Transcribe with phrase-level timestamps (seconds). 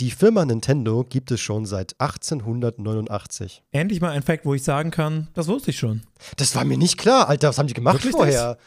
[0.00, 3.64] Die Firma Nintendo gibt es schon seit 1889.
[3.72, 6.02] Endlich mal ein Fact, wo ich sagen kann, das wusste ich schon.
[6.36, 7.48] Das war mir nicht klar, Alter.
[7.48, 8.58] Was haben die gemacht Wirklich vorher?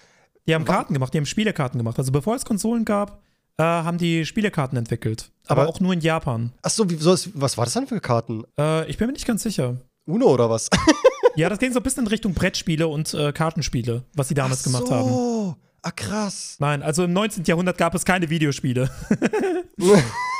[0.47, 1.97] Die haben Karten gemacht, die haben Spielekarten gemacht.
[1.99, 3.21] Also bevor es Konsolen gab,
[3.57, 5.31] äh, haben die Spielekarten entwickelt.
[5.47, 6.51] Aber, Aber- auch nur in Japan.
[6.63, 8.43] Ach so, wie, was war das dann für Karten?
[8.59, 9.77] Äh, ich bin mir nicht ganz sicher.
[10.05, 10.69] Uno oder was?
[11.37, 14.59] Ja, das ging so ein bisschen in Richtung Brettspiele und äh, Kartenspiele, was sie damals
[14.59, 14.93] Ach gemacht so.
[14.93, 15.55] haben.
[15.81, 16.57] Ah, krass.
[16.59, 17.45] Nein, also im 19.
[17.45, 18.89] Jahrhundert gab es keine Videospiele.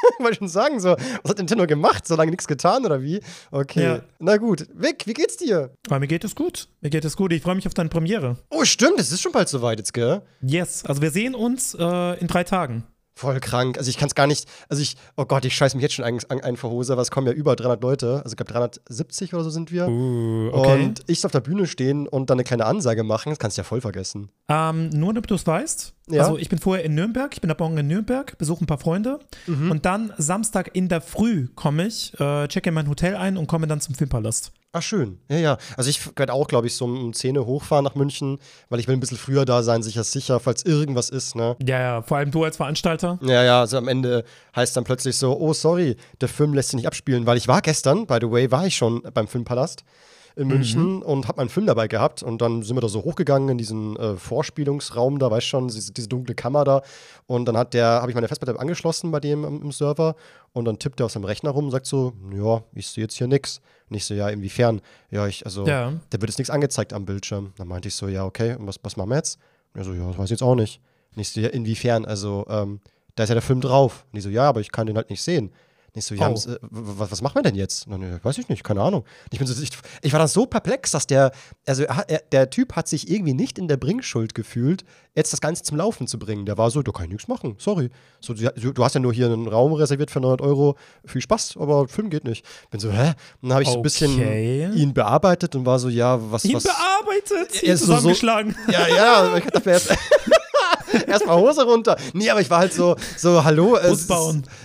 [0.19, 2.07] Wollte schon sagen, so, was hat Nintendo gemacht?
[2.07, 3.21] So lange nichts getan oder wie?
[3.51, 3.83] Okay.
[3.83, 3.99] Ja.
[4.19, 4.67] Na gut.
[4.73, 5.71] Vic, wie geht's dir?
[5.87, 6.67] Aber mir geht es gut.
[6.81, 7.33] Mir geht es gut.
[7.33, 8.37] Ich freue mich auf deine Premiere.
[8.49, 10.21] Oh, stimmt, es ist schon bald soweit jetzt, gell?
[10.41, 10.85] Yes.
[10.85, 12.83] Also wir sehen uns äh, in drei Tagen.
[13.13, 13.77] Voll krank.
[13.77, 16.05] Also ich kann es gar nicht, also ich, oh Gott, ich scheiß mich jetzt schon
[16.05, 18.51] ein, ein, ein vor Hose, aber es kommen ja über 300 Leute, also ich glaube
[18.51, 19.87] 370 oder so sind wir.
[19.87, 20.85] Uh, okay.
[20.85, 23.57] Und ich soll auf der Bühne stehen und dann eine kleine Ansage machen, das kannst
[23.57, 24.29] du ja voll vergessen.
[24.47, 25.93] Ähm, nur damit du es weißt.
[26.11, 26.23] Ja.
[26.23, 28.77] Also ich bin vorher in Nürnberg, ich bin ab morgen in Nürnberg, besuche ein paar
[28.79, 29.71] Freunde Mhm.
[29.71, 33.47] und dann Samstag in der Früh komme ich, äh, checke in mein Hotel ein und
[33.47, 34.51] komme dann zum Filmpalast.
[34.73, 35.17] Ach, schön.
[35.29, 35.57] Ja, ja.
[35.75, 38.37] Also ich werde auch, glaube ich, so um 10 Uhr hochfahren nach München,
[38.69, 41.57] weil ich will ein bisschen früher da sein, sicher sicher, falls irgendwas ist, ne?
[41.65, 43.19] Ja, ja, vor allem du als Veranstalter.
[43.21, 44.23] Ja, ja, also am Ende
[44.55, 47.61] heißt dann plötzlich so, oh, sorry, der Film lässt sich nicht abspielen, weil ich war
[47.61, 49.83] gestern, by the way, war ich schon beim Filmpalast
[50.35, 53.49] in München und habe meinen Film dabei gehabt und dann sind wir da so hochgegangen
[53.49, 56.81] in diesen äh, Vorspielungsraum da, weißt schon, diese, diese dunkle Kammer da
[57.27, 60.15] und dann hat der, habe ich meine Festplatte angeschlossen bei dem im, im Server
[60.53, 63.15] und dann tippt er auf seinem Rechner rum und sagt so, ja, ich sehe jetzt
[63.17, 63.61] hier nix.
[63.89, 64.81] Und ich so, ja, inwiefern?
[65.09, 65.91] Ja, ich, also, Ja.
[66.09, 67.51] da wird jetzt nichts angezeigt am Bildschirm.
[67.57, 69.37] Dann meinte ich so, ja, okay, und was, was machen wir jetzt?
[69.73, 70.79] Und er so, ja, das weiß ich jetzt auch nicht.
[71.15, 72.05] Und ich so, ja, inwiefern?
[72.05, 72.79] Also, ähm,
[73.15, 74.05] da ist ja der Film drauf.
[74.11, 75.51] Und ich so, ja, aber ich kann den halt nicht sehen.
[75.93, 76.33] Und ich so, ja, Oh.
[76.33, 77.85] was, äh, was, was machen wir denn jetzt?
[77.89, 79.03] Dann, ja, weiß ich nicht, keine Ahnung.
[79.31, 79.69] Ich, bin so, ich,
[80.01, 81.31] ich war dann so perplex, dass der,
[81.67, 85.41] also er, er, der Typ hat sich irgendwie nicht in der Bringschuld gefühlt, jetzt das
[85.41, 86.45] Ganze zum Laufen zu bringen.
[86.45, 87.89] Der war so, da kann ich nichts machen, sorry.
[88.21, 91.55] So, du, du hast ja nur hier einen Raum reserviert für 900 Euro, viel Spaß,
[91.59, 92.45] aber Film geht nicht.
[92.69, 93.09] Bin so, hä?
[93.41, 94.69] Und dann habe ich so ein bisschen Okay.
[94.73, 96.63] ihn bearbeitet und war so, ja, was, Ihn was.
[96.63, 98.55] bearbeitet, Ja, ihn so- so- zusammengeschlagen.
[98.71, 99.89] Ja, ja, ich dachte mir erst.
[101.11, 101.97] Erstmal Hose runter.
[102.13, 103.75] Nee, aber ich war halt so, so hallo.
[103.77, 103.95] Äh.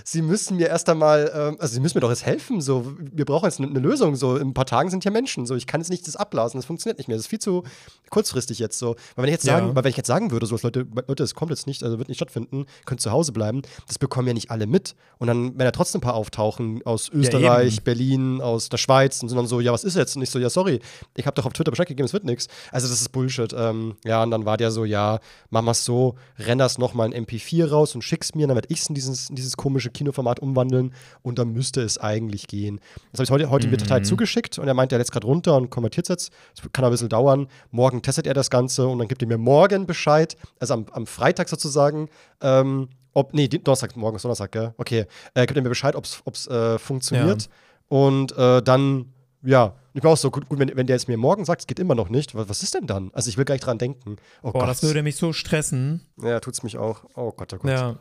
[0.03, 2.61] Sie müssen mir erst einmal, ähm, also Sie müssen mir doch jetzt helfen.
[2.61, 4.15] So, wir brauchen jetzt eine, eine Lösung.
[4.15, 5.45] So, in ein paar Tagen sind ja Menschen.
[5.45, 6.57] So, ich kann jetzt nicht das abblasen.
[6.57, 7.17] Das funktioniert nicht mehr.
[7.17, 7.63] Das ist viel zu
[8.09, 8.95] kurzfristig jetzt so.
[9.15, 9.59] Weil wenn ich jetzt Ja.
[9.59, 11.97] sagen, weil wenn ich jetzt sagen würde, so Leute, Leute, das kommt jetzt nicht, also
[11.97, 14.95] wird nicht stattfinden, könnt zu Hause bleiben, das bekommen ja nicht alle mit.
[15.17, 17.83] Und dann werden ja trotzdem ein paar auftauchen aus Österreich, eben.
[17.83, 20.15] Berlin, aus der Schweiz und sind dann so, ja, was ist jetzt?
[20.15, 20.79] Und ich so, ja, sorry,
[21.15, 22.47] ich habe doch auf Twitter Bescheid gegeben, es wird nichts.
[22.71, 23.53] Also das ist Bullshit.
[23.57, 25.19] Ähm, ja, und dann war der so, ja,
[25.49, 28.81] mach mal's so, renn das nochmal in MP4 raus und schick's mir, dann werde ich
[28.81, 32.79] es in dieses, in dieses komische Kinoformat umwandeln und dann müsste es eigentlich gehen.
[33.11, 35.55] Das habe ich heute, heute mir total zugeschickt und er meinte, er lädt gerade runter
[35.57, 36.33] und konvertiert es jetzt.
[36.55, 37.47] Das kann ein bisschen dauern.
[37.71, 41.07] Morgen testet er das Ganze und dann gibt er mir morgen Bescheid, also am, am
[41.07, 42.09] Freitag sozusagen,
[42.41, 44.75] ähm, ob, nee, Donnerstag, morgen ist Donnerstag, gell?
[44.77, 45.05] Okay.
[45.33, 47.49] Äh, gibt er mir Bescheid, ob es äh, funktioniert.
[47.87, 51.17] Und äh, dann, ja, ich bin auch so, gut, gut wenn, wenn der jetzt mir
[51.17, 53.11] morgen sagt, es geht immer noch nicht, was, was ist denn dann?
[53.13, 54.17] Also ich will gar nicht dran denken.
[54.41, 54.69] Oh Boah, Gott.
[54.69, 56.01] das würde mich so stressen.
[56.21, 57.03] ja, tut's mich auch.
[57.15, 57.71] Oh Gott, oh Gott.
[57.71, 57.97] Ja,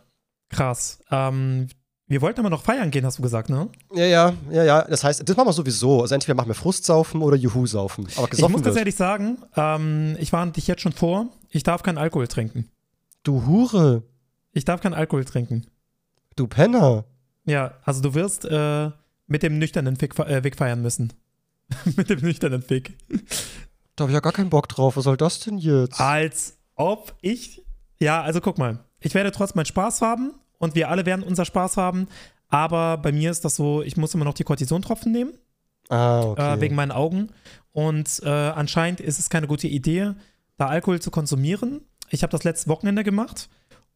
[0.51, 0.99] krass.
[1.11, 1.69] Ähm,
[2.09, 3.69] wir wollten aber noch feiern gehen, hast du gesagt, ne?
[3.93, 4.83] Ja, ja, ja, ja.
[4.83, 6.03] Das heißt, das machen wir sowieso.
[6.03, 8.07] Also entweder machen wir Frustsaufen oder Juhu-Saufen.
[8.17, 11.83] Aber Ich muss ganz ehrlich sagen, ähm, ich warne dich jetzt schon vor, ich darf
[11.83, 12.69] keinen Alkohol trinken.
[13.25, 14.05] Du Hure,
[14.53, 15.67] Ich darf keinen Alkohol trinken.
[16.37, 17.05] du Penner.
[17.45, 18.91] Ja, also du wirst äh,
[19.27, 21.13] mit dem nüchternen Fick, äh, Weg feiern müssen.
[21.97, 22.97] mit dem nüchternen Fick.
[23.97, 24.97] Da habe ich ja gar keinen Bock drauf.
[24.97, 26.01] Was soll das denn jetzt?
[26.01, 27.63] Als ob ich.
[27.99, 28.79] Ja, also guck mal.
[29.01, 32.09] Ich werde trotzdem meinen Spaß haben und wir alle werden unser Spaß haben.
[32.49, 35.33] Aber bei mir ist das so, ich muss immer noch die Kortisontropfen nehmen,
[35.89, 36.55] Ah, okay.
[36.55, 37.31] äh, wegen meinen Augen.
[37.73, 40.13] Und äh, anscheinend ist es keine gute Idee,
[40.57, 41.81] da Alkohol zu konsumieren.
[42.11, 43.49] Ich habe das letzte Wochenende gemacht.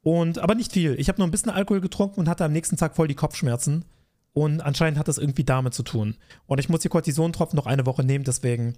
[0.03, 0.99] Und, aber nicht viel.
[0.99, 3.85] Ich habe nur ein bisschen Alkohol getrunken und hatte am nächsten Tag voll die Kopfschmerzen.
[4.33, 6.17] Und anscheinend hat das irgendwie damit zu tun.
[6.47, 8.75] Und ich muss die Kortisontropfen noch eine Woche nehmen, deswegen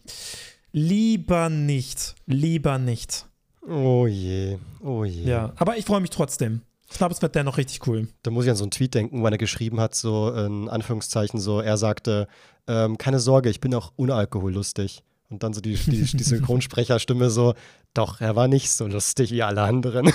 [0.73, 2.15] lieber nicht.
[2.27, 3.27] Lieber nicht.
[3.69, 5.25] oh je, oh je.
[5.25, 6.63] Ja, aber ich freue mich trotzdem.
[6.91, 8.09] Ich glaube, es wird dennoch richtig cool.
[8.23, 11.41] Da muss ich an so einen Tweet denken, wo er geschrieben hat, so in Anführungszeichen,
[11.41, 12.29] so, er sagte,
[12.67, 15.03] ähm, keine Sorge, ich bin auch unalkohollustig.
[15.31, 17.55] Und dann so die, die, die Synchronsprecherstimme so,
[17.95, 20.07] doch, er war nicht so lustig wie alle anderen.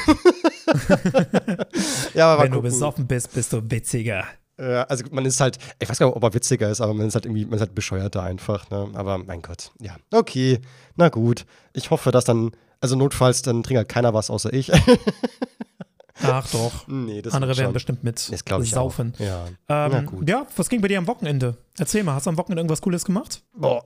[2.13, 4.25] ja, aber Wenn du besoffen bist, bist du witziger.
[4.57, 7.07] Äh, also man ist halt, ich weiß gar nicht, ob er witziger ist, aber man
[7.07, 8.89] ist halt irgendwie, man ist halt bescheuerter einfach, ne?
[8.93, 9.95] Aber mein Gott, ja.
[10.11, 10.59] Okay,
[10.95, 11.45] na gut.
[11.73, 12.51] Ich hoffe, dass dann,
[12.81, 14.71] also notfalls, dann trinkt halt keiner was außer ich.
[16.23, 16.87] Ach doch.
[16.87, 19.13] nee, das Andere werden bestimmt mit Das ich saufen.
[19.15, 19.19] Auch.
[19.19, 19.45] Ja.
[19.69, 21.57] Ähm, ja, was ging bei dir am Wochenende?
[21.77, 23.43] Erzähl mal, hast du am Wochenende irgendwas Cooles gemacht?
[23.53, 23.83] Boah,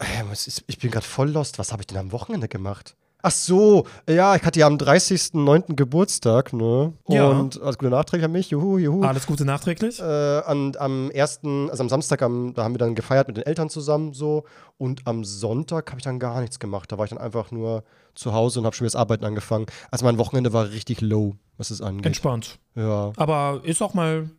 [0.67, 1.59] ich bin gerade voll lost.
[1.59, 2.95] Was habe ich denn am Wochenende gemacht?
[3.21, 5.75] Ach so, ja, ich hatte ja am 30.09.
[5.75, 6.93] Geburtstag, ne?
[7.07, 7.29] Ja.
[7.29, 9.03] Und alles Gute nachträglich an mich, juhu, juhu.
[9.03, 9.99] Alles Gute nachträglich.
[9.99, 13.45] Äh, an, am ersten, also am Samstag, am, da haben wir dann gefeiert mit den
[13.45, 14.45] Eltern zusammen so.
[14.77, 16.91] Und am Sonntag habe ich dann gar nichts gemacht.
[16.91, 17.83] Da war ich dann einfach nur
[18.15, 19.65] zu Hause und habe schon wieder das Arbeiten angefangen.
[19.91, 22.05] Also mein Wochenende war richtig low, was es angeht.
[22.05, 22.59] Entspannt.
[22.75, 23.13] Ja.
[23.17, 24.29] Aber ist auch mal,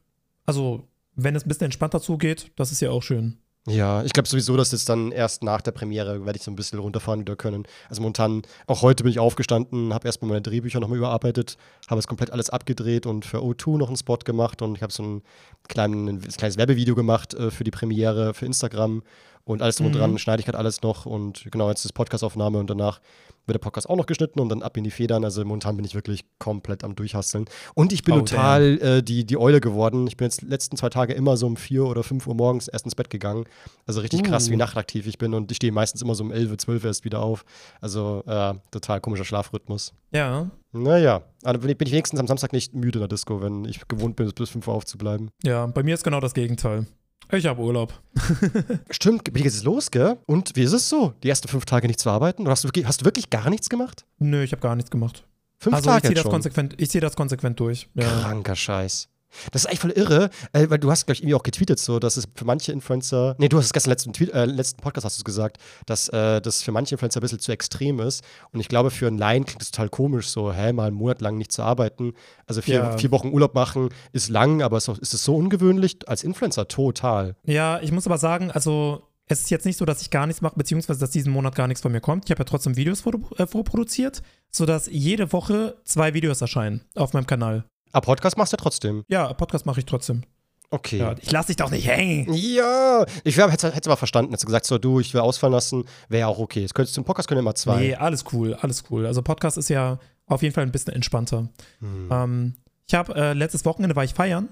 [0.46, 3.38] also, wenn es ein bisschen entspannter zugeht, das ist ja auch schön.
[3.68, 6.56] Ja, ich glaube sowieso, dass jetzt dann erst nach der Premiere werde ich so ein
[6.56, 7.62] bisschen runterfahren wieder können.
[7.88, 11.56] Also momentan, auch heute bin ich aufgestanden, habe erstmal meine Drehbücher nochmal überarbeitet,
[11.88, 14.92] habe es komplett alles abgedreht und für O2 noch einen Spot gemacht und ich habe
[14.92, 15.22] so ein,
[15.68, 19.04] kleinen, ein kleines Werbevideo gemacht äh, für die Premiere für Instagram
[19.44, 19.98] und alles drum und Mhm.
[19.98, 23.00] dran schneide ich gerade alles noch und genau, jetzt ist Podcastaufnahme und danach
[23.44, 25.24] wird der Podcast auch noch geschnitten und dann ab in die Federn.
[25.24, 27.46] Also momentan bin ich wirklich komplett am Durchhasseln.
[27.74, 30.06] Und ich bin Oh, total äh, die, die Eule geworden.
[30.06, 32.68] Ich bin jetzt die letzten zwei Tage immer so um vier oder fünf Uhr morgens
[32.68, 33.44] erst ins Bett gegangen.
[33.84, 34.52] Also richtig krass, Uh.
[34.52, 37.20] wie nachtaktiv ich bin und ich stehe meistens immer so um 11, 12 erst wieder
[37.20, 37.44] auf.
[37.80, 39.92] Also äh, total komischer Schlafrhythmus.
[40.12, 43.42] Ja, Naja, aber bin ich bin ich wenigstens am Samstag nicht müde in der Disco,
[43.42, 45.30] wenn ich gewohnt bin, bis 5 Uhr aufzubleiben.
[45.42, 46.86] ja, bei mir ist genau das Gegenteil.
[47.30, 47.94] Ich habe Urlaub.
[48.90, 50.18] Stimmt, wie geht es los, gell?
[50.26, 51.14] Und wie ist es so?
[51.22, 52.42] Die ersten fünf Tage nicht zu arbeiten?
[52.42, 54.04] Oder hast du wirklich, hast du wirklich gar nichts gemacht?
[54.18, 55.24] Nö, ich habe gar nichts gemacht.
[55.58, 57.88] Fünf also ich Tage ziehe jetzt das, konsequent, ich zieh das konsequent durch.
[57.94, 58.04] Ja.
[58.04, 59.08] Kranker Scheiß.
[59.50, 61.98] Das ist eigentlich voll irre, äh, weil du hast, glaube ich, irgendwie auch getweetet, so,
[61.98, 65.04] dass es für manche Influencer, nee, du hast es gestern letzten, Tweet, äh, letzten Podcast
[65.04, 68.22] hast du es gesagt, dass äh, das für manche Influencer ein bisschen zu extrem ist.
[68.52, 71.20] Und ich glaube, für einen Laien klingt das total komisch, so, hä, mal einen Monat
[71.20, 72.12] lang nicht zu arbeiten.
[72.46, 72.98] Also vier, Ja.
[72.98, 76.68] vier Wochen Urlaub machen ist lang, aber ist, auch- ist es so ungewöhnlich als Influencer?
[76.68, 77.36] Total.
[77.44, 80.42] ja, ich muss aber sagen, also es ist jetzt nicht so, dass ich gar nichts
[80.42, 82.24] mache, beziehungsweise dass diesen Monat gar nichts von mir kommt.
[82.26, 83.02] Ich habe ja trotzdem Videos
[83.38, 87.64] äh, vorproduziert, sodass jede Woche zwei Videos erscheinen auf meinem Kanal.
[87.92, 89.04] Aber Podcast machst du trotzdem.
[89.08, 90.22] Ja, Podcast mache ich trotzdem.
[90.70, 90.98] Okay.
[90.98, 92.32] Ja, ich lasse dich doch nicht hängen.
[92.32, 94.32] Ja, ich hätte es aber verstanden.
[94.32, 96.64] Hätte gesagt, so du, ich will ausfallen lassen, wäre ja auch okay.
[96.64, 97.78] Es könntest zum Podcast können immer zwei.
[97.80, 99.04] Nee, alles cool, alles cool.
[99.06, 101.48] Also Podcast ist ja auf jeden Fall ein bisschen entspannter.
[101.80, 102.08] Hm.
[102.10, 102.54] Ähm,
[102.88, 104.48] ich habe äh, letztes Wochenende war ich feiern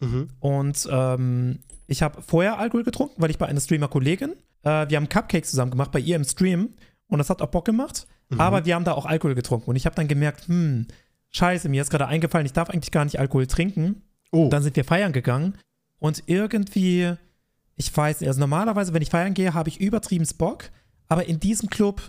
[0.00, 0.28] Mhm.
[0.38, 1.58] und ähm,
[1.88, 4.30] ich habe vorher Alkohol getrunken, weil ich bei einer Streamer-Kollegin,
[4.62, 6.74] äh, wir haben Cupcakes zusammen gemacht bei ihr im Stream
[7.08, 8.40] und das hat auch Bock gemacht, Mhm.
[8.40, 10.86] aber wir haben da auch Alkohol getrunken und ich habe dann gemerkt, hm,
[11.30, 14.02] scheiße, mir ist gerade eingefallen, ich darf eigentlich gar nicht Alkohol trinken.
[14.30, 15.54] Oh, Dann sind wir feiern gegangen
[15.98, 17.14] und irgendwie,
[17.76, 20.64] ich weiß nicht, also normalerweise, wenn ich feiern gehe, habe ich übertrieben Bock,
[21.08, 22.02] aber in diesem Club,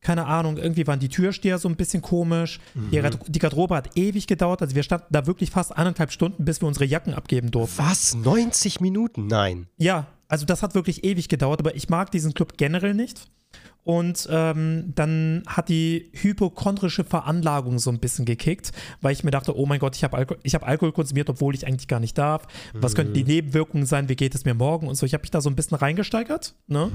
[0.00, 2.60] keine Ahnung, irgendwie waren die Türsteher so ein bisschen komisch.
[2.74, 6.44] Die, Gard- die Garderobe hat ewig gedauert, also wir standen da wirklich fast anderthalb Stunden,
[6.44, 7.82] bis wir unsere Jacken abgeben durften.
[7.82, 8.14] was?
[8.14, 9.26] 90 Minuten?
[9.26, 9.66] Nein.
[9.78, 13.28] Ja, also das hat wirklich ewig gedauert, aber ich mag diesen Club generell nicht.
[13.84, 19.56] Und ähm, dann hat die hypochondrische Veranlagung so ein bisschen gekickt, weil ich mir dachte,
[19.56, 22.48] oh mein Gott, ich habe Alko hab Alkohol konsumiert, obwohl ich eigentlich gar nicht darf.
[22.72, 24.08] Was könnten die Nebenwirkungen sein?
[24.08, 24.88] Wie geht es mir morgen?
[24.88, 25.06] Und so.
[25.06, 26.56] Ich habe mich da so ein bisschen reingesteigert.
[26.66, 26.90] Ne?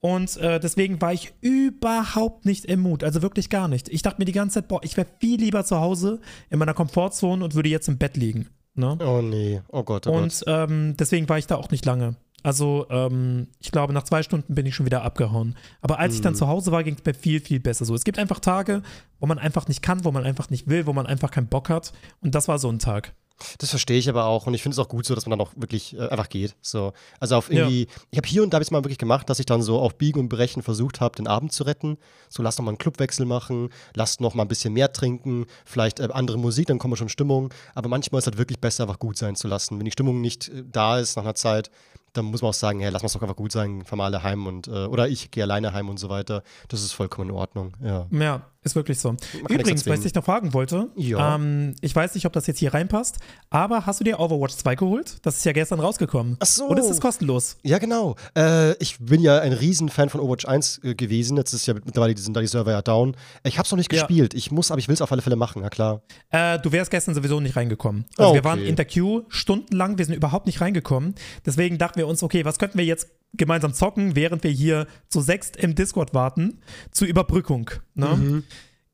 [0.00, 3.04] Und äh, deswegen war ich überhaupt nicht im Mut.
[3.04, 3.88] Also wirklich gar nicht.
[3.88, 6.74] Ich dachte mir die ganze Zeit, boah, ich wäre viel lieber zu Hause in meiner
[6.74, 8.50] Komfortzone und würde jetzt im Bett liegen.
[8.74, 8.98] Ne?
[9.00, 9.60] Oh nee.
[9.68, 10.22] Oh Gott, oh Gott.
[10.22, 12.16] Und ähm, deswegen war ich da auch nicht lange.
[12.42, 15.56] Also, ähm, ich glaube, nach zwei Stunden bin ich schon wieder abgehauen.
[15.80, 16.24] Aber als ich Mhm.
[16.24, 17.94] dann zu Hause war, ging es mir viel, viel besser so.
[17.94, 18.82] Es gibt einfach Tage,
[19.20, 21.68] wo man einfach nicht kann, wo man einfach nicht will, wo man einfach keinen Bock
[21.68, 21.92] hat.
[22.20, 23.14] Und das war so ein Tag.
[23.58, 25.44] Das verstehe ich aber auch und ich finde es auch gut so, dass man dann
[25.44, 26.54] auch wirklich äh, einfach geht.
[26.60, 29.28] So, also auf irgendwie, ich habe hier und da habe ich es mal wirklich gemacht,
[29.28, 31.96] dass ich dann so auf Biegen und Brechen versucht habe, den Abend zu retten.
[32.28, 35.98] So, lass noch mal einen Clubwechsel machen, lass noch mal ein bisschen mehr trinken, vielleicht
[35.98, 37.52] äh, andere Musik, dann kommen wir schon Stimmung.
[37.74, 39.76] Aber manchmal ist es halt wirklich besser, einfach gut sein zu lassen.
[39.78, 41.68] Wenn die Stimmung nicht äh, da ist nach einer Zeit,
[42.12, 44.22] dann muss man auch sagen, hey, lass uns doch einfach gut sein, fahr mal alle
[44.22, 46.42] heim und äh, oder ich gehe alleine heim und so weiter.
[46.68, 47.74] Das ist vollkommen in Ordnung.
[47.82, 48.06] Ja.
[48.10, 49.14] Ja, ist wirklich so.
[49.48, 51.34] Übrigens, was ich noch fragen wollte, Ja.
[51.34, 53.18] ähm, ich weiß nicht, ob das jetzt hier reinpasst,
[53.50, 55.16] aber hast du dir Overwatch 2 geholt?
[55.22, 56.36] Das ist ja gestern rausgekommen.
[56.40, 56.66] Ach so.
[56.66, 57.56] Und es ist kostenlos.
[57.62, 58.16] Ja, genau.
[58.36, 61.36] Äh, ich bin ja ein Riesenfan von Overwatch 1 äh, gewesen.
[61.36, 63.16] Jetzt ist ja mittlerweile sind da die Server ja down.
[63.44, 64.00] Ich habe es noch nicht Ja.
[64.00, 64.34] gespielt.
[64.34, 66.02] Ich muss, aber ich will es auf alle Fälle machen, ja klar.
[66.30, 68.04] Äh, du wärst gestern sowieso nicht reingekommen.
[68.16, 68.68] Also Ah, wir waren okay.
[68.68, 71.14] in der Queue stundenlang, wir sind überhaupt nicht reingekommen.
[71.44, 75.20] Deswegen dachten wir uns, okay, was könnten wir jetzt gemeinsam zocken, während wir hier zu
[75.20, 76.60] sechst im Discord warten,
[76.90, 77.70] zur Überbrückung.
[77.94, 78.16] Ne?
[78.16, 78.44] Mhm.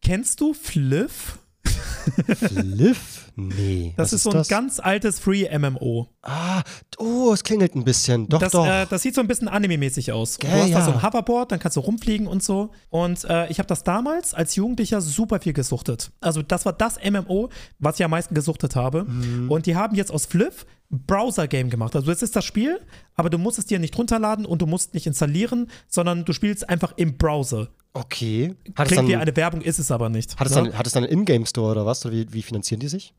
[0.01, 1.39] Kennst du Fliff?
[2.51, 3.31] Liv?
[3.37, 3.95] Nee.
[3.97, 6.09] Das ist so ein ganz altes Free-MMO.
[6.23, 6.63] Ah,
[6.99, 8.29] oh, es klingelt ein bisschen.
[8.29, 8.67] Doch, das, doch.
[8.67, 10.39] Äh, das sieht so ein bisschen anime-mäßig aus.
[10.39, 10.79] Gell, du hast ja.
[10.79, 12.71] da so ein Hoverboard, dann kannst du rumfliegen und so.
[12.91, 16.13] Und äh, ich habe das damals als Jugendlicher super viel gesuchtet.
[16.21, 19.05] Also das war das MMO, was ich am meisten gesuchtet habe.
[19.05, 19.51] Mhm.
[19.51, 21.95] Und die haben jetzt aus Fliff Browser-Game gemacht.
[21.95, 22.81] Also es ist das Spiel,
[23.15, 26.69] aber du musst es dir nicht runterladen und du musst nicht installieren, sondern du spielst
[26.69, 27.69] einfach im Browser.
[27.93, 28.55] okay.
[28.75, 30.39] Hat es Klingt wie eine Werbung, ist es aber nicht.
[30.39, 30.65] hat es ne?
[30.65, 32.05] dann, hat es dann einen Ingame-Store oder was?
[32.07, 33.13] Oder wie, wie finanzieren die sich?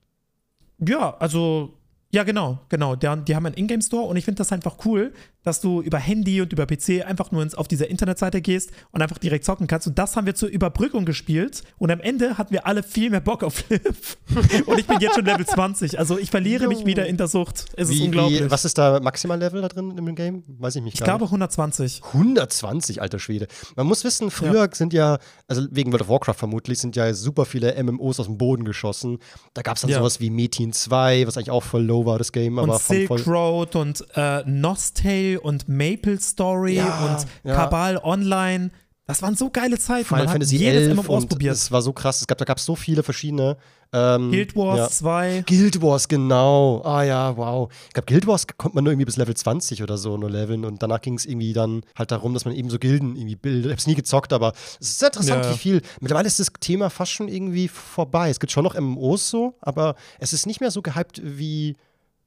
[0.79, 1.78] Ja, also,
[2.12, 2.96] ja, genau, genau.
[2.96, 5.13] Die, die haben einen Ingame-Store und ich finde das einfach cool,
[5.44, 9.01] dass du über Handy und über PC einfach nur ins, auf diese Internetseite gehst und
[9.01, 9.88] einfach direkt zocken kannst.
[9.88, 11.63] Und das haben wir zur Überbrückung gespielt.
[11.78, 13.96] Und am Ende hatten wir alle viel mehr Bock auf Flip.
[14.66, 15.98] und ich bin jetzt schon Level 20.
[15.98, 17.66] Also ich verliere mich wieder in der Sucht.
[17.78, 18.44] Es ist Wie, unglaublich.
[18.44, 20.44] wie, was ist da Maximal-Level da drin im Game?
[20.48, 20.96] Weiß ich nicht.
[20.96, 21.30] ich glaube nicht.
[21.32, 22.01] 120.
[22.13, 23.48] 120, alter Schwede.
[23.75, 27.46] Man muss wissen, früher sind ja, also wegen World of Warcraft vermutlich, sind ja super
[27.46, 29.20] viele MMOs aus dem Boden geschossen.
[29.54, 30.00] Da gab es dann Ja.
[30.00, 33.27] sowas wie Metin 2, was eigentlich auch voll low war, das Game, aber und Silk.
[33.27, 37.56] Road und äh, Nostale und Maple Story Ja, und ja.
[37.56, 38.72] Kabal Online.
[39.06, 40.06] Das waren so geile Zeiten.
[40.06, 41.56] Final Man Fantasy hat jedes 11 MMO ausprobiert.
[41.56, 42.22] es war so krass.
[42.22, 43.58] Es gab, da gab es so viele verschiedene.
[43.91, 44.88] Ähm, Guild Wars ja.
[44.89, 45.44] 2.
[45.48, 46.84] Guild Wars, genau.
[46.86, 47.72] Ah ja, wow.
[47.88, 50.63] Ich glaube, Guild Wars konnte man nur irgendwie bis Level 20 oder so nur leveln
[50.63, 53.65] und danach ging es irgendwie dann halt darum, dass man eben so Gilden irgendwie bildet.
[53.65, 55.53] Ich habe es nie gezockt, aber es ist sehr interessant, Ja.
[55.56, 55.82] wie viel.
[56.01, 58.29] Mittlerweile ist das Thema fast schon irgendwie vorbei.
[58.29, 61.77] Es gibt schon noch MMOs so, aber es ist nicht mehr so gehypt wie.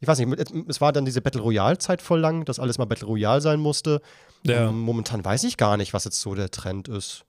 [0.02, 3.06] Ich weiß nicht, es war dann diese Battle Royale-Zeit voll lang, dass alles mal Battle
[3.06, 4.02] Royale sein musste.
[4.42, 4.68] Ja.
[4.68, 7.25] Und momentan weiß ich gar nicht, was jetzt so der Trend ist.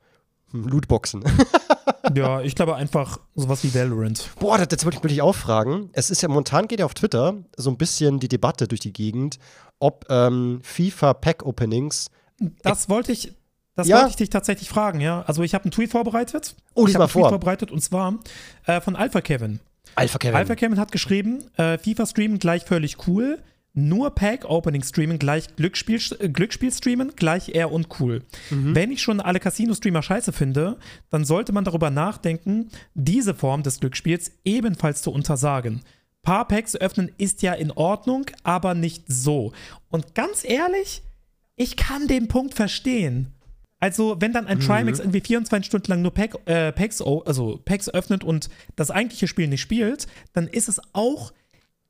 [0.51, 1.24] Hm, Lootboxen.
[2.15, 4.30] Ja, ich glaube einfach sowas wie Valorant.
[4.38, 5.89] Boah, das, das wollte ich, wollte ich auch fragen.
[5.94, 8.92] Es ist ja momentan geht ja auf Twitter so ein bisschen die Debatte durch die
[8.92, 9.39] Gegend,
[9.80, 12.10] ob ähm, FIFA Pack Openings.
[12.62, 13.34] Das wollte ich.
[13.75, 13.98] Das Ja.
[14.00, 15.24] wollte ich dich tatsächlich fragen, ja.
[15.27, 16.56] Also ich habe einen Tweet vorbereitet.
[16.74, 17.30] Oh, ich habe einen Tweet vor.
[17.30, 18.15] vorbereitet und zwar
[18.65, 19.62] äh, von Alpha Kevin.
[19.96, 20.36] Alpha Kevin.
[20.36, 23.40] Alpha Kevin hat geschrieben, äh, FIFA streamen gleich völlig cool,
[23.74, 28.24] nur Pack-Opening streamen gleich Glücksspiel, äh, Glücksspiel streamen gleich eher uncool.
[28.50, 28.76] Mhm.
[28.76, 30.78] Wenn ich schon alle Casino-Streamer scheiße finde,
[31.10, 35.82] dann sollte man darüber nachdenken, diese Form des Glücksspiels ebenfalls zu untersagen.
[36.22, 39.52] Paar Packs öffnen ist ja in Ordnung, aber nicht so.
[39.90, 41.02] Und ganz ehrlich,
[41.56, 43.34] ich kann den Punkt verstehen.
[43.84, 47.90] Also, wenn dann ein Trimax irgendwie 24 Stunden lang nur Pack, äh, Packs, also Packs
[47.90, 48.48] öffnet und
[48.78, 51.34] das eigentliche Spiel nicht spielt, dann ist es auch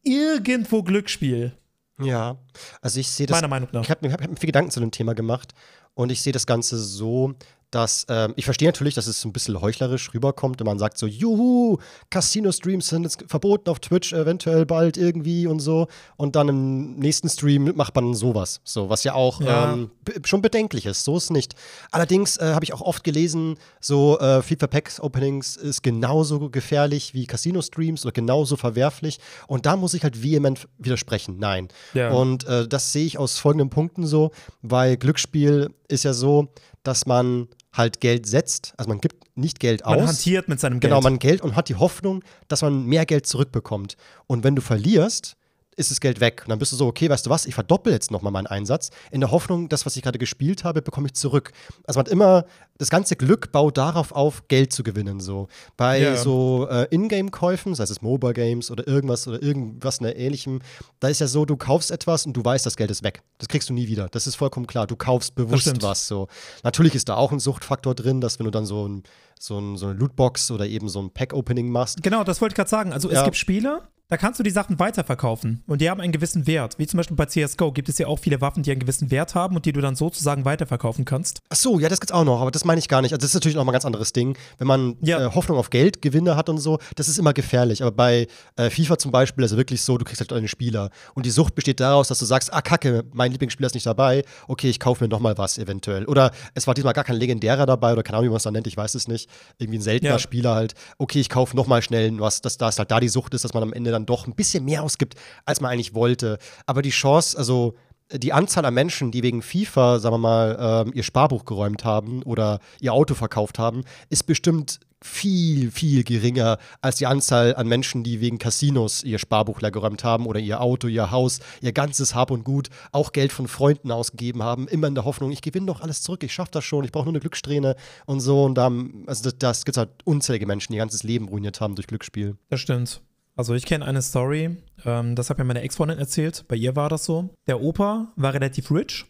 [0.02, 1.56] irgendwo Glücksspiel.
[2.00, 2.40] Ja,
[2.82, 3.38] also ich sehe das.
[3.38, 3.84] Meiner Meinung nach.
[3.84, 5.54] Ich habe mir, hab mir viel Gedanken zu dem Thema gemacht
[5.94, 7.36] und ich sehe das Ganze so,
[7.74, 10.98] dass ähm, ich verstehe natürlich, dass es so ein bisschen heuchlerisch rüberkommt, wenn man sagt
[10.98, 11.78] so, juhu,
[12.12, 17.30] Casino-Streams sind jetzt verboten auf Twitch eventuell bald irgendwie und so und dann im nächsten
[17.30, 19.74] Stream macht man sowas, so was ja auch Ja.
[19.74, 19.90] Ähm,
[20.24, 21.56] schon bedenklich ist, so ist nicht.
[21.92, 27.14] Allerdings äh, habe ich auch oft gelesen, so äh, FIFA Packs Openings ist genauso gefährlich
[27.14, 31.70] wie Casino-Streams oder genauso verwerflich und da muss ich halt vehement widersprechen, nein.
[31.94, 32.12] Ja.
[32.12, 36.50] Und äh, das sehe ich aus folgenden Punkten so, weil Glücksspiel ist ja so,
[36.84, 40.08] dass man halt Geld setzt, also man gibt nicht Geld Man aus.
[40.10, 40.92] hantiert mit seinem Geld.
[40.92, 43.98] Genau, man Geld und hat die Hoffnung, dass man mehr Geld zurückbekommt.
[44.28, 45.36] Und wenn du verlierst,
[45.74, 46.42] ist das Geld weg.
[46.46, 48.90] Und dann bist du so, okay, weißt du was, ich verdoppel jetzt nochmal meinen Einsatz,
[49.12, 51.52] in der Hoffnung, das, was ich gerade gespielt habe, bekomme ich zurück.
[51.86, 52.46] Also man hat immer,
[52.78, 55.20] das ganze Glück baut darauf auf, Geld zu gewinnen.
[55.20, 55.48] So.
[55.78, 56.16] Bei Ja.
[56.18, 60.60] so äh, Ingame-Käufen, sei es Mobile Games oder irgendwas oder irgendwas in der ähnlichem,
[61.00, 63.22] da ist ja so, du kaufst etwas und du weißt, das Geld ist weg.
[63.38, 64.08] Das kriegst du nie wieder.
[64.10, 64.88] Das ist vollkommen klar.
[64.88, 66.08] Du kaufst bewusst was.
[66.08, 66.28] So.
[66.64, 69.04] Natürlich ist da auch ein Suchtfaktor drin, dass wenn du dann so, ein,
[69.40, 72.56] so, ein, so eine Lootbox oder eben so ein Pack-Opening machst, Genau, das wollte ich
[72.58, 72.94] gerade sagen.
[72.94, 73.24] Also es Ja.
[73.26, 76.78] gibt Spiele, da kannst du die Sachen weiterverkaufen und die haben einen gewissen Wert.
[76.78, 79.34] Wie zum Beispiel bei CSGO gibt es ja auch viele Waffen, die einen gewissen Wert
[79.34, 81.40] haben und die du dann sozusagen weiterverkaufen kannst.
[81.50, 83.12] Ach so, ja, das gibt's auch noch, aber das meine ich gar nicht.
[83.14, 84.38] Also das ist natürlich noch mal ein ganz anderes Ding.
[84.60, 85.26] Wenn man Ja.
[85.28, 87.82] äh, Hoffnung auf Geld, Gewinne hat und so, das ist immer gefährlich.
[87.82, 90.90] Aber bei äh, FIFA zum Beispiel ist es wirklich so, du kriegst halt deine Spieler.
[91.16, 94.24] Und die Sucht besteht daraus, dass du sagst, ah, kacke, mein Lieblingsspieler ist nicht dabei,
[94.48, 96.06] okay, ich kaufe mir noch mal was eventuell.
[96.06, 98.54] Oder es war diesmal gar kein legendärer dabei oder keine Ahnung, wie man es dann
[98.54, 99.30] nennt, ich weiß es nicht.
[99.58, 100.20] Irgendwie ein seltener Ja.
[100.20, 103.34] Spieler halt, okay, ich kaufe noch mal schnell was, dass das halt da die Sucht
[103.34, 106.38] ist, dass man am Ende dann doch ein bisschen mehr ausgibt, als man eigentlich wollte.
[106.66, 107.76] Aber die Chance, also
[108.12, 112.22] die Anzahl an Menschen, die wegen FIFA, sagen wir mal, ähm, ihr Sparbuch geräumt haben
[112.24, 118.04] oder ihr Auto verkauft haben, ist bestimmt viel, viel geringer als die Anzahl an Menschen,
[118.04, 122.16] die wegen Casinos ihr Sparbuch leer geräumt haben oder ihr Auto, ihr Haus, ihr ganzes
[122.16, 125.66] Hab und Gut, auch Geld von Freunden ausgegeben haben, immer in der Hoffnung, ich gewinne
[125.66, 128.44] doch alles zurück, ich schaffe das schon, ich brauche nur eine Glückssträhne und so.
[128.46, 128.72] Und da,
[129.08, 132.38] also das, das gibt halt unzählige Menschen, die ihr ganzes Leben ruiniert haben durch Glücksspiel.
[132.50, 133.02] Das stimmt.
[133.36, 136.90] Also ich kenne eine Story, ähm, das hat mir meine Ex-Freundin erzählt, bei ihr war
[136.90, 137.34] das so.
[137.48, 139.06] Der Opa war relativ rich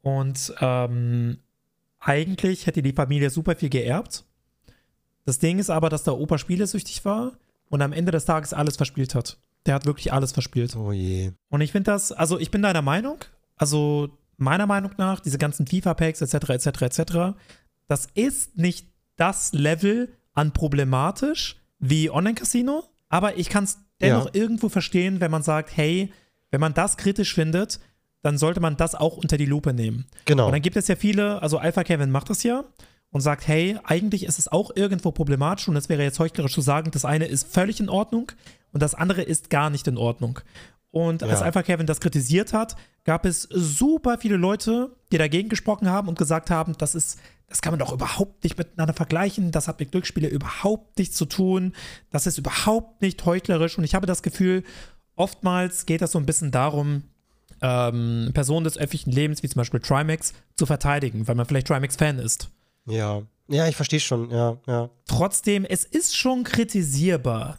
[0.00, 1.38] und ähm,
[2.00, 4.24] eigentlich hätte die Familie super viel geerbt.
[5.24, 7.32] Das Ding ist aber, dass der Opa spielesüchtig war
[7.68, 9.38] und am Ende des Tages alles verspielt hat.
[9.66, 10.74] Der hat wirklich alles verspielt.
[10.74, 11.30] Oh je.
[11.48, 13.18] Und ich finde das, also ich bin deiner Meinung,
[13.56, 16.50] also meiner Meinung nach, diese ganzen FIFA-Packs etc.
[16.50, 16.82] etc.
[16.82, 17.02] etc.
[17.86, 24.30] Das ist nicht das Level an problematisch wie Online-Casino, aber ich kann es dennoch Ja.
[24.40, 26.10] irgendwo verstehen, wenn man sagt, hey,
[26.50, 27.78] wenn man das kritisch findet,
[28.22, 30.06] dann sollte man das auch unter die Lupe nehmen.
[30.24, 30.46] Genau.
[30.46, 32.64] Und dann gibt es ja viele, also Alpha Kevin macht das ja
[33.10, 36.62] und sagt, hey, eigentlich ist es auch irgendwo problematisch und es wäre jetzt heuchlerisch zu
[36.62, 38.32] sagen, das eine ist völlig in Ordnung
[38.72, 40.40] und das andere ist gar nicht in Ordnung.
[40.90, 41.46] Und als Ja.
[41.46, 46.16] Alpha Kevin das kritisiert hat, gab es super viele Leute, die dagegen gesprochen haben und
[46.18, 47.18] gesagt haben, das ist,
[47.52, 51.26] das kann man doch überhaupt nicht miteinander vergleichen, das hat mit Glücksspiele überhaupt nichts zu
[51.26, 51.74] tun,
[52.10, 53.76] das ist überhaupt nicht heuchlerisch.
[53.76, 54.64] Und ich habe das Gefühl,
[55.16, 57.02] oftmals geht das so ein bisschen darum,
[57.60, 62.18] ähm, Personen des öffentlichen Lebens, wie zum Beispiel Trimax, zu verteidigen, weil man vielleicht Trimax-Fan
[62.18, 62.48] ist.
[62.86, 63.22] Ja.
[63.48, 64.88] Ja, ich verstehe schon, ja, ja.
[65.04, 67.58] Trotzdem, es ist schon kritisierbar.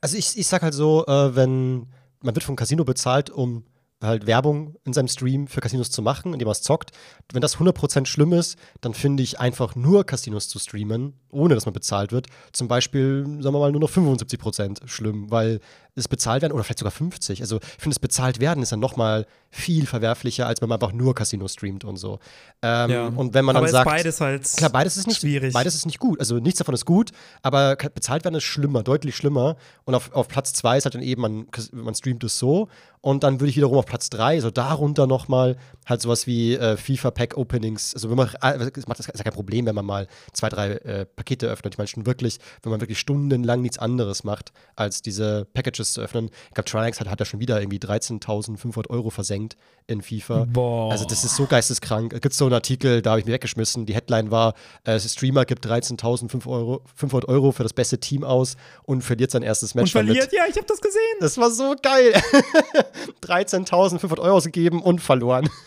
[0.00, 1.88] Also ich, ich sag halt so, äh, wenn
[2.22, 3.64] man wird vom Casino bezahlt, um
[4.00, 6.90] halt Werbung in seinem Stream für Casinos zu machen, indem man es zockt.
[7.32, 11.66] Wenn das 100% schlimm ist, dann finde ich einfach nur Casinos zu streamen, ohne dass
[11.66, 12.26] man bezahlt wird.
[12.52, 15.60] Zum Beispiel, sagen wir mal, nur noch 75% schlimm, weil
[15.94, 17.40] es bezahlt werden, oder vielleicht sogar 50.
[17.40, 20.80] Also ich finde, das bezahlt werden ist dann noch mal viel verwerflicher, als wenn man
[20.80, 22.18] einfach nur Casino streamt und so.
[22.62, 25.52] Ähm, Und wenn man aber dann sagt, beides halt Klar, beides ist nicht schwierig.
[25.52, 26.20] Beides ist nicht gut.
[26.20, 27.10] Also nichts davon ist gut,
[27.42, 29.56] aber bezahlt werden ist schlimmer, deutlich schlimmer.
[29.84, 32.68] Und auf, auf Platz zwei ist halt dann eben, man, man streamt es so.
[33.02, 35.56] Und dann würde ich wiederum auf Platz drei, also darunter nochmal
[35.86, 37.94] halt sowas wie äh, FIFA Pack Openings.
[37.94, 40.50] Also wenn man, äh, das macht das ist ja kein Problem, wenn man mal zwei,
[40.50, 41.74] drei äh, Pakete öffnet.
[41.74, 46.00] Ich meine schon wirklich, wenn man wirklich stundenlang nichts anderes macht, als diese Packages zu
[46.00, 46.30] öffnen.
[46.48, 49.56] Ich glaube, Trinex hat, hat ja schon wieder irgendwie 13.500 Euro versenkt
[49.86, 50.46] in FIFA.
[50.48, 50.92] Boah.
[50.92, 52.12] Also das ist so geisteskrank.
[52.12, 53.86] Es gibt so einen Artikel, da habe ich mir weggeschmissen.
[53.86, 58.56] Die Headline war, äh, Streamer gibt 13.500 Euro, 500 Euro für das beste Team aus
[58.84, 60.32] und verliert sein erstes Match und verliert, damit.
[60.32, 61.00] ja, ich habe das gesehen.
[61.20, 62.12] Das war so geil.
[63.22, 65.48] 13.500 Euro ausgegeben und verloren.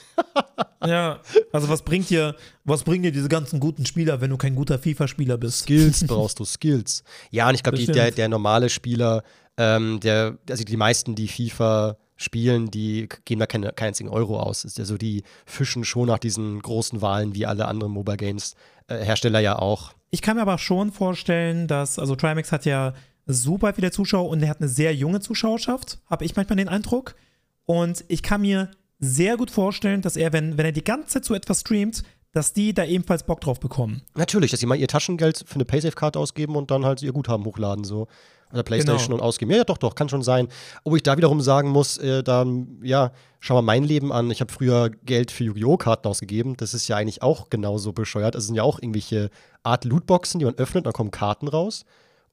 [0.85, 1.21] Ja,
[1.53, 4.77] also was bringt dir, was bringen dir diese ganzen guten Spieler, wenn du kein guter
[4.77, 5.59] FIFA-Spieler bist?
[5.59, 7.03] Skills brauchst du, Skills.
[7.31, 9.23] Ja, und ich glaube, der, der normale Spieler,
[9.57, 14.39] ähm, der, also die meisten, die FIFA spielen, die geben da keine, keinen einzigen Euro
[14.39, 14.65] aus.
[14.65, 18.55] Ist ja so, die fischen schon nach diesen großen Wahlen wie alle anderen Mobile Games
[18.87, 19.93] äh, Hersteller ja auch.
[20.09, 22.93] Ich kann mir aber schon vorstellen, dass, also Trimax hat ja
[23.25, 27.15] super viele Zuschauer und er hat eine sehr junge Zuschauerschaft, habe ich manchmal den Eindruck.
[27.65, 31.25] Und ich kann mir sehr gut vorstellen, dass er, wenn, wenn er die ganze Zeit
[31.25, 34.01] so etwas streamt, dass die da ebenfalls Bock drauf bekommen.
[34.15, 37.45] Natürlich, dass sie mal ihr Taschengeld für eine Paysafe-Karte ausgeben und dann halt ihr Guthaben
[37.45, 38.07] hochladen, so.
[38.53, 39.15] Oder Playstation Genau.
[39.15, 39.51] und ausgeben.
[39.51, 40.47] Ja, ja, doch, doch, kann schon sein.
[40.83, 44.29] Ob ich da wiederum sagen muss, äh, dann, ja, schau mal mein Leben an.
[44.31, 45.77] Ich habe früher Geld für Yu-Gi-Oh!
[45.77, 46.55] Karten ausgegeben.
[46.57, 48.35] Das ist ja eigentlich auch genauso bescheuert.
[48.35, 49.29] Es sind ja auch irgendwelche
[49.63, 51.83] Art Lootboxen, die man öffnet, dann kommen Karten raus.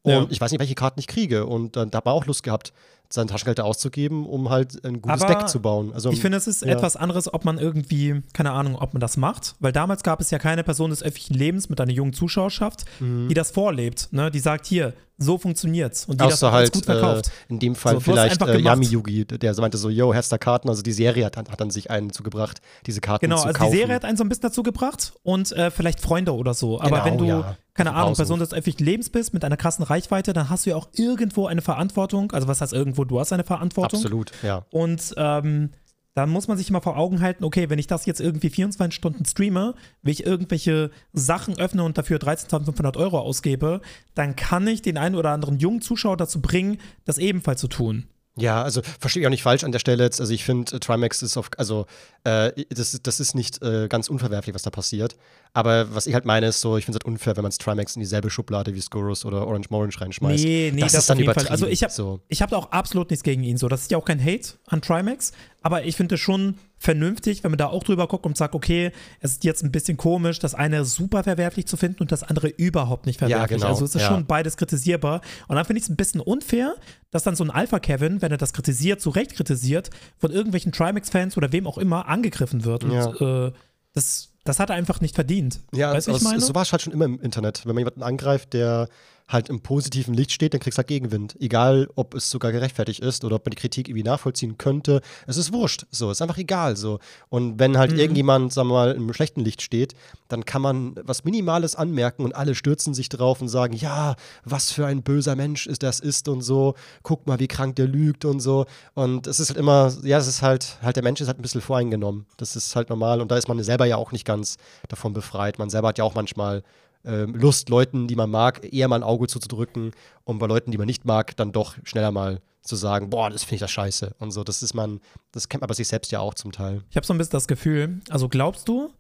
[0.02, 0.26] Und Ja.
[0.30, 1.46] ich weiß nicht, welche Karten ich kriege.
[1.46, 2.72] Und dann da hat man auch Lust gehabt,
[3.12, 5.92] sein Taschengeld da auszugeben, um halt ein gutes Aber Deck zu bauen.
[5.92, 6.68] Also, Ich finde, es ist ja.
[6.68, 10.30] etwas anderes, ob man irgendwie, keine Ahnung, ob man das macht, weil damals gab es
[10.30, 13.28] ja keine Person des öffentlichen Lebens mit einer jungen Zuschauerschaft, Mhm.
[13.28, 14.30] die das vorlebt, ne?
[14.30, 17.30] die sagt, hier, so funktioniert's und die das Außer als halt gut äh, verkauft.
[17.48, 18.58] in dem Fall So, vielleicht äh.
[18.58, 20.68] Yami Yugi, der meinte so, yo, hast da Karten?
[20.70, 23.72] Also die Serie hat, hat dann sich einen zugebracht, diese Karten Genau, zu also kaufen.
[23.72, 26.80] die Serie hat einen so ein bisschen dazu gebracht und äh, vielleicht Freunde oder so.
[26.80, 27.56] Aber Genau, wenn du, ja.
[27.74, 28.14] keine Ahnung.
[28.14, 31.46] Person des öffentlichen Lebens bist mit einer krassen Reichweite, dann hast du ja auch irgendwo
[31.46, 32.32] eine Verantwortung.
[32.32, 33.98] Also was heißt irgendwo, du hast eine Verantwortung.
[33.98, 34.64] Absolut, ja.
[34.70, 35.70] Und ähm,
[36.14, 38.94] dann muss man sich immer vor Augen halten, okay, wenn ich das jetzt irgendwie 24
[38.94, 43.80] Stunden streame, will ich irgendwelche Sachen öffne und dafür 13.500 Euro ausgebe,
[44.14, 48.06] dann kann ich den einen oder anderen jungen Zuschauer dazu bringen, das ebenfalls zu tun.
[48.36, 50.20] Ja, also verstehe ich auch nicht falsch an der Stelle jetzt.
[50.20, 51.86] Also ich finde, äh, Trimax ist auf, also
[52.24, 55.16] äh, das, das ist nicht äh, ganz unverwerflich, was da passiert.
[55.52, 57.96] Aber was ich halt meine, ist so, ich finde es halt unfair, wenn man Trimax
[57.96, 60.44] in dieselbe Schublade wie Scorus oder Orange Morange reinschmeißt.
[60.44, 61.34] Nee, nee, das, das ist dann jeden Fall.
[61.34, 61.52] übertrieben.
[61.52, 62.20] Also ich habe so.
[62.28, 63.56] ich hab da auch absolut nichts gegen ihn.
[63.56, 65.32] So, das ist ja auch kein Hate an Trimax,
[65.62, 68.92] aber ich finde es schon vernünftig, wenn man da auch drüber guckt und sagt, okay,
[69.20, 72.48] es ist jetzt ein bisschen komisch, das eine super verwerflich zu finden und das andere
[72.48, 73.58] überhaupt nicht verwerflich.
[73.58, 74.08] genau, also es ist ja.
[74.08, 75.20] schon beides kritisierbar.
[75.48, 76.74] Und dann finde ich es ein bisschen unfair,
[77.10, 81.36] dass dann so ein Alpha-Kevin, wenn er das kritisiert, zu Recht kritisiert, von irgendwelchen Trimax-Fans
[81.36, 82.84] oder wem auch immer angegriffen wird.
[82.84, 83.46] Und Ja.
[83.48, 83.52] äh,
[83.92, 85.60] das, das hat er einfach nicht verdient.
[85.72, 86.40] Ja, weißt was ich meine?
[86.40, 87.66] so war es halt schon immer im Internet.
[87.66, 88.88] Wenn man jemanden angreift, der
[89.30, 91.36] halt im positiven Licht steht, dann kriegst du halt Gegenwind.
[91.40, 95.00] Egal, ob es sogar gerechtfertigt ist oder ob man die Kritik irgendwie nachvollziehen könnte.
[95.26, 95.86] Es ist wurscht.
[95.90, 96.76] So, ist einfach egal.
[96.76, 96.98] So.
[97.28, 97.78] Und wenn Mhm.
[97.78, 99.94] halt irgendjemand, sagen wir mal, im schlechten Licht steht,
[100.28, 104.72] dann kann man was Minimales anmerken und alle stürzen sich drauf und sagen, ja, was
[104.72, 106.74] für ein böser Mensch ist das ist und so.
[107.02, 108.66] Guck mal, wie krank der lügt und so.
[108.94, 111.42] Und es ist halt immer, ja, es ist halt, halt der Mensch ist halt ein
[111.42, 112.26] bisschen voreingenommen.
[112.36, 114.56] Das ist halt normal und da ist man selber ja auch nicht ganz
[114.88, 115.58] davon befreit.
[115.58, 116.62] Man selber hat ja auch manchmal
[117.02, 119.92] Lust, Leuten, die man mag, eher mal ein Auge zuzudrücken
[120.24, 123.42] und bei Leuten, die man nicht mag, dann doch schneller mal zu sagen, boah, das
[123.42, 124.44] finde ich das scheiße und so.
[124.44, 125.00] Das ist man,
[125.32, 126.82] das kennt man bei sich selbst ja auch zum Teil.
[126.90, 128.92] Ich habe so ein bisschen das Gefühl, also glaubst du,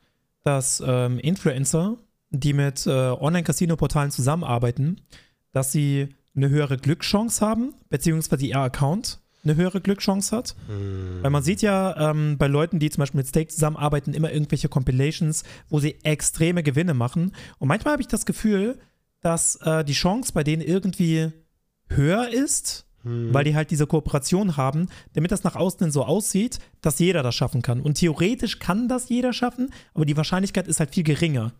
[0.42, 1.98] dass ähm, Influencer,
[2.30, 5.02] die mit äh, Online-Casino-Portalen zusammenarbeiten,
[5.52, 10.54] dass sie eine höhere Glückschance haben, beziehungsweise ihr Account eine höhere Glückschance hat?
[11.22, 14.68] Weil man sieht ja ähm, bei Leuten, die zum Beispiel mit Stake zusammenarbeiten, immer irgendwelche
[14.68, 17.32] Compilations, wo sie extreme Gewinne machen.
[17.58, 18.78] Und manchmal habe ich das Gefühl,
[19.20, 21.30] dass äh, die Chance bei denen irgendwie
[21.88, 23.32] höher ist, Hm.
[23.32, 27.22] weil die halt diese Kooperation haben, damit das nach außen hin so aussieht, dass jeder
[27.22, 27.80] das schaffen kann.
[27.80, 31.52] Und theoretisch kann das jeder schaffen, aber die Wahrscheinlichkeit ist halt viel geringer.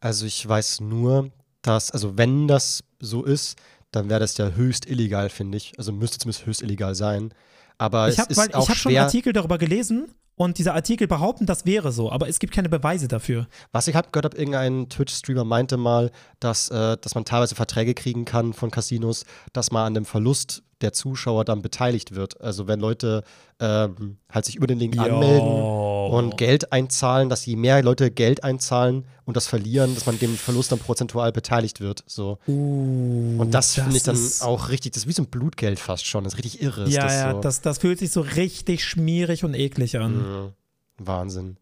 [0.00, 1.30] Also ich weiß nur,
[1.62, 3.56] dass, also wenn das so ist,
[3.92, 5.72] dann wäre das ja höchst illegal, finde ich.
[5.78, 7.32] Also müsste zumindest höchst illegal sein.
[7.78, 8.96] Aber ich es habe hab schon.
[8.96, 13.08] Artikel darüber gelesen und diese Artikel behaupten, das wäre so, aber es gibt keine Beweise
[13.08, 13.46] dafür.
[13.72, 17.94] Was ich hab gehört habe, irgendein Twitch-Streamer meinte mal, dass, äh, dass man teilweise Verträge
[17.94, 22.40] kriegen kann von Casinos, dass man an dem Verlust der Zuschauer dann beteiligt wird.
[22.40, 23.22] Also wenn Leute
[23.58, 28.42] ähm, halt sich über den Link anmelden und Geld einzahlen, dass je mehr Leute Geld
[28.44, 32.02] einzahlen und das verlieren, dass man dem Verlust dann prozentual beteiligt wird.
[32.06, 32.38] So.
[32.48, 36.06] Uh, Und das, finde ich dann auch richtig, das ist wie so ein Blutgeld fast
[36.06, 36.24] schon.
[36.24, 36.88] Das ist richtig irre.
[36.88, 37.40] Ja, das ja, so.
[37.40, 40.16] das, das fühlt sich so richtig schmierig und eklig an.
[40.16, 40.52] Mhm.
[40.98, 41.56] Wahnsinn.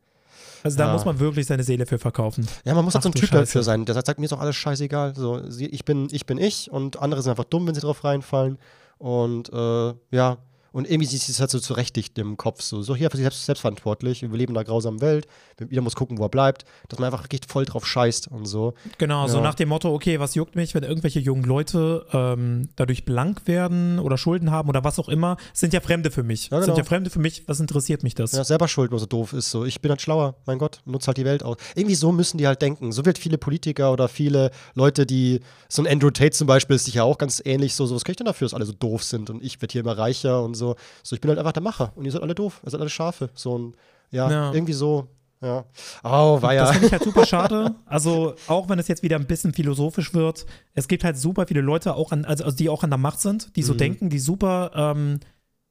[0.63, 0.93] Also da Ja.
[0.93, 2.47] muss man wirklich seine Seele für verkaufen.
[2.65, 3.41] Ja, man muss halt so ein Typ Scheiße.
[3.43, 5.15] dafür sein, der sagt, sagt, mir ist doch alles scheißegal.
[5.15, 8.59] So, ich bin, ich bin ich und andere sind einfach dumm, wenn sie drauf reinfallen.
[8.99, 10.39] Und äh, ja,
[10.79, 12.63] und irgendwie ist es halt so zurechtdicht im Kopf.
[12.63, 14.23] So, so hier für sich selbst, selbstverantwortlich.
[14.23, 15.27] Wir leben in einer grausamen Welt.
[15.69, 16.65] Jeder muss gucken, wo er bleibt.
[16.89, 18.75] Dass man einfach wirklich voll drauf scheißt und so.
[18.99, 19.43] Genau, so Ja.
[19.43, 23.99] nach dem Motto, okay, was juckt mich, wenn irgendwelche jungen Leute ähm, dadurch blank werden
[23.99, 26.51] oder Schulden haben oder was auch immer, sind ja Fremde für mich.
[26.51, 26.79] Ja, Sind genau.
[26.79, 28.31] ja Fremde für mich, was interessiert mich das?
[28.31, 29.51] Ja, selber schuld, nur so doof ist.
[29.51, 31.57] So, ich bin halt schlauer, mein Gott, nutze halt die Welt aus.
[31.75, 32.93] Irgendwie so müssen die halt denken.
[32.93, 36.85] So wird viele Politiker oder viele Leute, die, so ein Andrew Tate zum Beispiel, ist
[36.85, 37.75] sicher auch ganz ähnlich.
[37.75, 39.73] So, so was kann ich denn dafür, dass alle so doof sind und ich werde
[39.73, 40.68] hier immer reicher und so.
[41.03, 42.91] So, ich bin halt einfach der Macher und ihr seid alle doof, ihr seid alle
[42.91, 43.31] Schafe.
[43.35, 43.75] So ein,
[44.11, 44.53] ja, Ja.
[44.53, 45.09] irgendwie so.
[45.41, 45.65] Ja.
[46.03, 46.63] Oh, war ja.
[46.63, 47.75] Das finde ich halt super schade.
[47.87, 51.61] Also, auch wenn es jetzt wieder ein bisschen philosophisch wird, es gibt halt super viele
[51.61, 53.79] Leute, auch an, also, also die auch an der Macht sind, die so Mhm.
[53.79, 55.21] denken, die super ähm,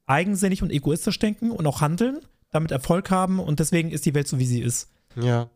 [0.06, 2.20] eigensinnig und egoistisch denken und auch handeln,
[2.52, 4.90] damit Erfolg haben und deswegen ist die Welt so, wie sie ist.
[5.22, 5.50] Ja.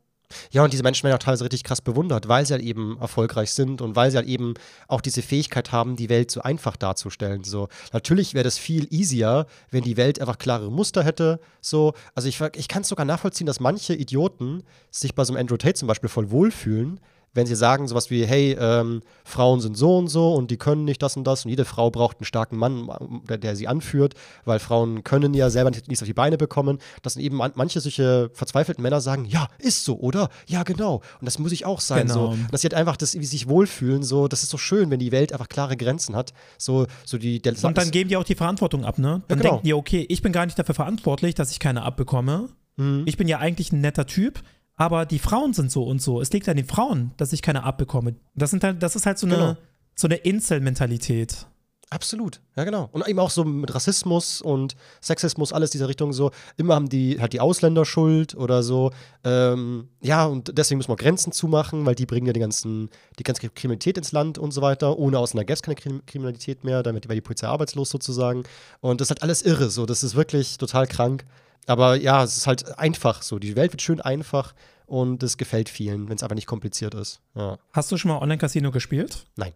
[0.52, 3.52] Ja, und diese Menschen werden auch teilweise richtig krass bewundert, weil sie halt eben erfolgreich
[3.52, 4.54] sind und weil sie halt eben
[4.88, 7.44] auch diese Fähigkeit haben, die Welt so einfach darzustellen.
[7.44, 11.40] So, natürlich wäre das viel easier, wenn die Welt einfach klare Muster hätte.
[11.62, 15.42] So, also ich, ich kann es sogar nachvollziehen, dass manche Idioten sich bei so einem
[15.42, 17.00] Andrew Tate zum Beispiel voll wohlfühlen,
[17.34, 20.84] wenn sie sagen sowas wie, hey, ähm, Frauen sind so und so und die können
[20.84, 22.90] nicht das und das und jede Frau braucht einen starken Mann,
[23.30, 26.80] der, der sie anführt, weil Frauen können ja selber nicht, nichts auf die Beine bekommen,
[27.02, 30.30] dass eben man, manche solche verzweifelten Männer sagen, ja, ist so, oder?
[30.48, 30.96] Ja, genau.
[31.20, 32.08] Und das muss ich auch sein.
[32.08, 32.14] Genau.
[32.14, 32.28] So.
[32.32, 34.90] Und dass sie halt einfach das, wie sie sich wohlfühlen, so, das ist so schön,
[34.92, 36.34] wenn die Welt einfach klare Grenzen hat.
[36.58, 39.22] So, so die, der, Und dann geben die auch die Verantwortung ab, ne?
[39.28, 39.50] Dann Ja, genau.
[39.56, 42.50] denken die, okay, ich bin gar nicht dafür verantwortlich, dass ich keine abbekomme.
[42.78, 43.04] Mhm.
[43.06, 44.42] Ich bin ja eigentlich ein netter Typ,
[44.82, 46.22] aber die Frauen sind so und so.
[46.22, 48.16] Es liegt an den Frauen, dass ich keine abbekomme.
[48.34, 49.58] Das, sind halt, das ist halt so eine, Genau.
[49.94, 51.46] so eine Incel-Mentalität.
[51.92, 52.90] Absolut, ja genau.
[52.92, 56.32] Und eben auch so mit Rassismus und Sexismus, alles dieser Richtung so.
[56.58, 58.90] Immer haben die halt die Ausländer Schuld oder so.
[59.24, 62.90] Ähm, ja, und deswegen müssen wir Grenzen zumachen, weil die bringen ja die, ganzen,
[63.20, 64.98] die ganze Kriminalität ins Land und so weiter.
[64.98, 68.46] Ohne Ausländer gäbe es keine Krim Kriminalität mehr, damit wäre die Polizei arbeitslos sozusagen.
[68.80, 69.86] Und das ist halt alles irre, so.
[69.86, 71.26] Das ist wirklich total krank.
[71.68, 73.40] Aber ja, es ist halt einfach so.
[73.40, 74.54] Die Welt wird schön einfach
[74.86, 77.22] und es gefällt vielen, wenn es einfach nicht kompliziert ist.
[77.36, 77.58] Ja.
[77.72, 79.26] Hast du schon mal Online-Casino gespielt?
[79.36, 79.54] Nein.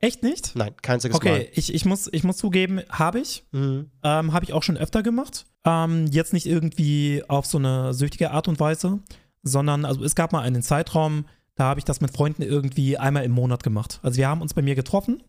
[0.00, 0.56] Echt nicht?
[0.56, 3.44] Nein, kein einziges Okay, ich, ich, muss, ich muss zugeben, habe ich.
[3.52, 3.60] Mal.
[3.60, 3.90] Mhm.
[4.02, 5.46] Ähm, habe ich auch schon öfter gemacht.
[5.64, 8.98] Ähm, jetzt nicht irgendwie auf so eine süchtige Art und Weise,
[9.44, 13.24] sondern also es gab mal einen Zeitraum, da habe ich das mit Freunden irgendwie einmal
[13.24, 14.00] im Monat gemacht.
[14.02, 15.22] Also wir haben uns bei mir getroffen,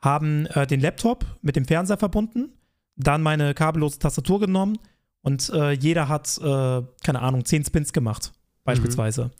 [0.00, 2.52] haben äh, den Laptop mit dem Fernseher verbunden,
[2.96, 4.78] dann meine kabellose Tastatur genommen
[5.22, 8.32] und äh, jeder hat, äh, keine Ahnung, 10 Spins gemacht,
[8.64, 9.30] beispielsweise.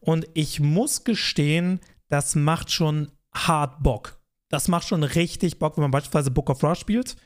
[0.00, 4.20] Und ich muss gestehen, das macht schon hart Bock.
[4.48, 7.16] Das macht schon richtig Bock, wenn man beispielsweise Book of Rush spielt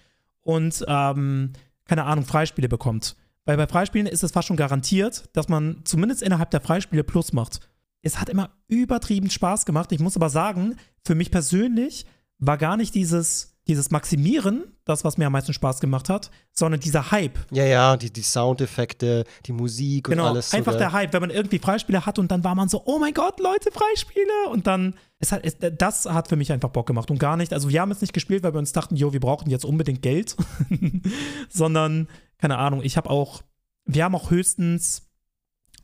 [0.42, 1.52] und, ähm,
[1.86, 3.16] keine Ahnung, Freispiele bekommt.
[3.44, 7.32] Weil bei Freispielen ist es fast schon garantiert, dass man zumindest innerhalb der Freispiele Plus
[7.32, 7.60] macht.
[8.02, 9.92] Es hat immer übertrieben Spaß gemacht.
[9.92, 12.06] Ich muss aber sagen, für mich persönlich
[12.38, 16.80] war gar nicht dieses, dieses Maximieren das, was mir am meisten Spaß gemacht hat, sondern
[16.80, 17.38] dieser Hype.
[17.50, 20.50] Ja, ja, die, die Soundeffekte, die Musik und Genau, alles.
[20.50, 20.80] so, einfach gell?
[20.80, 23.40] der Hype, wenn man irgendwie Freispiele hat und dann war man so, oh mein Gott,
[23.40, 27.18] Leute, Freispiele und dann, es hat, es, das hat für mich einfach Bock gemacht und
[27.18, 29.48] gar nicht, also wir haben es nicht gespielt, weil wir uns dachten, jo, wir brauchen
[29.48, 30.36] jetzt unbedingt Geld,
[31.48, 33.42] sondern, keine Ahnung, ich habe auch,
[33.86, 35.08] wir haben auch höchstens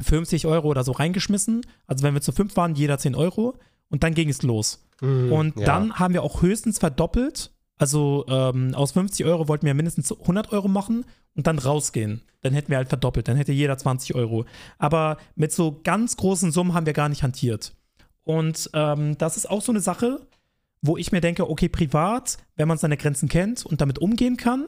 [0.03, 4.03] 50 Euro oder so reingeschmissen, also wenn wir zu fünf waren, jeder 10 Euro und
[4.03, 4.87] dann ging es los.
[5.01, 5.67] Mhm, Und ja.
[5.67, 7.53] dann haben wir auch höchstens verdoppelt.
[7.81, 12.21] Also ähm, aus 50 Euro wollten wir mindestens 100 Euro machen und dann rausgehen.
[12.43, 13.27] Dann hätten wir halt verdoppelt.
[13.27, 14.45] Dann hätte jeder 20 Euro.
[14.77, 17.73] Aber mit so ganz großen Summen haben wir gar nicht hantiert.
[18.23, 20.21] Und ähm, das ist auch so eine Sache,
[20.83, 24.67] wo ich mir denke, okay, privat, wenn man seine Grenzen kennt und damit umgehen kann,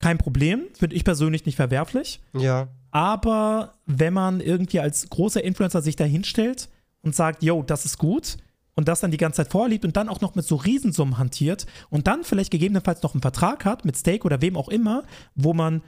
[0.00, 0.62] kein Problem.
[0.76, 2.20] Finde ich persönlich nicht verwerflich.
[2.36, 2.66] Ja.
[2.90, 6.68] Aber wenn man irgendwie als großer Influencer sich da hinstellt
[7.00, 8.38] und sagt, yo, das ist gut,
[8.74, 11.66] und das dann die ganze Zeit vorliebt und dann auch noch mit so Riesensummen hantiert
[11.90, 15.54] und dann vielleicht gegebenenfalls noch einen Vertrag hat mit Stake oder wem auch immer, wo
[15.54, 15.82] man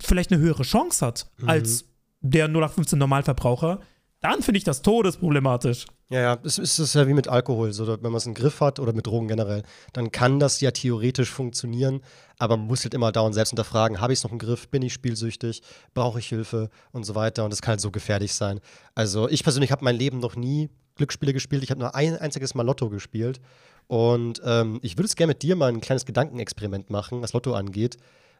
[0.00, 1.48] vielleicht eine höhere Chance hat Mhm.
[1.48, 1.84] als
[2.20, 3.80] der 0815 Normalverbraucher,
[4.20, 5.86] dann finde ich das todesproblematisch.
[6.10, 7.72] Ja, ja, es ist ja wie mit Alkohol.
[7.72, 10.70] So, wenn man es im Griff hat oder mit Drogen generell, dann kann das ja
[10.70, 12.00] theoretisch funktionieren,
[12.38, 14.82] aber man muss halt immer dauernd selbst hinterfragen, habe ich es noch im Griff, bin
[14.82, 17.44] ich spielsüchtig, brauche ich Hilfe und so weiter.
[17.44, 18.60] Und das kann halt so gefährlich sein.
[18.94, 21.62] Also ich persönlich habe mein Leben noch nie Glücksspiele gespielt.
[21.62, 23.40] Ich habe nur ein einziges Mal Lotto gespielt.
[23.86, 27.54] Und ähm, ich würde es gerne mit dir mal ein kleines Gedankenexperiment machen, was Lotto
[27.54, 27.96] angeht.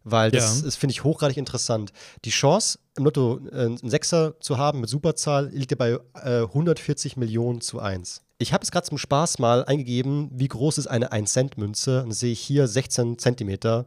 [0.07, 0.71] Weil das, Ja.
[0.71, 1.93] finde ich, hochgradig interessant.
[2.25, 6.43] Die Chance, im Lotto äh, einen Sechser zu haben mit Superzahl, liegt ja bei äh,
[6.43, 8.23] 140 Millionen zu 1.
[8.39, 12.03] Ich habe es gerade zum Spaß mal eingegeben, wie groß ist eine 1-Cent-Münze.
[12.03, 13.87] Und sehe ich hier 16 Zentimeter,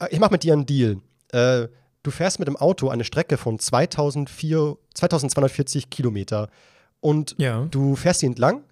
[0.00, 1.00] äh, ich mache mit dir einen Deal.
[1.32, 1.68] Äh,
[2.02, 6.48] du fährst mit dem Auto eine Strecke von 2004, 2240 Kilometer
[7.00, 7.66] und Ja.
[7.70, 8.64] du fährst sie entlang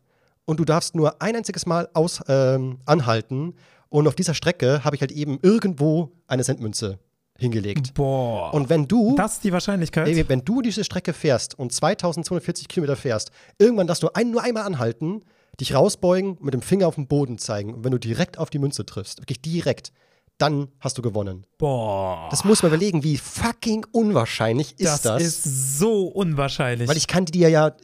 [0.44, 3.55] und du darfst nur ein einziges Mal aus, ähm, anhalten
[3.92, 6.98] und auf dieser Strecke habe ich halt eben irgendwo eine Centmünze
[7.38, 7.92] hingelegt.
[7.92, 8.55] Boah.
[8.55, 10.09] Und wenn du das ist die Wahrscheinlichkeit.
[10.09, 14.42] Ey, wenn du diese Strecke fährst und 2240 Kilometer fährst, irgendwann darfst du ein, nur
[14.42, 15.22] einmal anhalten,
[15.61, 17.74] dich rausbeugen, mit dem Finger auf den Boden zeigen.
[17.74, 19.92] Und wenn du direkt auf die Münze triffst, wirklich direkt,
[20.38, 21.44] dann hast du gewonnen.
[21.59, 22.28] Boah.
[22.31, 25.22] Das muss man überlegen, wie fucking unwahrscheinlich ist das, das?
[25.22, 26.88] ist so unwahrscheinlich.
[26.88, 27.76] Weil ich kann die dir ja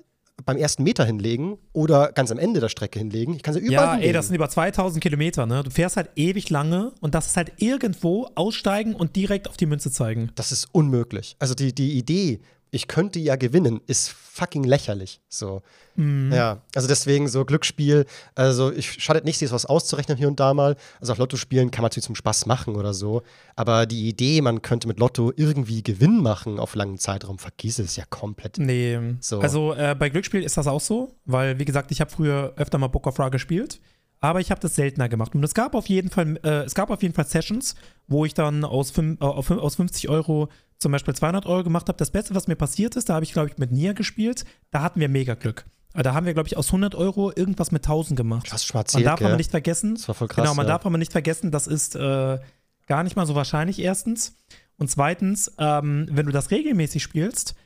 [0.45, 3.35] beim ersten Meter hinlegen oder ganz am Ende der Strecke hinlegen.
[3.35, 4.09] Ich kann sie überall ja, hinlegen.
[4.09, 5.63] ey, das sind über 2000 Kilometer, ne?
[5.63, 9.67] Du fährst halt ewig lange und das ist halt irgendwo aussteigen und direkt auf die
[9.67, 10.31] Münze zeigen.
[10.37, 11.37] Das ist unmöglich.
[11.39, 15.21] Also die, die Idee, ich könnte ja gewinnen, ist fucking lächerlich.
[15.29, 15.63] So.
[15.97, 16.33] Mhm.
[16.33, 20.55] Ja, also deswegen so Glücksspiel, also ich schadet nicht, sich was auszurechnen hier und da
[20.55, 20.77] mal.
[21.01, 23.23] Also auch Lotto spielen kann man natürlich zum Spaß machen oder so.
[23.57, 27.97] Aber die Idee, man könnte mit Lotto irgendwie Gewinn machen auf langen Zeitraum, vergiss es
[27.97, 28.59] ja komplett.
[28.59, 28.99] Nee.
[29.21, 29.41] So.
[29.41, 32.79] Also äh, bei Glücksspiel ist das auch so, weil, wie gesagt, ich habe früher öfter
[32.79, 33.81] mal Book of Ra gespielt,
[34.21, 35.35] aber ich habe das seltener gemacht.
[35.35, 37.75] Und es gab auf jeden Fall, äh, es gab auf jeden Fall Sessions,
[38.07, 40.49] wo ich dann aus, fün- äh, auf, aus 50 Euro
[40.79, 41.99] zum Beispiel 200 Euro gemacht habe.
[41.99, 44.83] Das Beste, was mir passiert ist, da habe ich, glaube ich, mit Nia gespielt, da
[44.83, 45.67] hatten wir mega Glück.
[45.95, 48.47] Da haben wir, glaube ich, aus 100 Euro irgendwas mit 1000 gemacht.
[48.67, 49.37] Schon mal Man darf aber gell?
[49.39, 50.45] nicht vergessen, Das war voll krass.
[50.45, 50.73] genau, man ja.
[50.75, 52.39] darf aber nicht vergessen, das ist äh,
[52.87, 54.37] gar nicht mal so wahrscheinlich, erstens.
[54.77, 57.57] Und zweitens, ähm, wenn du das regelmäßig spielst,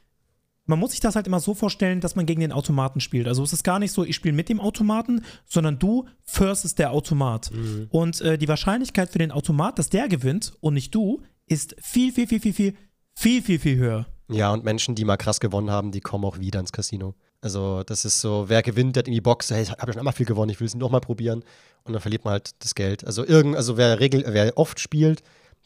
[0.65, 3.27] man muss sich das halt immer so vorstellen, dass man gegen den Automaten spielt.
[3.27, 6.93] Also es ist gar nicht so, ich spiele mit dem Automaten, sondern du firstest der
[6.93, 7.51] Automat.
[7.53, 7.89] Mhm.
[7.91, 12.13] Und äh, die Wahrscheinlichkeit für den Automat, dass der gewinnt und nicht du, ist viel,
[12.13, 12.75] viel, viel, viel, viel,
[13.23, 14.07] viel, viel, viel höher.
[14.29, 17.15] Ja, und Menschen, die mal krass gewonnen haben, die kommen auch wieder ins Casino.
[17.41, 19.99] Also, das ist so, wer gewinnt, der hat in die Box, hey, ich habe schon
[19.99, 21.45] einmal viel gewonnen, ich will es nochmal probieren.
[21.85, 23.05] Und dann verliert man halt das Geld.
[23.05, 25.23] Also, irgend, also wer, regel, wer oft spielt,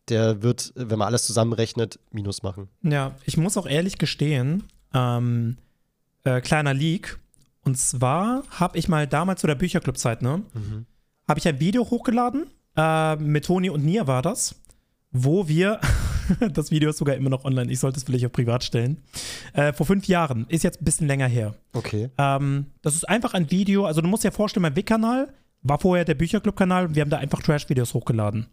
[0.08, 2.68] der wird, wenn man alles zusammenrechnet, Minus machen.
[2.82, 4.64] Ja, ich muss auch ehrlich gestehen,
[4.94, 5.56] ähm,
[6.24, 7.18] äh, kleiner Leak.
[7.64, 10.42] Und zwar habe ich mal damals zu der Bücherclub-Zeit, ne,
[11.26, 14.54] habe ich ein Video hochgeladen, äh, mit Toni und Nia war das,
[15.10, 15.80] wo wir,
[16.52, 18.98] das Video ist sogar immer noch online, ich sollte es vielleicht auf privat stellen,
[19.52, 21.54] äh, vor fünf Jahren, ist jetzt ein bisschen länger her.
[21.72, 22.10] Okay.
[22.18, 26.04] Ähm, das ist einfach ein Video, also du musst dir vorstellen, mein Wick-Kanal war vorher
[26.04, 28.46] der Bücherclub-Kanal und wir haben da einfach Trash-Videos hochgeladen.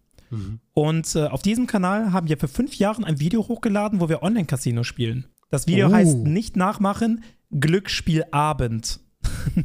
[0.74, 4.24] Und äh, auf diesem Kanal haben wir für fünf Jahren ein Video hochgeladen, wo wir
[4.24, 5.26] Online-Casino spielen.
[5.52, 5.94] Das Video Oh.
[5.94, 9.00] heißt nicht nachmachen, Glücksspielabend.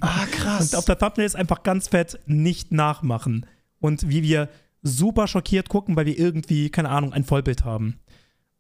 [0.01, 0.73] Ah, krass.
[0.75, 3.47] Und auf der Thumbnail ist einfach ganz fett nicht nachmachen.
[3.81, 4.49] Und wie wir
[4.83, 7.99] super schockiert gucken, weil wir irgendwie, keine Ahnung, ein Vollbild haben.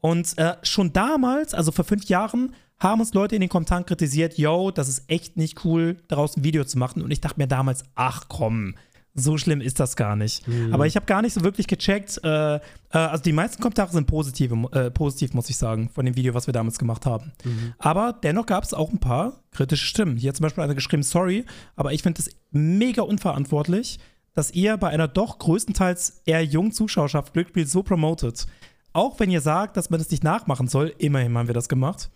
[0.00, 4.38] Und äh, schon damals, also vor fünf Jahren, haben uns Leute in den Kommentaren kritisiert,
[4.38, 7.02] yo, das ist echt nicht cool, daraus ein Video zu machen.
[7.02, 8.74] Und ich dachte mir damals, ach komm,
[9.14, 10.44] so schlimm ist das gar nicht.
[10.70, 12.20] Aber ich habe gar nicht so wirklich gecheckt.
[12.22, 16.14] Äh, äh, also die meisten Kommentare sind positive, äh, positiv, muss ich sagen, von dem
[16.14, 17.32] Video, was wir damals gemacht haben.
[17.78, 20.16] Aber dennoch gab es auch ein paar kritische Stimmen.
[20.16, 23.98] Hier hat zum Beispiel einer geschrieben, sorry, aber ich finde es mega unverantwortlich,
[24.38, 28.46] dass ihr bei einer doch größtenteils eher jungen Zuschauerschaft Glücksspiel so promotet.
[28.92, 32.08] Auch wenn ihr sagt, dass man es nicht nachmachen soll, immerhin haben wir das gemacht.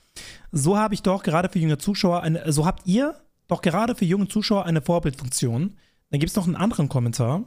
[0.53, 3.17] So habe ich doch gerade für junge Zuschauer eine, so habt ihr
[3.49, 5.75] doch gerade für junge Zuschauer eine Vorbildfunktion.
[6.11, 7.43] Dann gibt es noch einen anderen Kommentar.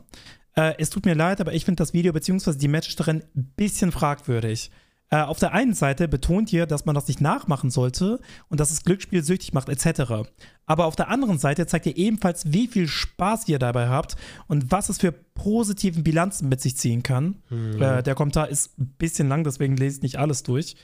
[0.58, 2.58] Äh, es tut mir leid, aber ich finde das Video bzw.
[2.58, 4.72] die Matches darin ein bisschen fragwürdig.
[5.16, 8.72] Äh, auf der einen Seite betont ihr, dass man das nicht nachmachen sollte und dass
[8.72, 10.28] es Glücksspiel süchtig macht, etc.
[10.66, 14.72] Aber auf der anderen Seite zeigt ihr ebenfalls, wie viel Spaß ihr dabei habt und
[14.72, 17.42] was es für positiven Bilanzen mit sich ziehen kann.
[17.50, 17.82] Mhm.
[17.82, 20.76] Äh, der Kommentar ist ein bisschen lang, deswegen lese ich nicht alles durch.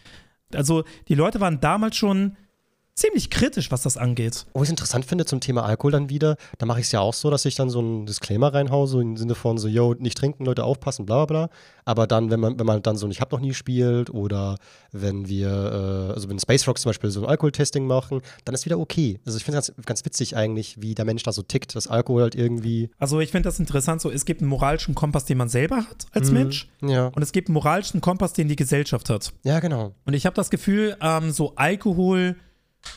[0.53, 2.37] Also, die Leute waren damals schon
[2.95, 4.45] ziemlich kritisch, was das angeht.
[4.53, 6.99] Wo ich es interessant finde zum Thema Alkohol dann wieder, da mache ich es ja
[6.99, 9.95] auch so, dass ich dann so einen Disclaimer reinhaue, so im Sinne von so, yo,
[9.97, 11.49] nicht trinken, Leute aufpassen, bla bla bla.
[11.85, 14.57] Aber dann, wenn man, wenn man dann so ein Ich hab noch nie spielt oder
[14.91, 18.65] wenn wir, äh, also wenn Space Rocks zum Beispiel so ein Alkoholtesting machen, dann ist
[18.65, 19.19] wieder okay.
[19.25, 21.87] Also ich finde es ganz, ganz witzig eigentlich, wie der Mensch da so tickt, dass
[21.87, 22.89] Alkohol halt irgendwie.
[22.99, 26.05] Also ich finde das interessant, so es gibt einen moralischen Kompass, den man selber hat
[26.11, 26.69] als mhm, Mensch.
[26.81, 27.07] Ja.
[27.07, 29.33] Und es gibt einen moralischen Kompass, den die Gesellschaft hat.
[29.43, 29.93] Ja, genau.
[30.05, 32.35] Und ich habe das Gefühl, ähm, so Alkohol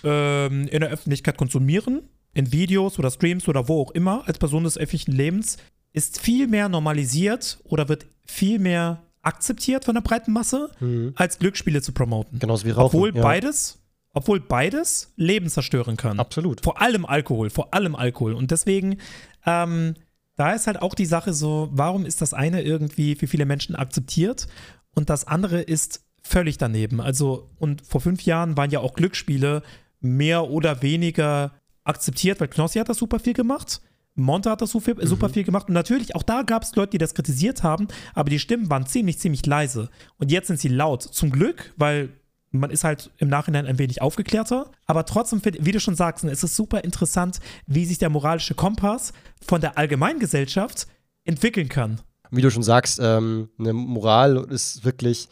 [0.03, 4.64] ähm, in der Öffentlichkeit konsumieren, in Videos oder Streams oder wo auch immer, als Person
[4.64, 5.59] des öffentlichen Lebens,
[5.92, 11.12] ist viel mehr normalisiert oder wird viel mehr akzeptiert von der breiten Masse, mhm.
[11.16, 12.38] als Glücksspiele zu promoten.
[12.38, 12.97] Genauso wie Rauchen.
[12.97, 13.23] Obwohl ja.
[13.23, 13.79] beides,
[14.12, 16.20] obwohl beides Leben zerstören kann.
[16.20, 16.62] Absolut.
[16.62, 18.35] Vor allem Alkohol, vor allem Alkohol.
[18.35, 18.99] Und deswegen,
[19.47, 19.94] ähm,
[20.37, 23.77] da ist halt auch die Sache so, warum ist das eine irgendwie für viele Menschen
[23.77, 24.47] akzeptiert
[24.94, 27.01] und das andere ist völlig daneben.
[27.01, 29.63] Also, und vor fünf Jahren waren ja auch Glücksspiele
[30.01, 31.53] mehr oder weniger
[31.85, 33.81] akzeptiert, weil Knossi hat das super viel gemacht.
[34.17, 35.07] Monte hat das super, mhm.
[35.07, 35.69] super viel gemacht.
[35.69, 38.87] Und natürlich, auch da gab es Leute, die das kritisiert haben, aber die Stimmen waren
[38.87, 39.91] ziemlich, ziemlich leise.
[40.19, 41.03] Und jetzt sind sie laut.
[41.03, 42.11] Zum Glück, weil
[42.51, 44.71] man ist halt im Nachhinein ein wenig aufgeklärter.
[44.87, 49.13] Aber trotzdem, wie du schon sagst, es ist super interessant, wie sich der moralische Kompass
[49.45, 50.87] von der Allgemeingesellschaft
[51.25, 52.01] entwickeln kann.
[52.31, 55.29] Wie du schon sagst, ähm, eine Moral ist wirklich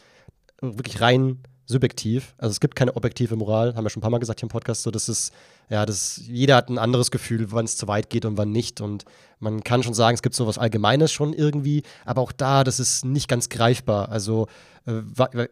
[0.63, 2.35] wirklich rein subjektiv.
[2.37, 4.51] Also es gibt keine objektive Moral, haben wir schon ein paar Mal gesagt hier im
[4.51, 4.83] Podcast.
[4.83, 5.33] So, das ist,
[5.69, 8.81] ja, das, jeder hat ein anderes Gefühl, wann es zu weit geht und wann nicht.
[8.81, 9.05] Und
[9.39, 12.79] man kann schon sagen, es gibt so was Allgemeines schon irgendwie, aber auch da, das
[12.79, 14.09] ist nicht ganz greifbar.
[14.09, 14.47] Also
[14.85, 15.01] äh,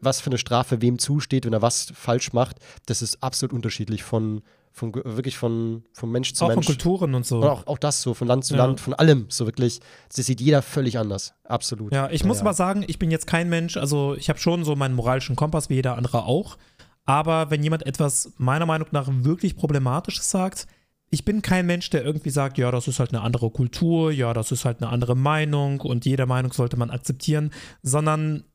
[0.02, 4.04] was für eine Strafe wem zusteht, wenn er was falsch macht, das ist absolut unterschiedlich
[4.04, 4.42] von
[4.72, 6.60] von, wirklich von, von Mensch zu auch Mensch.
[6.60, 7.38] Auch von Kulturen und so.
[7.38, 8.66] Und auch, auch das so, von Land zu ja.
[8.66, 9.82] Land, von allem, so wirklich.
[10.16, 11.34] Das sieht jeder völlig anders.
[11.44, 11.94] Absolut.
[11.94, 12.44] Ja, ich ja, muss ja.
[12.44, 15.70] aber sagen, ich bin jetzt kein Mensch, also ich habe schon so meinen moralischen Kompass,
[15.70, 16.58] wie jeder andere auch.
[17.06, 20.68] Aber wenn jemand etwas meiner Meinung nach wirklich Problematisches sagt,
[21.10, 24.34] ich bin kein Mensch, der irgendwie sagt, ja, das ist halt eine andere Kultur, ja,
[24.34, 27.52] das ist halt eine andere Meinung und jede Meinung sollte man akzeptieren,
[27.84, 28.46] sondern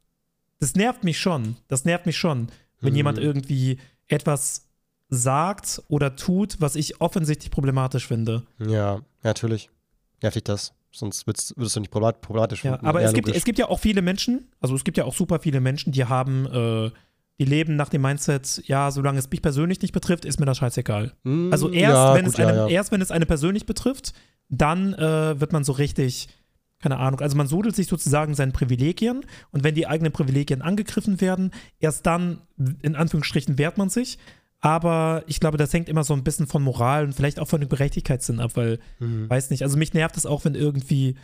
[0.59, 1.57] das nervt mich schon.
[1.69, 2.49] Das nervt mich schon,
[2.81, 2.97] wenn hm.
[2.97, 4.66] jemand irgendwie etwas
[5.09, 8.43] sagt oder tut, was ich offensichtlich problematisch finde.
[8.59, 9.71] Ja, natürlich.
[10.23, 10.73] Nervt dich das.
[10.91, 12.79] Sonst würdest, würdest du nicht problematisch finden.
[12.83, 15.15] Ja, aber es gibt, es gibt ja auch viele Menschen, also es gibt ja auch
[15.15, 16.91] super viele Menschen, die haben, äh,
[17.39, 20.57] die leben nach dem Mindset, ja, solange es mich persönlich nicht betrifft, ist mir das
[20.57, 21.13] scheißegal.
[21.23, 24.15] Mm, also erst, ja, wenn gut, es eine, erst wenn es eine persönlich betrifft,
[24.49, 26.29] dann äh, wird man so richtig,
[26.81, 31.21] keine Ahnung, also man sudelt sich sozusagen seinen Privilegien und wenn die eigenen Privilegien angegriffen
[31.21, 32.41] werden, erst dann,
[32.81, 34.19] in Anführungsstrichen, wehrt man sich.
[34.61, 37.61] Aber ich glaube, das hängt immer so ein bisschen von Moral und vielleicht auch von
[37.61, 39.29] dem Gerechtigkeitssinn ab, weil, mhm.
[39.29, 41.17] weiß nicht, also mich nervt es auch, wenn irgendwie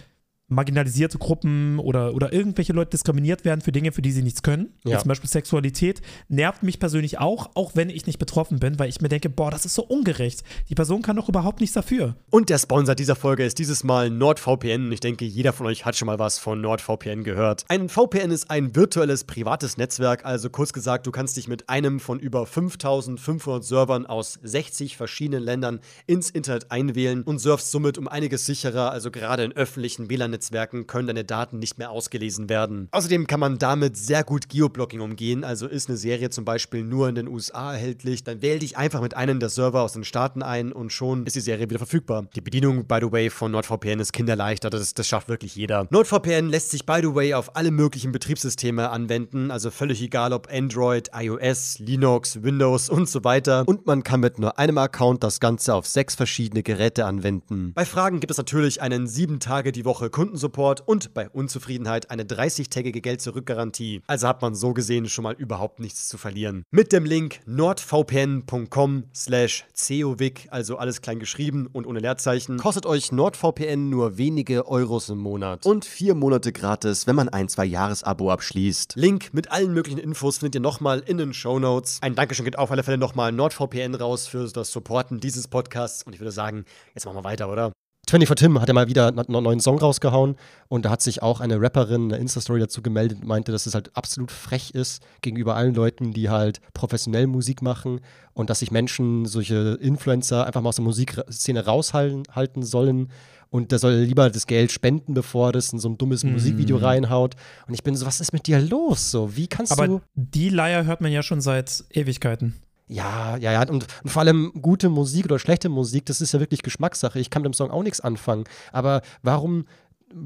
[0.52, 4.74] marginalisierte Gruppen oder, oder irgendwelche Leute diskriminiert werden für Dinge, für die sie nichts können.
[4.84, 4.98] Ja.
[4.98, 9.00] Zum Beispiel Sexualität nervt mich persönlich auch, auch wenn ich nicht betroffen bin, weil ich
[9.00, 10.42] mir denke, boah, das ist so ungerecht.
[10.68, 12.16] Die Person kann doch überhaupt nichts dafür.
[12.30, 14.92] Und der Sponsor dieser Folge ist dieses Mal NordVPN.
[14.92, 17.64] Ich denke, jeder von euch hat schon mal was von NordVPN gehört.
[17.68, 22.00] Ein VPN ist ein virtuelles privates Netzwerk, also kurz gesagt, du kannst dich mit einem
[22.00, 28.08] von über 5500 Servern aus 60 verschiedenen Ländern ins Internet einwählen und surfst somit um
[28.08, 32.88] einiges sicherer, also gerade in öffentlichen WLAN-Netzwerken Netzwerken können deine Daten nicht mehr ausgelesen werden.
[32.90, 37.08] Außerdem kann man damit sehr gut Geoblocking umgehen, also ist eine Serie zum Beispiel nur
[37.08, 40.42] in den USA erhältlich, dann wähl dich einfach mit einem der Server aus den Staaten
[40.42, 42.26] ein und schon ist die Serie wieder verfügbar.
[42.34, 45.86] Die Bedienung, by the way, von NordVPN ist kinderleicht, das, das schafft wirklich jeder.
[45.90, 50.48] NordVPN lässt sich, by the way, auf alle möglichen Betriebssysteme anwenden, also völlig egal ob
[50.52, 53.62] Android, iOS, Linux, Windows und so weiter.
[53.66, 57.72] Und man kann mit nur einem Account das Ganze auf sechs verschiedene Geräte anwenden.
[57.74, 62.10] Bei Fragen gibt es natürlich einen sieben Tage die Woche Kunden Kundensupport und bei Unzufriedenheit
[62.10, 64.00] eine 30-tägige Geld-Zurück-Garantie.
[64.06, 66.64] Also hat man so gesehen schon mal überhaupt nichts zu verlieren.
[66.70, 73.12] Mit dem Link nordvpn.com slash covic, also alles klein geschrieben und ohne Leerzeichen, kostet euch
[73.12, 78.94] NordVPN nur wenige Euros im Monat und vier Monate gratis, wenn man ein Zwei-Jahres-Abo abschließt.
[78.96, 81.98] Link mit allen möglichen Infos findet ihr nochmal in den Show Notes.
[82.00, 86.14] Ein Dankeschön geht auf alle Fälle nochmal NordVPN raus für das Supporten dieses Podcasts und
[86.14, 86.64] ich würde sagen,
[86.94, 87.72] jetzt machen wir weiter, oder?
[88.12, 90.36] 24 Tim hat ja mal wieder einen neuen Song rausgehauen
[90.68, 93.74] und da hat sich auch eine Rapperin eine Insta-Story dazu gemeldet und meinte, dass es
[93.74, 98.00] halt absolut frech ist gegenüber allen Leuten, die halt professionell Musik machen
[98.34, 103.08] und dass sich Menschen, solche Influencer einfach mal aus der Musikszene raushalten sollen
[103.48, 106.32] und der soll lieber das Geld spenden, bevor er das in so ein dummes Mhm.
[106.32, 107.34] Musikvideo reinhaut.
[107.66, 109.10] Und ich bin so, was ist mit dir los?
[109.10, 110.00] So, wie kannst Aber du.
[110.14, 112.56] die Leier hört man ja schon seit Ewigkeiten.
[112.92, 113.60] Ja, ja, ja.
[113.62, 113.70] Und,
[114.02, 117.18] und vor allem gute Musik oder schlechte Musik, das ist ja wirklich Geschmackssache.
[117.18, 118.44] Ich kann mit dem Song auch nichts anfangen.
[118.72, 119.64] Aber warum.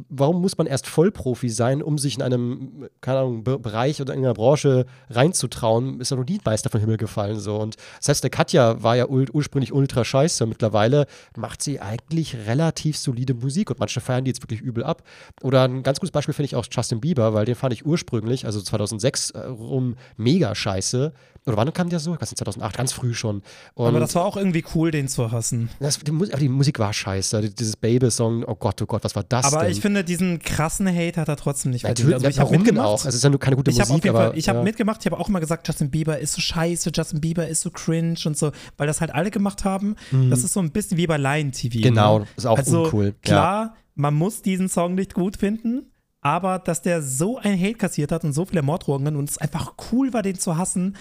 [0.09, 4.15] Warum muss man erst Vollprofi sein, um sich in einem, keine Ahnung, Be Bereich oder
[4.15, 6.01] in einer Branche reinzutrauen?
[6.01, 7.39] Ist ja noch nie ein Meister vom Himmel gefallen.
[7.39, 7.57] So.
[7.57, 10.45] Und selbst der Katja war ja ul ursprünglich ultra scheiße.
[10.45, 11.07] Mittlerweile
[11.37, 15.05] macht sie eigentlich relativ solide Musik und manche feiern die jetzt wirklich übel ab.
[15.41, 18.45] Oder ein ganz gutes Beispiel finde ich auch Justin Bieber, weil den fand ich ursprünglich,
[18.45, 21.13] also 2006 äh, rum, mega scheiße.
[21.47, 22.13] Oder wann kam der so?
[22.15, 23.43] Ich weiß nicht, 2008, ganz früh schon.
[23.75, 25.71] Und Aber das war auch irgendwie cool, den zu hassen.
[25.79, 27.51] das, die, aber die Musik war scheiße.
[27.51, 29.73] Dieses Baby-Song, oh Gott, oh Gott, was war das Aber denn?
[29.73, 32.11] ich finde, diesen krassen Hate hat er trotzdem nicht verdient.
[32.11, 32.87] Natürlich, Also ich habe mitgemacht.
[32.87, 32.93] auch?
[32.93, 34.65] Also es ist ja nur keine gute ich habe Musik, aber Fall, ich habe ja.
[34.65, 37.71] mitgemacht, ich habe auch immer gesagt, Justin Bieber ist so scheiße, Justin Bieber ist so
[37.71, 39.95] cringe und so, weil das halt alle gemacht haben.
[40.31, 41.79] Das ist so ein bisschen wie bei Lion TV.
[41.79, 41.83] Mhm.
[41.83, 42.27] Genau, ne?
[42.37, 43.15] ist auch also, uncool.
[43.23, 48.11] Klar, man muss diesen Song nicht gut finden, aber dass der so ein Hate kassiert
[48.11, 50.97] hat und so viele Morddrohungen und es einfach cool war, den zu hassen,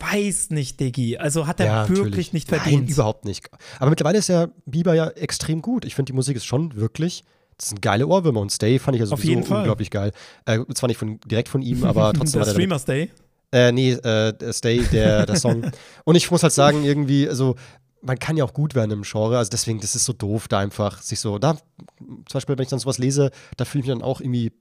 [0.00, 1.18] weiß nicht, Diggi.
[1.18, 2.32] Also hat er ja, wirklich natürlich.
[2.32, 2.90] nicht Nein, verdient.
[2.90, 3.48] überhaupt nicht.
[3.78, 5.84] Aber mittlerweile ist ja Bieber ja extrem gut.
[5.84, 7.24] Ich finde, die Musik ist schon wirklich.
[7.56, 9.58] Das sind geile Ohrwürmer und Stay fand ich Fall.
[9.58, 10.12] unglaublich geil.
[10.46, 13.10] Äh, zwar nicht von, direkt von ihm, aber trotzdem der er Streamers Day.
[13.52, 15.70] Äh, nee, äh, Stay, der, der Song.
[16.04, 17.56] Und ich muss halt sagen, irgendwie, also,
[18.00, 20.58] man kann ja auch gut werden im Genre, also deswegen, das ist so doof, da
[20.58, 21.58] einfach sich so, da,
[21.98, 24.52] zum Beispiel, wenn ich dann sowas lese, da fühle ich mich dann auch irgendwie,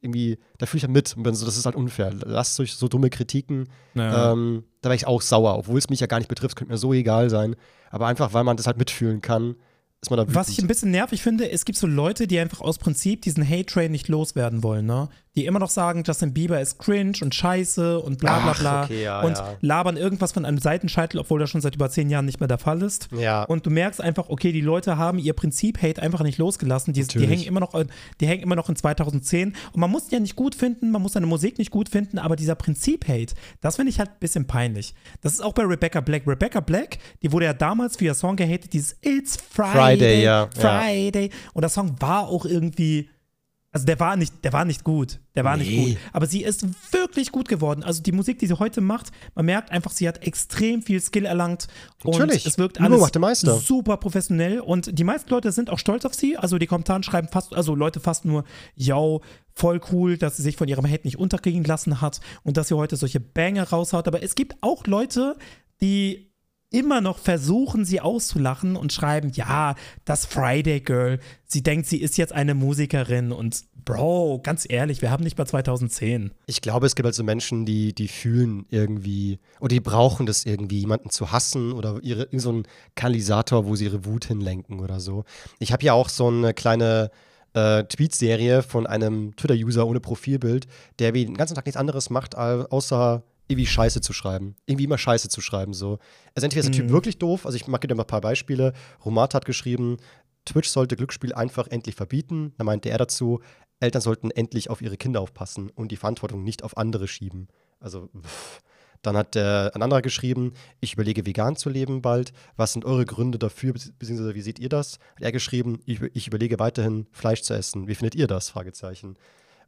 [0.00, 2.12] irgendwie, da fühle ich ja mit und bin so, das ist halt unfair.
[2.24, 4.32] Lasst euch so dumme Kritiken, Ja.
[4.32, 6.78] ähm, da wäre ich auch sauer, obwohl es mich ja gar nicht betrifft, könnte mir
[6.78, 7.54] so egal sein.
[7.90, 9.56] Aber einfach, weil man das halt mitfühlen kann,
[10.00, 10.36] ist man da wütend.
[10.36, 13.46] Was ich ein bisschen nervig finde, es gibt so Leute, die einfach aus Prinzip diesen
[13.46, 15.10] Hate-Train nicht loswerden wollen, ne?
[15.36, 18.82] Die immer noch sagen, Justin Bieber ist cringe und scheiße und bla bla Ach, bla.
[18.82, 19.54] okay, ja, und ja.
[19.60, 22.58] labern irgendwas von einem Seitenscheitel, obwohl das schon seit über zehn Jahren nicht mehr der
[22.58, 23.06] Fall ist.
[23.16, 23.44] Ja.
[23.44, 26.92] Und du merkst einfach, okay, die Leute haben ihr Prinzip-Hate einfach nicht losgelassen.
[26.94, 29.54] Die, die, hängen immer noch, in- die hängen immer noch in 2010.
[29.72, 32.18] Und man muss die ja nicht gut finden, man muss seine Musik nicht gut finden,
[32.18, 34.94] aber dieser Prinzip-Hate, das finde ich halt ein bisschen peinlich.
[35.20, 36.26] Das ist auch bei Rebecca Black.
[36.26, 40.48] Rebecca Black, die wurde ja damals für ihr Song gehatet, dieses It's Friday, Friday, ja,
[40.56, 40.80] ja.
[40.80, 41.30] Friday.
[41.54, 43.08] Und der Song war auch irgendwie.
[43.72, 45.20] Also der war nicht, der war nicht gut.
[45.36, 45.90] Der war nicht Nee.
[45.90, 45.98] gut.
[46.12, 47.84] Aber sie ist wirklich gut geworden.
[47.84, 51.24] Also die Musik, die sie heute macht, man merkt einfach, sie hat extrem viel Skill
[51.24, 51.68] erlangt.
[52.02, 52.46] Und Natürlich.
[52.46, 53.00] es wirkt alles
[53.64, 54.58] super professionell.
[54.58, 56.36] Und die meisten Leute sind auch stolz auf sie.
[56.36, 58.42] Also die Kommentare schreiben fast, also Leute fast nur,
[58.74, 59.22] yo,
[59.54, 62.74] voll cool, dass sie sich von ihrem Hate nicht unterkriegen lassen hat und dass sie
[62.76, 64.08] heute solche Banger raushaut.
[64.08, 65.36] Aber es gibt auch Leute,
[65.80, 66.29] die
[66.70, 72.16] immer noch versuchen, sie auszulachen und schreiben, ja, das Friday Girl, sie denkt, sie ist
[72.16, 76.32] jetzt eine Musikerin und Bro, ganz ehrlich, wir haben nicht mal 2010.
[76.46, 80.44] Ich glaube, es gibt halt so Menschen, die, die fühlen irgendwie, oder die brauchen das
[80.44, 82.64] irgendwie, jemanden zu hassen oder ihre, so einen
[82.94, 85.24] Kanalisator, wo sie ihre Wut hinlenken oder so.
[85.58, 87.10] Ich habe ja auch so eine kleine
[87.54, 90.66] äh, Tweetserie von einem Twitter-User ohne Profilbild,
[90.98, 94.56] der wie den ganzen Tag nichts anderes macht, außer irgendwie Scheiße zu schreiben.
[94.66, 95.72] Irgendwie immer Scheiße zu schreiben.
[95.74, 95.98] So.
[96.34, 96.92] Also entweder ist der Typ Mhm.
[96.94, 98.72] wirklich doof, also ich mag dir mal ein paar Beispiele.
[99.04, 99.96] Romat hat geschrieben,
[100.44, 102.54] Twitch sollte Glücksspiel einfach endlich verbieten.
[102.56, 103.40] Da meinte er dazu,
[103.80, 107.48] Eltern sollten endlich auf ihre Kinder aufpassen und die Verantwortung nicht auf andere schieben.
[107.80, 108.60] Also, pff.
[109.02, 112.32] dann hat der, ein anderer geschrieben, ich überlege vegan zu leben bald.
[112.56, 114.98] Was sind eure Gründe dafür, bezieh- beziehungsweise wie seht ihr das?
[115.16, 117.88] Hat er geschrieben, ich, ich überlege weiterhin Fleisch zu essen.
[117.88, 118.50] Wie findet ihr das?
[118.50, 119.16] Fragezeichen.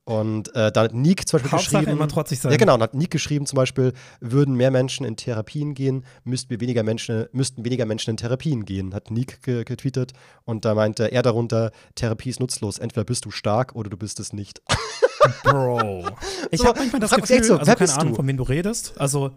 [0.05, 1.92] Und äh, dann hat Nick zum Beispiel Hauptsache geschrieben.
[1.96, 2.50] immer trotzig sein.
[2.50, 2.74] Ja, genau.
[2.74, 6.82] Und hat Nick geschrieben zum Beispiel, würden mehr Menschen in Therapien gehen, müssten, wir weniger
[6.82, 10.12] Menschen, müssten weniger Menschen in Therapien gehen, hat Nick ge getweetet.
[10.44, 12.78] Und da meinte er darunter, Therapie ist nutzlos.
[12.78, 14.61] Entweder bist du stark oder du bist es nicht.
[15.44, 16.09] Bro.
[16.50, 18.16] Ich So, habe manchmal das Gefühl, so, also keine Ahnung, du?
[18.16, 18.94] von wem du redest.
[19.00, 19.30] Also,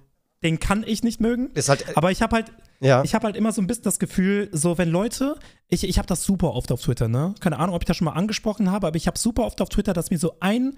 [0.44, 1.52] den kann ich nicht mögen.
[1.56, 3.04] Halt, Aber ich habe halt, ja.
[3.04, 5.36] ich habe halt immer so ein bisschen das Gefühl, so wenn Leute,
[5.70, 7.36] ich, ich habe das super oft auf Twitter, ne?
[7.40, 9.70] Keine Ahnung, ob ich das schon mal angesprochen habe, aber ich habe super oft auf
[9.70, 10.76] Twitter, dass mir so ein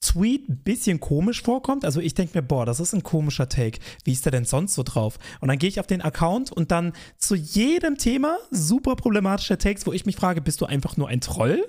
[0.00, 1.84] Tweet ein bisschen komisch vorkommt.
[1.84, 3.80] Also ich denke mir, boah, das ist ein komischer Take.
[4.04, 5.18] Wie ist der denn sonst so drauf?
[5.40, 9.86] Und dann gehe ich auf den Account und dann zu jedem Thema super problematische Takes,
[9.86, 11.66] wo ich mich frage, bist du einfach nur ein Troll?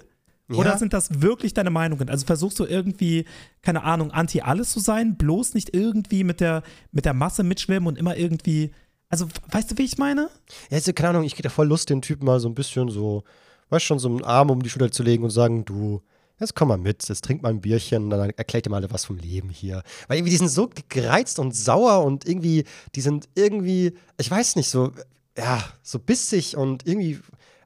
[0.51, 0.77] Oder Ja.
[0.77, 2.09] sind das wirklich deine Meinungen?
[2.09, 3.25] Also versuchst du irgendwie,
[3.61, 6.61] keine Ahnung, anti alles zu sein, bloß nicht irgendwie mit der,
[6.91, 8.71] mit der Masse mitschwimmen und immer irgendwie.
[9.09, 10.29] Also, weißt du, wie ich meine?
[10.69, 12.53] Ja, ist, ja, keine Ahnung, ich krieg da voll Lust, den Typen mal so ein
[12.55, 13.23] bisschen so,
[13.69, 16.01] weißt schon, so einen Arm um die Schulter zu legen und sagen, du,
[16.39, 19.05] jetzt komm mal mit, jetzt trink mal ein Bierchen und dann erklärt dir mal was
[19.05, 19.81] vom Leben hier.
[20.07, 24.55] Weil irgendwie, die sind so gereizt und sauer und irgendwie, die sind irgendwie, ich weiß
[24.55, 24.91] nicht, so,
[25.35, 27.19] ja, so bissig und irgendwie,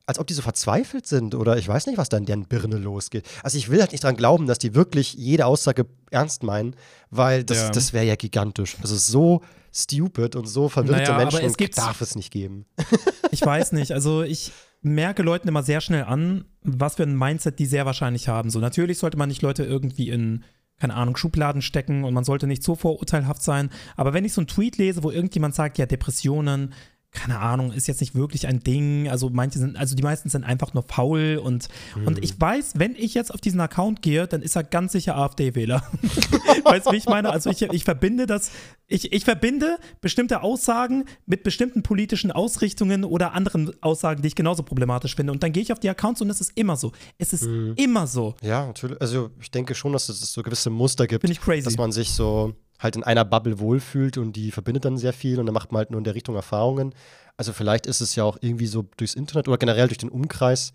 [0.06, 2.78] als ob die so verzweifelt sind oder ich weiß nicht, was da in deren Birne
[2.78, 3.26] losgeht.
[3.44, 6.76] Also ich will halt nicht dran glauben, dass die wirklich jede Aussage ernst meinen,
[7.10, 7.70] weil das, Ja.
[7.70, 8.78] das wäre ja gigantisch.
[8.82, 9.42] Also so
[9.74, 12.66] stupid und so verwirrte Naja, Menschen es gibt- darf es nicht geben.
[13.32, 13.92] Ich weiß nicht.
[13.94, 14.52] Also, ich,
[14.84, 18.50] merke Leuten immer sehr schnell an, was für ein Mindset die sehr wahrscheinlich haben.
[18.52, 20.44] So, natürlich sollte man nicht Leute irgendwie in,
[20.80, 23.70] keine Ahnung, Schubladen stecken und man sollte nicht so vorurteilhaft sein.
[23.96, 26.74] Aber wenn ich so einen Tweet lese, wo irgendjemand sagt, ja, Depressionen,
[27.14, 29.08] keine Ahnung, ist jetzt nicht wirklich ein Ding.
[29.08, 32.08] Also manche sind, also die meisten sind einfach nur faul und, mhm.
[32.08, 35.16] und ich weiß, wenn ich jetzt auf diesen Account gehe, dann ist er ganz sicher
[35.16, 35.84] AfD-Wähler.
[36.64, 37.30] weißt du, wie ich meine?
[37.30, 38.52] Also ich, ich verbinde das,
[38.88, 44.64] ich, ich verbinde bestimmte Aussagen mit bestimmten politischen Ausrichtungen oder anderen Aussagen, die ich genauso
[44.64, 45.32] problematisch finde.
[45.32, 46.92] Und dann gehe ich auf die Accounts und es ist immer so.
[47.20, 47.74] Es ist mhm.
[47.76, 48.36] immer so.
[48.42, 49.00] Ja, natürlich.
[49.00, 52.96] Also ich denke schon, dass es so gewisse Muster gibt, dass man sich so halt
[52.96, 55.92] in einer Bubble wohlfühlt und die verbindet dann sehr viel und dann macht man halt
[55.92, 56.94] nur in der Richtung Erfahrungen.
[57.38, 60.74] Also vielleicht ist es ja auch irgendwie so durchs Internet oder generell durch den Umkreis.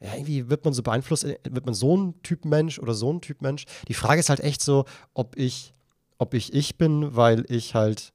[0.00, 3.12] Ja, irgendwie wird man so beeinflusst, äh, wird man so ein Typ Mensch oder so
[3.12, 3.64] ein Typ Mensch.
[3.88, 5.74] Die Frage ist halt echt so, ob ich,
[6.18, 8.12] ob ich ich bin, weil ich halt.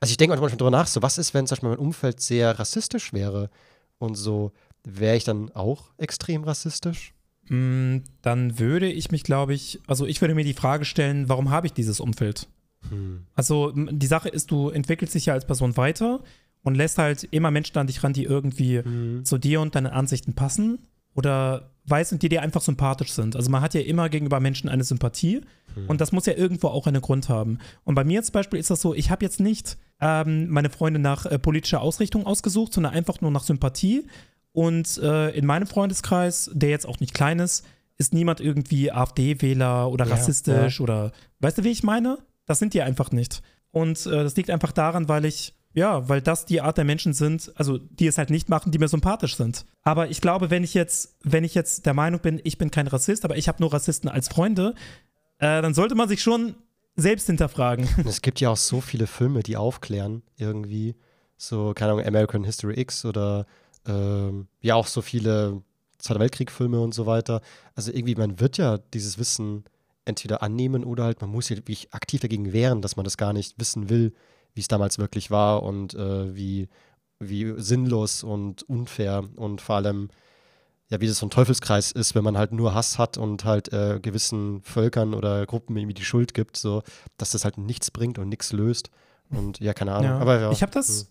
[0.00, 2.56] Also ich denke manchmal drüber nach, so was ist, wenn zum Beispiel mein Umfeld sehr
[2.56, 3.50] rassistisch wäre
[3.98, 4.52] und so,
[4.84, 7.14] wäre ich dann auch extrem rassistisch?
[7.48, 11.50] Mm, dann würde ich mich, glaube ich, also ich würde mir die Frage stellen, warum
[11.50, 12.48] habe ich dieses Umfeld?
[12.88, 13.26] Hm.
[13.34, 16.20] Also die Sache ist, du entwickelst dich ja als Person weiter
[16.62, 19.24] und lässt halt immer Menschen an dich ran, die irgendwie hm.
[19.24, 20.78] zu dir und deinen Ansichten passen
[21.14, 23.36] oder weißt und die dir einfach sympathisch sind.
[23.36, 25.42] Also man hat ja immer gegenüber Menschen eine Sympathie
[25.74, 25.86] hm.
[25.88, 27.58] und das muss ja irgendwo auch einen Grund haben.
[27.84, 30.98] Und bei mir zum Beispiel ist das so, ich habe jetzt nicht ähm, meine Freunde
[30.98, 34.06] nach äh, politischer Ausrichtung ausgesucht, sondern einfach nur nach Sympathie
[34.54, 37.66] und äh, in meinem Freundeskreis, der jetzt auch nicht klein ist,
[37.98, 40.82] ist niemand irgendwie AfD-Wähler oder ja, rassistisch ja.
[40.82, 42.18] oder weißt du, wie ich meine?
[42.46, 43.42] Das sind die einfach nicht.
[43.72, 47.14] Und äh, das liegt einfach daran, weil ich, ja, weil das die Art der Menschen
[47.14, 49.66] sind, also die es halt nicht machen, die mir sympathisch sind.
[49.82, 52.86] Aber ich glaube, wenn ich jetzt, wenn ich jetzt der Meinung bin, ich bin kein
[52.86, 54.76] Rassist, aber ich habe nur Rassisten als Freunde,
[55.38, 56.54] äh, dann sollte man sich schon
[56.94, 57.88] selbst hinterfragen.
[58.06, 60.94] Es gibt ja auch so viele Filme, die aufklären, irgendwie.
[61.36, 63.46] So, keine Ahnung, American History X oder
[63.86, 65.62] ähm, ja auch so viele
[65.98, 67.40] Zweiter Weltkrieg-Filme und so weiter.
[67.74, 69.64] Also irgendwie, man wird ja dieses Wissen
[70.04, 73.32] entweder annehmen oder halt, man muss sich wirklich aktiv dagegen wehren, dass man das gar
[73.32, 74.12] nicht wissen will,
[74.54, 76.68] wie es damals wirklich war und äh, wie,
[77.18, 80.10] wie sinnlos und unfair und vor allem,
[80.90, 83.72] ja, wie das so ein Teufelskreis ist, wenn man halt nur Hass hat und halt
[83.72, 86.82] äh, gewissen Völkern oder Gruppen irgendwie die Schuld gibt, so,
[87.16, 88.90] dass das halt nichts bringt und nichts löst.
[89.30, 90.10] Und ja, keine Ahnung.
[90.10, 90.18] Ja.
[90.18, 90.52] Aber ja.
[90.52, 91.06] Ich habe das, hm.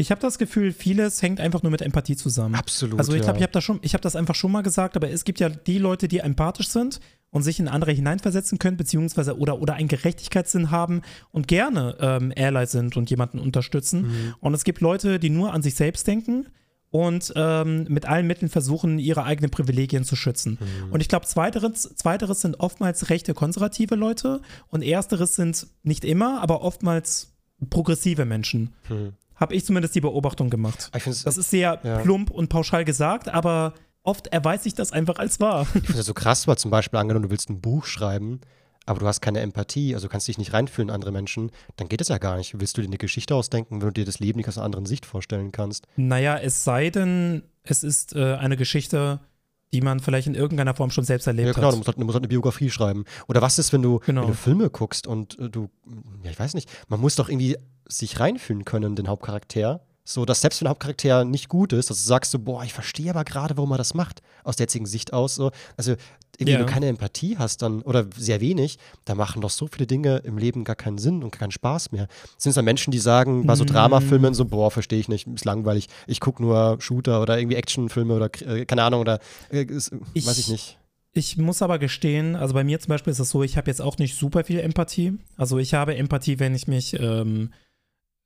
[0.00, 2.54] Ich habe das Gefühl, vieles hängt einfach nur mit Empathie zusammen.
[2.54, 3.00] Absolut.
[3.00, 3.38] Also ich glaube, ja.
[3.38, 5.78] ich habe das, schon, hab das einfach schon mal gesagt, aber es gibt ja die
[5.78, 10.70] Leute, die empathisch sind und sich in andere hineinversetzen können, beziehungsweise oder, oder einen Gerechtigkeitssinn
[10.70, 14.02] haben und gerne ähm, Ally sind und jemanden unterstützen.
[14.02, 14.34] Mhm.
[14.38, 16.46] Und es gibt Leute, die nur an sich selbst denken
[16.90, 20.58] und ähm, mit allen Mitteln versuchen, ihre eigenen Privilegien zu schützen.
[20.60, 20.92] Mhm.
[20.92, 26.40] Und ich glaube, zweiteres, zweiteres sind oftmals rechte konservative Leute und ersteres sind nicht immer,
[26.40, 27.32] aber oftmals
[27.68, 28.74] progressive Menschen.
[28.88, 30.90] Mhm habe ich zumindest die Beobachtung gemacht.
[30.92, 31.98] das ist sehr ja.
[31.98, 35.62] plump und pauschal gesagt, aber oft erweist sich das einfach als wahr.
[35.74, 38.40] Ich finde das so krass, weil zum Beispiel angenommen, du willst ein Buch schreiben,
[38.86, 42.00] aber du hast keine Empathie, also kannst dich nicht reinfühlen in andere Menschen, dann geht
[42.00, 42.58] es ja gar nicht.
[42.58, 44.86] Willst du dir eine Geschichte ausdenken, wenn du dir das Leben nicht aus einer anderen
[44.86, 45.86] Sicht vorstellen kannst?
[45.96, 49.20] Naja, es sei denn, es ist äh, eine Geschichte,
[49.72, 51.56] die man vielleicht in irgendeiner Form schon selbst erlebt hat.
[51.56, 53.04] Ja, genau, du musst, halt, du musst halt eine Biografie schreiben.
[53.28, 54.22] Oder was ist, wenn du, genau.
[54.22, 55.68] wenn du Filme guckst und äh, du,
[56.22, 57.56] ja, ich weiß nicht, man muss doch irgendwie
[57.86, 59.80] sich reinfühlen können, den Hauptcharakter.
[60.08, 62.72] So, dass selbst wenn der Hauptcharakter nicht gut ist, dass du sagst so, boah, ich
[62.72, 65.34] verstehe aber gerade, warum er das macht, aus der jetzigen Sicht aus.
[65.34, 65.50] So.
[65.76, 65.96] Also,
[66.38, 66.60] irgendwie, ja.
[66.60, 70.22] wenn du keine Empathie hast, dann, oder sehr wenig, da machen doch so viele Dinge
[70.24, 72.08] im Leben gar keinen Sinn und keinen Spaß mehr.
[72.38, 73.66] Sind es dann Menschen, die sagen, bei so mm.
[73.66, 78.14] Dramafilmen so, boah, verstehe ich nicht, ist langweilig, ich gucke nur Shooter oder irgendwie Actionfilme
[78.14, 79.18] oder äh, keine Ahnung, oder
[79.50, 80.78] äh, ist, ich, weiß ich nicht.
[81.12, 83.82] Ich muss aber gestehen, also bei mir zum Beispiel ist es so, ich habe jetzt
[83.82, 85.18] auch nicht super viel Empathie.
[85.36, 87.50] Also ich habe Empathie, wenn ich mich ähm,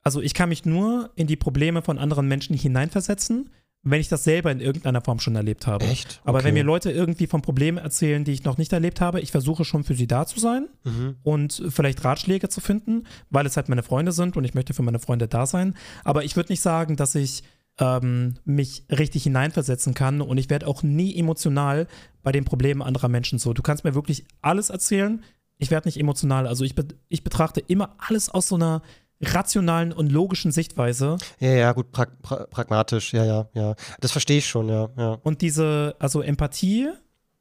[0.02, 3.50] also ich kann mich nur in die Probleme von anderen Menschen hineinversetzen,
[3.84, 5.84] wenn ich das selber in irgendeiner Form schon erlebt habe.
[5.86, 6.06] Echt?
[6.06, 6.20] Okay.
[6.24, 9.32] Aber wenn mir Leute irgendwie von Problemen erzählen, die ich noch nicht erlebt habe, ich
[9.32, 11.16] versuche schon für sie da zu sein mhm.
[11.24, 14.82] und vielleicht Ratschläge zu finden, weil es halt meine Freunde sind und ich möchte für
[14.82, 15.74] meine Freunde da sein.
[16.04, 17.42] Aber ich würde nicht sagen, dass ich
[17.78, 21.88] ähm, mich richtig hineinversetzen kann und ich werde auch nie emotional
[22.22, 23.52] bei den Problemen anderer Menschen so.
[23.52, 25.24] Du kannst mir wirklich alles erzählen.
[25.58, 26.46] Ich werde nicht emotional.
[26.46, 28.82] Also ich, be ich betrachte immer alles aus so einer
[29.22, 31.16] rationalen und logischen Sichtweise.
[31.38, 33.74] Ja, ja, gut, pra pra pragmatisch, ja, ja, ja.
[34.00, 35.18] Das verstehe ich schon, ja, ja.
[35.22, 36.90] Und diese, also Empathie,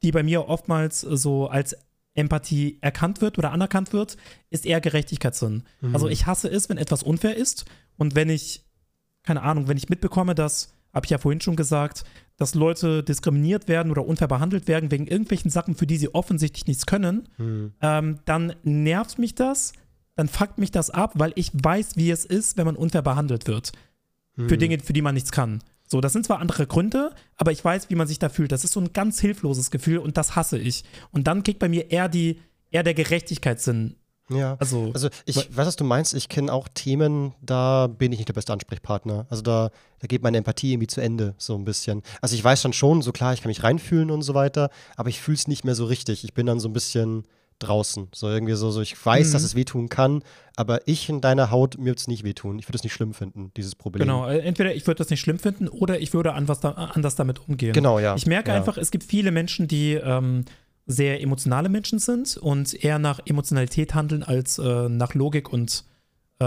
[0.02, 1.76] die bei mir oftmals so als
[2.14, 4.16] Empathie erkannt wird oder anerkannt wird,
[4.50, 5.64] ist eher Gerechtigkeitssinn.
[5.80, 5.94] Mhm.
[5.94, 7.64] Also ich hasse es, wenn etwas unfair ist
[7.96, 8.64] und wenn ich,
[9.22, 12.04] keine Ahnung, wenn ich mitbekomme, dass, habe ich ja vorhin schon gesagt,
[12.36, 16.66] dass Leute diskriminiert werden oder unfair behandelt werden wegen irgendwelchen Sachen, für die sie offensichtlich
[16.66, 17.72] nichts können, mhm.
[17.80, 19.72] ähm, dann nervt mich das
[20.14, 23.46] dann fuckt mich das ab, weil ich weiß, wie es ist, wenn man unfair behandelt
[23.46, 23.72] wird.
[24.34, 24.48] Hm.
[24.48, 25.62] Für Dinge, für die man nichts kann.
[25.86, 28.50] So, das sind zwar andere Gründe, aber ich weiß, wie man sich da fühlt.
[28.50, 30.84] Das ist so ein ganz hilfloses Gefühl und das hasse ich.
[31.10, 32.40] Und dann kickt bei mir eher die,
[32.70, 33.96] eher der Gerechtigkeitssinn.
[34.30, 36.14] Ja, Also, also ich weiß, was du meinst.
[36.14, 39.26] Ich kenne auch Themen, da bin ich nicht der beste Ansprechpartner.
[39.28, 42.02] Also da, da geht meine Empathie irgendwie zu Ende, so ein bisschen.
[42.20, 45.10] Also ich weiß dann schon, so klar, ich kann mich reinfühlen und so weiter, aber
[45.10, 46.24] ich fühle es nicht mehr so richtig.
[46.24, 47.26] Ich bin dann so ein bisschen
[47.62, 48.08] draußen.
[48.14, 49.32] So irgendwie so, so ich weiß, Mhm.
[49.32, 50.22] dass es wehtun kann,
[50.56, 52.58] aber ich in deiner Haut, mir wird es nicht wehtun.
[52.58, 54.06] Ich würde es nicht schlimm finden, dieses Problem.
[54.06, 57.14] genau, äh, entweder ich würde das nicht schlimm finden oder ich würde anders, da, anders
[57.14, 57.72] damit umgehen.
[57.72, 58.14] Genau, ja.
[58.16, 58.56] Ich merke ja.
[58.56, 60.44] einfach, es gibt viele Menschen, die ähm,
[60.86, 65.84] sehr emotionale Menschen sind und eher nach Emotionalität handeln als äh, nach Logik und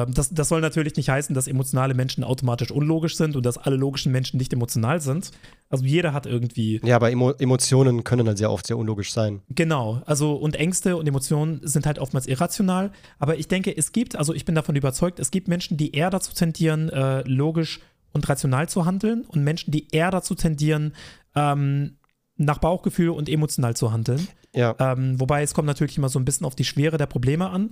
[0.08, 3.76] das, das soll natürlich nicht heißen, dass emotionale Menschen automatisch unlogisch sind und dass alle
[3.76, 5.32] logischen Menschen nicht emotional sind.
[5.70, 9.42] Also jeder hat irgendwie Ja, aber Emo Emotionen können halt sehr oft sehr unlogisch sein.
[9.50, 14.16] Genau, also und Ängste und Emotionen sind halt oftmals irrational, aber ich denke, es gibt,
[14.16, 17.80] also ich bin davon überzeugt, es gibt Menschen, die eher dazu tendieren, äh, logisch
[18.12, 20.94] und rational zu handeln und Menschen, die eher dazu tendieren,
[21.36, 21.98] ähm,
[22.38, 24.28] nach Bauchgefühl und emotional zu handeln.
[24.54, 24.76] Ja.
[24.80, 27.70] Ähm, wobei es kommt natürlich immer so ein bisschen auf die Schwere der Probleme an.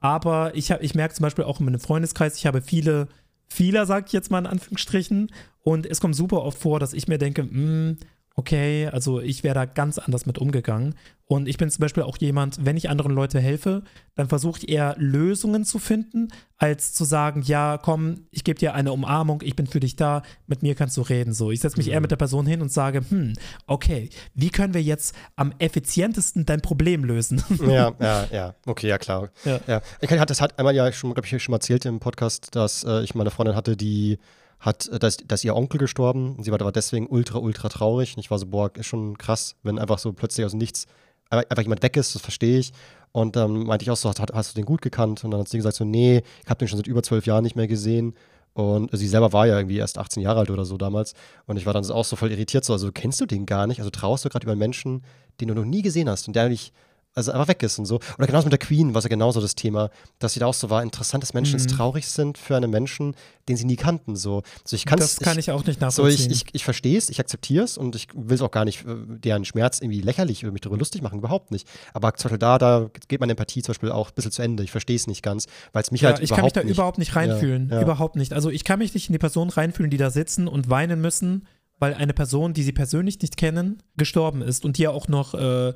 [0.00, 3.08] Aber ich, ich merke zum Beispiel auch in meinem Freundeskreis, ich habe viele
[3.48, 5.30] Fehler, sag ich jetzt mal in Anführungsstrichen.
[5.62, 7.96] Und es kommt super oft vor, dass ich mir denke, "Hm,
[8.36, 10.94] okay, also ich wäre da ganz anders mit umgegangen.
[11.28, 13.82] Und ich bin zum Beispiel auch jemand, wenn ich anderen Leuten helfe,
[14.14, 18.74] dann versuche ich eher Lösungen zu finden, als zu sagen, ja, komm, ich gebe dir
[18.74, 21.32] eine Umarmung, ich bin für dich da, mit mir kannst du reden.
[21.32, 23.32] So, ich setze mich eher mit der Person hin und sage, hm,
[23.66, 27.42] okay, wie können wir jetzt am effizientesten dein Problem lösen?
[27.66, 28.54] ja, ja, ja.
[28.64, 29.30] Okay, ja, klar.
[29.44, 29.58] Ja.
[29.66, 29.82] Ja.
[30.00, 32.84] Ich hatte das hat einmal ja schon, glaube ich, schon mal erzählt im Podcast, dass
[32.84, 34.18] äh, ich mal eine Freundin hatte, die
[34.60, 36.36] hat, äh, dass, dass ihr Onkel gestorben.
[36.40, 38.16] Sie war aber deswegen ultra, ultra traurig.
[38.16, 40.86] Und ich war so, boah, ist schon krass, wenn einfach so plötzlich aus nichts
[41.30, 42.72] einfach jemand weg ist, das verstehe ich.
[43.12, 45.24] Und dann meinte ich auch so, hat, hast du den gut gekannt?
[45.24, 47.44] Und dann hat sie gesagt so, nee, ich habe den schon seit über zwölf Jahren
[47.44, 48.14] nicht mehr gesehen.
[48.52, 51.14] Und sie selber war ja irgendwie erst 18 Jahre alt oder so damals.
[51.46, 53.80] Und ich war dann auch so voll irritiert, so, also kennst du den gar nicht?
[53.80, 55.02] Also traust du gerade über einen Menschen,
[55.40, 56.72] den du noch nie gesehen hast und der nicht,
[57.16, 57.98] also einfach weg ist und so.
[58.18, 60.54] Oder genauso mit der Queen war es ja genauso das Thema, dass sie da auch
[60.54, 61.66] so war, interessant, dass Menschen Mhm.
[61.66, 63.16] traurig sind für einen Menschen,
[63.48, 64.14] den sie nie kannten.
[64.16, 66.30] So, so ich das kann ich auch nicht so, nachvollziehen.
[66.30, 68.84] ich, ich, ich verstehe es, ich akzeptiere es und ich will es auch gar nicht,
[68.86, 71.66] äh, deren Schmerz irgendwie lächerlich oder mich darüber lustig machen, überhaupt nicht.
[71.94, 74.62] Aber zum Beispiel da, da geht meine Empathie zum Beispiel auch ein bisschen zu Ende.
[74.62, 76.74] Ich verstehe es nicht ganz, weil es mich ja, halt ich kann mich da nicht.
[76.74, 77.68] überhaupt nicht reinfühlen.
[77.70, 77.82] Ja, ja.
[77.82, 78.32] Überhaupt nicht.
[78.34, 81.46] Also ich kann mich nicht in die Person reinfühlen, die da sitzen und weinen müssen,
[81.78, 85.34] weil eine Person, die sie persönlich nicht kennen, gestorben ist und die ja auch noch,
[85.34, 85.72] äh,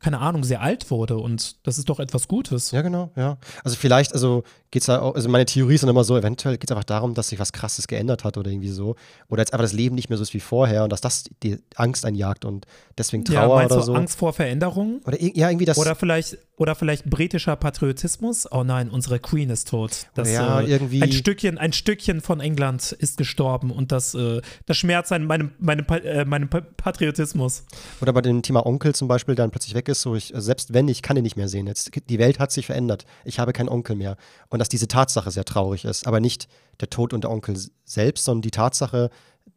[0.00, 1.16] keine Ahnung, sehr alt wurde.
[1.18, 2.70] Und das ist doch etwas Gutes.
[2.70, 3.36] Ja, genau, ja.
[3.64, 6.56] Also vielleicht, also geht es da auch, also meine Theorie ist dann immer so, eventuell
[6.58, 8.96] geht es einfach darum, dass sich was krasses geändert hat oder irgendwie so.
[9.28, 11.58] Oder jetzt einfach das Leben nicht mehr so ist wie vorher und dass das die
[11.74, 13.94] Angst einjagt und deswegen Ja, Trauer meinst oder du so.
[13.94, 15.00] Angst vor Veränderung?
[15.06, 15.78] Oder ja, irgendwie das.
[15.78, 18.46] Oder vielleicht, oder vielleicht britischer Patriotismus?
[18.52, 20.06] Oh nein, unsere Queen ist tot.
[20.14, 21.02] Das, ja, äh, irgendwie.
[21.02, 25.52] ein Stückchen, ein Stückchen von England ist gestorben und das, äh, das schmerzt an meinem,
[25.58, 27.64] meinem, äh, meinem Pa- Patriotismus.
[28.00, 30.40] Oder bei dem Thema Onkel zum Beispiel, der dann plötzlich weg ist, so ich, äh,
[30.40, 31.66] selbst wenn, ich kann ihn nicht mehr sehen.
[31.66, 33.04] Jetzt, die Welt hat sich verändert.
[33.24, 34.16] Ich habe keinen Onkel mehr.
[34.48, 36.06] Und dass diese Tatsache sehr traurig ist.
[36.06, 36.48] Aber nicht
[36.80, 39.10] der Tod und der Onkel selbst, sondern die Tatsache,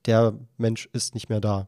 [0.06, 1.68] der Mensch ist nicht mehr da.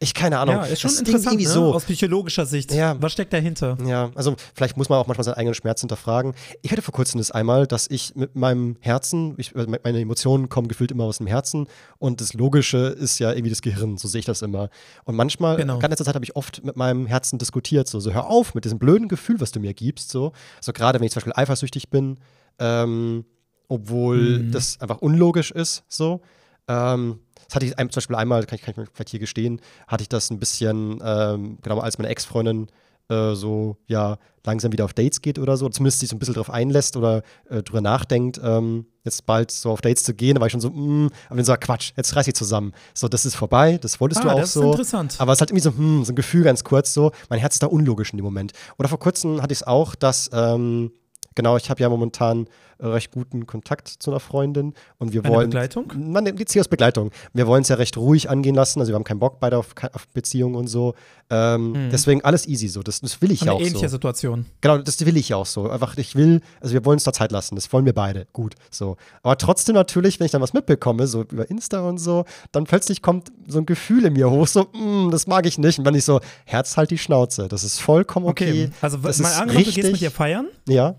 [0.00, 0.56] Ich keine Ahnung.
[0.56, 1.50] Ja, ist schon Das interessant, irgendwie ne?
[1.52, 1.74] so.
[1.74, 2.72] aus psychologischer Sicht.
[2.72, 2.96] Ja.
[3.00, 3.76] Was steckt dahinter?
[3.86, 6.34] Ja, also vielleicht muss man auch manchmal seinen eigenen Schmerz hinterfragen.
[6.62, 10.48] Ich hatte vor kurzem das einmal, dass ich mit meinem Herzen, ich, also meine Emotionen
[10.48, 11.66] kommen gefühlt immer aus dem Herzen
[11.98, 14.68] und das Logische ist ja irgendwie das Gehirn, so sehe ich das immer.
[15.04, 15.74] Und manchmal, Genau.
[15.74, 18.54] gerade in letzter Zeit habe ich oft mit meinem Herzen diskutiert, so, so hör auf
[18.54, 20.32] mit diesem blöden Gefühl, was du mir gibst, so.
[20.60, 22.18] So gerade wenn ich zum Beispiel eifersüchtig bin,
[22.58, 23.24] ähm,
[23.68, 24.52] obwohl Mhm.
[24.52, 26.20] das einfach unlogisch ist, so.
[26.68, 29.20] Ähm, das hatte ich ein, zum Beispiel einmal, kann ich, kann ich mir vielleicht hier
[29.20, 32.68] gestehen, hatte ich das ein bisschen, ähm, genau als meine Ex-Freundin
[33.08, 36.34] äh, so, ja, langsam wieder auf Dates geht oder so, zumindest sich so ein bisschen
[36.34, 40.40] drauf einlässt oder äh, drüber nachdenkt, ähm, jetzt bald so auf Dates zu gehen, da
[40.40, 42.72] war ich schon so, mm, aber dann so, Quatsch, jetzt reiß dich zusammen.
[42.94, 44.70] So, das ist vorbei, das wolltest du Ah, auch das ist so.
[44.70, 45.16] interessant.
[45.18, 47.54] Aber es ist halt irgendwie so, hm, so ein Gefühl ganz kurz so, mein Herz
[47.54, 48.52] ist da unlogisch in dem Moment.
[48.78, 50.90] Oder vor kurzem hatte ich es auch, dass, ähm,
[51.36, 55.32] genau, ich habe ja momentan äh, recht guten Kontakt zu einer Freundin und wir Eine
[55.34, 55.50] wollen.
[55.50, 55.92] Begleitung?
[55.96, 57.12] Man, die Beziehungsbegleitung.
[57.32, 59.68] Wir wollen es ja recht ruhig angehen lassen, also wir haben keinen Bock beide auf,
[59.92, 60.94] auf Beziehungen und so.
[61.30, 61.90] Ähm, Mhm.
[61.90, 63.96] Deswegen alles easy so, das, das will ich ja Eine auch ähnliche so.
[63.96, 64.46] Situation.
[64.60, 65.68] Genau, das will ich ja auch so.
[65.68, 68.26] Einfach, ich will, also wir wollen uns da Zeit lassen, das wollen wir beide.
[68.32, 68.96] Gut, so.
[69.22, 73.02] Aber trotzdem natürlich, wenn ich dann was mitbekomme, so über Insta und so, dann plötzlich
[73.02, 75.78] kommt so ein Gefühl in mir hoch, so, mm, das mag ich nicht.
[75.78, 77.48] Und dann ich so, Herz halt die Schnauze.
[77.48, 78.66] Das ist vollkommen okay.
[78.66, 80.46] Okay, also das mal ist angenommen, du gehst mit ihr feiern.
[80.68, 80.94] Ja,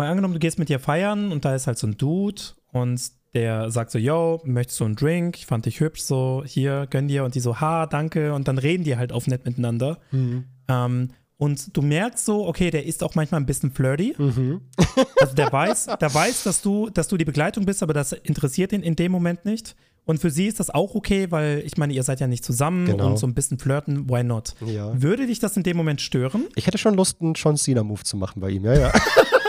[0.00, 2.42] Mal angenommen, du gehst mit ihr feiern und da ist halt so ein Dude
[2.72, 3.00] und
[3.34, 5.36] der sagt so, yo, möchtest du einen Drink?
[5.36, 7.24] Ich fand dich hübsch, so, hier, gönn dir.
[7.24, 8.34] Und die so, ha, danke.
[8.34, 9.98] Und dann reden die halt auf nett miteinander.
[10.10, 10.44] Mhm.
[10.68, 14.14] Ähm, und du merkst so, okay, der ist auch manchmal ein bisschen flirty.
[14.18, 14.62] Mhm.
[15.20, 18.72] Also der weiß, der weiß, dass du, dass du die Begleitung bist, aber das interessiert
[18.72, 19.76] ihn in dem Moment nicht.
[20.06, 22.86] Und für sie ist das auch okay, weil ich meine, ihr seid ja nicht zusammen
[22.86, 23.06] Genau.
[23.10, 24.54] und so ein bisschen flirten, why not?
[24.66, 24.90] Ja.
[25.00, 26.46] Würde dich das in dem Moment stören?
[26.56, 28.92] Ich hätte schon Lust, einen John Cena-Move zu machen bei ihm, ja, ja.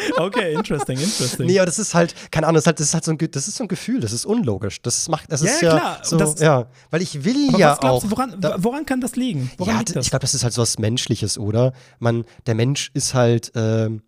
[0.18, 1.46] Okay, interesting, interesting.
[1.46, 3.18] nee, aber das ist halt, keine Ahnung, das ist halt, das ist halt so ein,
[3.30, 4.80] das ist so ein Gefühl, das ist unlogisch.
[4.82, 5.98] Das macht, das Ja, ist ja, ja, klar.
[6.02, 8.10] so, Das- ja, weil ich will aber ja was glaubst auch.
[8.10, 9.50] woran, da- woran kann das liegen?
[9.58, 10.04] Woran ja, das?
[10.06, 11.72] ich glaube, das ist halt so was Menschliches, oder?
[11.98, 14.02] Man, der Mensch ist halt, ähm,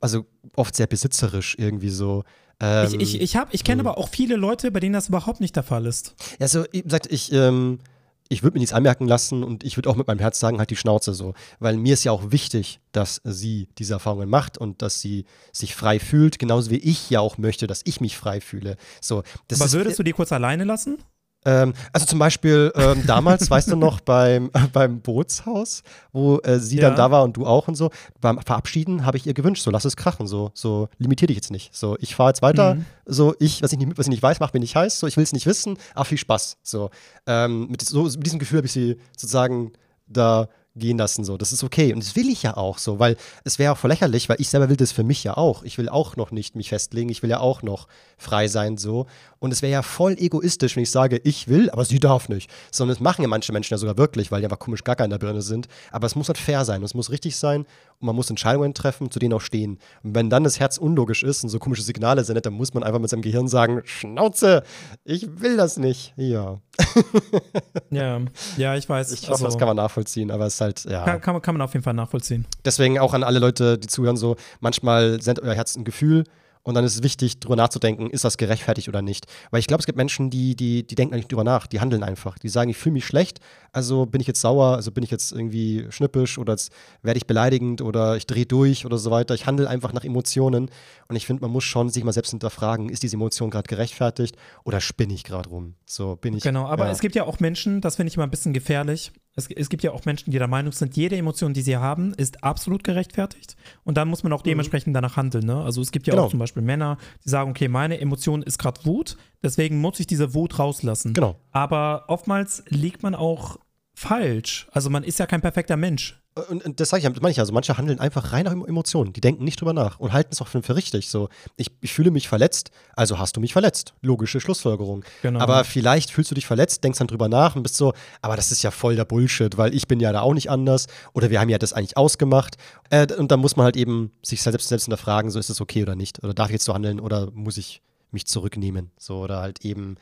[0.00, 0.24] also
[0.56, 2.24] oft sehr besitzerisch irgendwie so.
[2.60, 5.40] Ähm, ich ich, ich, hab- ich kenne aber auch viele Leute, bei denen das überhaupt
[5.40, 6.14] nicht der Fall ist.
[6.40, 7.80] Also, wie gesagt, ich, ähm,
[8.28, 10.70] ich würde mir nichts anmerken lassen und ich würde auch mit meinem Herz sagen, halt
[10.70, 11.34] die Schnauze so.
[11.58, 15.74] Weil mir ist ja auch wichtig, dass sie diese Erfahrungen macht und dass sie sich
[15.74, 18.76] frei fühlt, genauso wie ich ja auch möchte, dass ich mich frei fühle.
[19.00, 20.98] So, aber ist, würdest du die kurz alleine lassen?
[21.44, 25.82] Ähm, also zum Beispiel ähm, damals, weißt du noch, beim, beim Bootshaus,
[26.12, 26.88] wo äh, sie Ja.
[26.88, 27.90] dann da war und du auch und so,
[28.20, 31.50] beim Verabschieden habe ich ihr gewünscht, so lass es krachen, so, so limitier dich jetzt
[31.50, 31.74] nicht.
[31.74, 32.86] So, ich fahre jetzt weiter, Mhm.
[33.06, 35.16] so, ich, was ich nicht, was ich nicht weiß, macht mir nicht heiß, so, ich
[35.16, 36.56] will es nicht wissen, aber viel Spaß.
[36.62, 36.90] So,
[37.26, 39.72] ähm, mit, so, mit diesem Gefühl habe ich sie sozusagen
[40.06, 41.36] da gehen lassen, so.
[41.36, 41.92] Das ist okay.
[41.94, 44.48] Und das will ich ja auch so, weil es wäre auch voll lächerlich, weil ich
[44.48, 45.62] selber will das für mich ja auch.
[45.62, 47.86] Ich will auch noch nicht mich festlegen, ich will ja auch noch
[48.18, 49.06] frei sein, so.
[49.44, 52.50] Und es wäre ja voll egoistisch, wenn ich sage, ich will, aber sie darf nicht.
[52.70, 55.10] Sondern das machen ja manche Menschen ja sogar wirklich, weil die einfach komisch gaga in
[55.10, 55.68] der Birne sind.
[55.92, 57.66] Aber es muss halt fair sein, es muss richtig sein
[58.00, 59.78] und man muss Entscheidungen treffen, zu denen auch stehen.
[60.02, 62.84] Und wenn dann das Herz unlogisch ist und so komische Signale sendet, dann muss man
[62.84, 64.62] einfach mit seinem Gehirn sagen, Schnauze,
[65.04, 66.14] ich will das nicht.
[66.16, 66.62] Ja.
[67.90, 68.20] Ja,
[68.56, 69.12] ja, ich weiß.
[69.12, 71.04] Ich hoffe, Also, das kann man nachvollziehen, aber es ist halt, ja.
[71.04, 72.46] kann, kann, man, kann man auf jeden Fall nachvollziehen.
[72.64, 76.24] Deswegen auch an alle Leute, die zuhören, so manchmal sendet euer Herz ein Gefühl
[76.64, 79.26] und dann ist es wichtig, drüber nachzudenken, ist das gerechtfertigt oder nicht.
[79.50, 82.02] Weil ich glaube, es gibt Menschen, die, die, die denken nicht drüber nach, die handeln
[82.02, 82.38] einfach.
[82.38, 83.38] Die sagen, ich fühle mich schlecht,
[83.70, 87.26] also bin ich jetzt sauer, also bin ich jetzt irgendwie schnippisch oder jetzt werde ich
[87.26, 89.34] beleidigend oder ich drehe durch oder so weiter.
[89.34, 90.70] Ich handle einfach nach Emotionen
[91.08, 94.36] und ich finde, man muss schon sich mal selbst hinterfragen, ist diese Emotion gerade gerechtfertigt
[94.64, 95.74] oder spinne ich gerade rum?
[95.84, 96.42] So bin ich.
[96.42, 96.92] Genau, aber ja.
[96.92, 99.12] es gibt ja auch Menschen, das finde ich immer ein bisschen gefährlich.
[99.36, 102.14] Es, es gibt ja auch Menschen, die der Meinung sind, jede Emotion, die sie haben,
[102.14, 103.56] ist absolut gerechtfertigt.
[103.82, 105.44] Und dann muss man auch dementsprechend danach handeln.
[105.46, 105.56] Ne?
[105.60, 106.16] Also es gibt ja Mhm.
[106.16, 106.26] Genau.
[106.26, 110.06] auch zum Beispiel Männer, die sagen, okay, meine Emotion ist gerade Wut, deswegen muss ich
[110.06, 111.14] diese Wut rauslassen.
[111.14, 111.36] Genau.
[111.50, 113.58] Aber oftmals liegt man auch
[113.94, 114.68] falsch.
[114.72, 116.20] Also man ist ja kein perfekter Mensch.
[116.48, 118.66] Und, und das sage ich, das meine ich also, manche handeln einfach rein nach Emo-
[118.66, 119.12] Emotionen.
[119.12, 121.08] Die denken nicht drüber nach und halten es auch für, für richtig.
[121.08, 123.94] So, ich, ich fühle mich verletzt, also hast du mich verletzt.
[124.02, 125.04] Logische Schlussfolgerung.
[125.22, 125.38] Genau.
[125.38, 128.50] Aber vielleicht fühlst du dich verletzt, denkst dann drüber nach und bist so, aber das
[128.50, 131.40] ist ja voll der Bullshit, weil ich bin ja da auch nicht anders oder wir
[131.40, 132.56] haben ja das eigentlich ausgemacht.
[132.90, 135.82] Äh, und dann muss man halt eben sich selbst, selbst hinterfragen, so ist es okay
[135.82, 136.24] oder nicht.
[136.24, 137.80] Oder darf ich jetzt so handeln oder muss ich
[138.10, 138.90] mich zurücknehmen?
[138.98, 139.96] So, oder halt eben.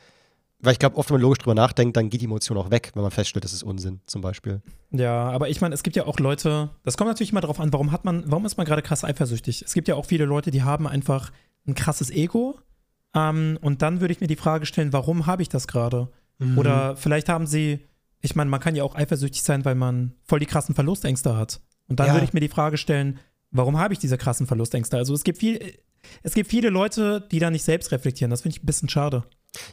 [0.63, 2.91] Weil ich glaube, oft, wenn man logisch drüber nachdenkt, dann geht die Emotion auch weg,
[2.95, 4.61] wenn man feststellt, das ist Unsinn, zum Beispiel.
[4.91, 7.73] Ja, aber ich meine, es gibt ja auch Leute, das kommt natürlich immer darauf an,
[7.73, 9.61] warum hat man, warum ist man gerade krass eifersüchtig?
[9.65, 11.31] Es gibt ja auch viele Leute, die haben einfach
[11.67, 12.59] ein krasses Ego.
[13.13, 16.09] Ähm, und dann würde ich mir die Frage stellen, warum habe ich das gerade?
[16.39, 16.57] Mhm.
[16.57, 17.79] Oder vielleicht haben sie,
[18.21, 21.59] ich meine, man kann ja auch eifersüchtig sein, weil man voll die krassen Verlustängste hat.
[21.89, 22.13] Und dann Ja.
[22.13, 23.19] würde ich mir die Frage stellen,
[23.51, 24.97] warum habe ich diese krassen Verlustängste?
[24.97, 25.59] Also es gibt viel,
[26.23, 28.31] es gibt viele Leute, die da nicht selbst reflektieren.
[28.31, 29.23] Das finde ich ein bisschen schade.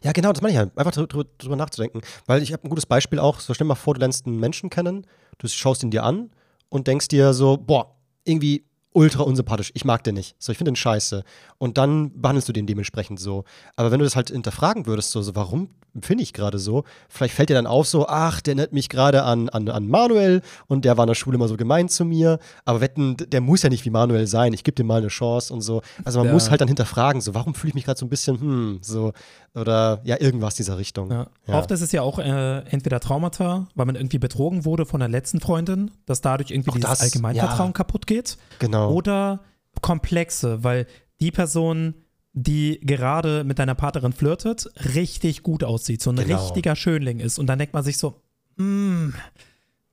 [0.03, 0.77] Ja, genau, das meine ich halt.
[0.77, 2.01] Einfach drü- drü- drüber nachzudenken.
[2.27, 3.41] Weil ich habe ein gutes Beispiel auch.
[3.41, 5.07] So, stell dir mal vor, du lernst einen Menschen kennen,
[5.39, 6.31] du schaust ihn dir an
[6.69, 9.71] und denkst dir so, boah, irgendwie ultra unsympathisch.
[9.75, 10.35] Ich mag den nicht.
[10.39, 11.23] So, ich finde den scheiße.
[11.59, 13.45] Und dann behandelst du den dementsprechend so.
[13.77, 15.71] Aber wenn du das halt hinterfragen würdest, so, so warum
[16.01, 19.25] finde ich gerade so, vielleicht fällt dir dann auf so, ach, der erinnert mich gerade
[19.25, 22.39] an, an, an Manuel und der war in der Schule immer so gemein zu mir.
[22.65, 24.53] Aber wetten, der muss ja nicht wie Manuel sein.
[24.53, 25.83] Ich gebe dem mal eine Chance und so.
[26.05, 26.33] Also man Ja.
[26.33, 29.13] muss halt dann hinterfragen, so, warum fühle ich mich gerade so ein bisschen, hm, so,
[29.55, 31.11] oder ja, irgendwas dieser Richtung.
[31.11, 31.27] Ja.
[31.49, 31.59] Ja.
[31.59, 35.09] Oft ist es ja auch äh, entweder Traumata, weil man irgendwie betrogen wurde von der
[35.09, 38.37] letzten Freundin, dass dadurch irgendwie Auch dieses das, Allgemeinvertrauen kaputt geht.
[38.61, 38.80] Genau.
[38.89, 39.41] Oder
[39.81, 40.87] Komplexe, weil
[41.21, 41.95] die Person,
[42.33, 46.37] die gerade mit deiner Partnerin flirtet, richtig gut aussieht, so ein Genau.
[46.43, 47.39] richtiger Schönling ist.
[47.39, 48.21] Und dann denkt man sich so,
[48.57, 49.11] mm,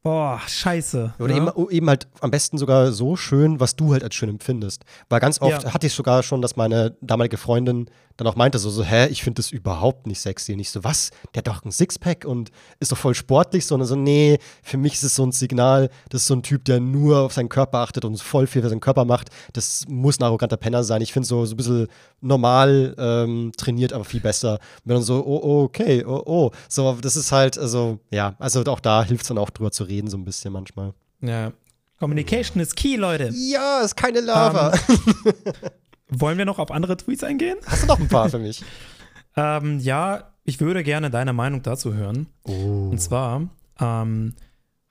[0.03, 1.15] boah, scheiße.
[1.19, 1.51] Oder ne?
[1.55, 4.83] eben, eben halt am besten sogar so schön, was du halt als schön empfindest.
[5.09, 5.73] Weil ganz oft Ja.
[5.73, 9.24] hatte ich sogar schon, dass meine damalige Freundin dann auch meinte, so, so hä, ich
[9.24, 10.53] finde das überhaupt nicht sexy.
[10.53, 11.11] Und ich so, was?
[11.34, 13.65] Der hat doch ein Sixpack und ist doch voll sportlich.
[13.65, 16.65] Sondern so, nee, für mich ist es so ein Signal, das ist so ein Typ,
[16.65, 19.30] der nur auf seinen Körper achtet und voll viel für seinen Körper macht.
[19.53, 21.01] Das muss ein arroganter Penner sein.
[21.01, 21.88] Ich finde so, so ein bisschen
[22.22, 24.59] normal ähm, trainiert, aber viel besser.
[24.84, 26.51] Und dann so, oh, okay, oh, oh.
[26.68, 29.84] So, das ist halt, also, ja, also auch da hilft es dann auch drüber zu
[29.84, 30.93] reden, so ein bisschen manchmal.
[31.22, 31.53] Ja.
[31.99, 33.32] Communication ist key, Leute.
[33.34, 34.72] Ja, ist keine Lava.
[36.09, 37.57] Wollen wir noch auf andere Tweets eingehen?
[37.65, 38.63] Hast du noch ein paar für mich?
[39.39, 42.25] Ähm, ja, ich würde gerne deine Meinung dazu hören.
[42.41, 42.89] Oh.
[42.89, 43.47] Und zwar
[43.79, 44.33] ähm,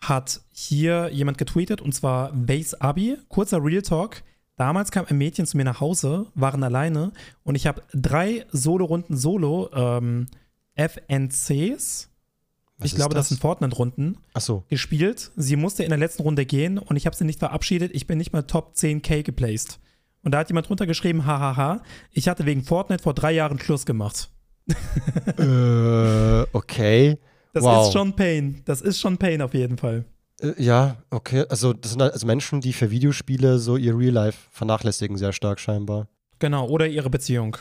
[0.01, 3.19] hat hier jemand getweetet und zwar Base Abi.
[3.29, 4.23] Kurzer Real Talk.
[4.57, 7.11] Damals kam ein Mädchen zu mir nach Hause, waren alleine
[7.43, 10.29] und ich habe drei Solo-Runden Solo ähm,
[10.77, 12.09] FNCs,
[12.79, 14.65] Was ich glaube, das sind Fortnite-Runden, so.
[14.69, 15.33] gespielt.
[15.37, 17.91] Sie musste in der letzten Runde gehen und ich habe sie nicht verabschiedet.
[17.95, 19.81] Ich bin nicht mal Top 10k geplaced.
[20.27, 23.87] Und da hat jemand drunter geschrieben, hahaha, ich hatte wegen Fortnite vor drei Jahren Schluss
[23.87, 24.29] gemacht.
[25.39, 27.17] äh, okay.
[27.53, 27.87] Das Wow.
[27.87, 28.61] ist schon Pain.
[28.65, 30.05] Das ist schon Pain auf jeden Fall.
[30.41, 31.45] Äh, ja, okay.
[31.49, 35.33] Also, das sind halt also Menschen, die für Videospiele so ihr Real Life vernachlässigen, sehr
[35.33, 36.09] stark scheinbar.
[36.41, 37.57] Genau, oder ihre Beziehung.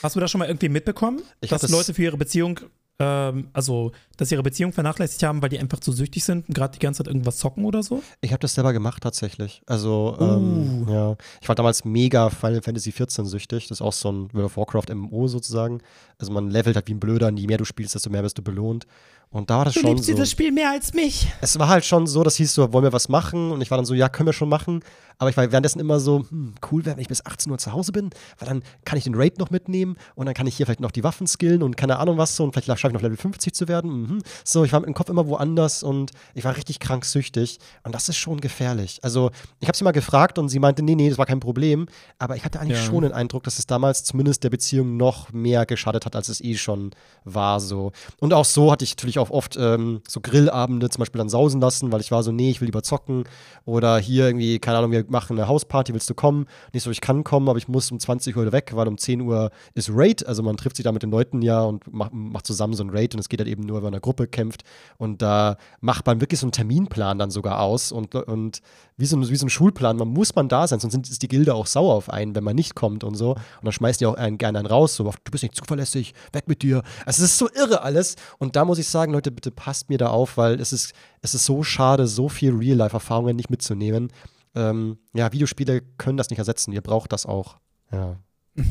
[0.00, 1.22] Hast du das schon mal irgendwie mitbekommen?
[1.40, 2.60] Ich dass das- Leute für ihre Beziehung,
[2.98, 6.54] ähm, also, dass sie ihre Beziehung vernachlässigt haben, weil die einfach zu süchtig sind und
[6.54, 8.02] gerade die ganze Zeit irgendwas zocken oder so?
[8.20, 9.62] Ich habe das selber gemacht tatsächlich.
[9.66, 10.24] Also, Uh.
[10.24, 11.16] ähm, ja.
[11.40, 13.68] Ich war damals mega Final Fantasy 14 süchtig.
[13.68, 15.80] Das ist auch so ein World of Warcraft MMO sozusagen.
[16.18, 17.28] Also, man levelt halt wie ein Blöder.
[17.28, 18.86] und Je mehr du spielst, desto mehr wirst du belohnt.
[19.30, 20.24] Und da war das schon so.
[20.24, 21.26] Spiel mehr als mich.
[21.40, 23.50] es war halt schon so, das hieß so, wollen wir was machen?
[23.50, 24.80] Und ich war dann so, ja, können wir schon machen.
[25.18, 27.72] Aber ich war währenddessen immer so, hm, cool wäre, wenn ich bis 18 Uhr zu
[27.72, 30.66] Hause bin, weil dann kann ich den Raid noch mitnehmen und dann kann ich hier
[30.66, 33.00] vielleicht noch die Waffen skillen und keine Ahnung was so und vielleicht schaffe ich noch
[33.02, 33.90] Level 50 zu werden.
[34.02, 34.22] Mhm.
[34.44, 37.94] So, ich war mit dem Kopf immer woanders und ich war richtig krank süchtig und
[37.94, 38.98] das ist schon gefährlich.
[39.02, 41.86] Also, ich habe sie mal gefragt und sie meinte, nee, nee, das war kein Problem.
[42.18, 42.84] Aber ich hatte eigentlich Ja.
[42.84, 46.42] schon den Eindruck, dass es damals zumindest der Beziehung noch mehr geschadet hat, als es
[46.42, 46.90] eh schon
[47.24, 47.60] war.
[47.60, 47.92] So.
[48.20, 51.60] Und auch so hatte ich natürlich auch oft ähm, so Grillabende zum Beispiel dann sausen
[51.60, 53.24] lassen, weil ich war so, nee, ich will lieber zocken.
[53.64, 56.46] Oder hier irgendwie, keine Ahnung, wir machen eine Hausparty, willst du kommen?
[56.72, 59.20] Nicht so, ich kann kommen, aber ich muss um 20 Uhr weg, weil um 10
[59.22, 60.26] Uhr ist Raid.
[60.26, 62.90] Also man trifft sich da mit den Leuten ja und macht, macht zusammen so ein
[62.90, 64.62] Raid und es geht halt eben nur, wenn man in einer Gruppe kämpft.
[64.98, 68.60] Und da macht man wirklich so einen Terminplan dann sogar aus und, und
[68.96, 71.22] wie, so ein, wie so ein Schulplan, man muss man da sein, sonst sind- ist
[71.22, 73.32] die Gilde auch sauer auf einen, wenn man nicht kommt und so.
[73.32, 76.48] Und dann schmeißt die auch einen gerne einen raus, so, du bist nicht zuverlässig, weg
[76.48, 76.82] mit dir.
[77.04, 78.16] Also es ist so irre alles.
[78.38, 81.34] Und da muss ich sagen, Leute, bitte passt mir da auf, weil es ist, es
[81.34, 84.12] ist so schade, so viel Real-Life-Erfahrungen nicht mitzunehmen.
[84.54, 86.72] Ähm, ja, Videospiele können das nicht ersetzen.
[86.72, 87.58] Ihr braucht das auch.
[87.92, 88.18] Ja.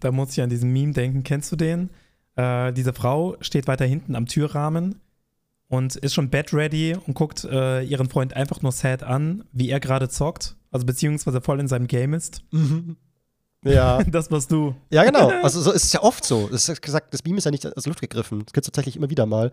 [0.00, 1.22] Da muss ich an diesen Meme denken.
[1.22, 1.90] Kennst du den?
[2.34, 5.00] Äh, diese Frau steht weiter hinten am Türrahmen
[5.68, 9.68] und ist schon bed ready und guckt äh, ihren Freund einfach nur sad an, wie
[9.68, 10.56] er gerade zockt.
[10.70, 12.42] Also beziehungsweise voll in seinem Game ist.
[13.64, 14.02] Ja.
[14.10, 14.74] Das warst du.
[14.90, 15.30] Ja, genau.
[15.42, 16.48] Also so ist es ja oft so.
[16.48, 18.40] Das ist gesagt, das Beam ist ja nicht aus der Luft gegriffen.
[18.44, 19.52] Das gibt es tatsächlich immer wieder mal.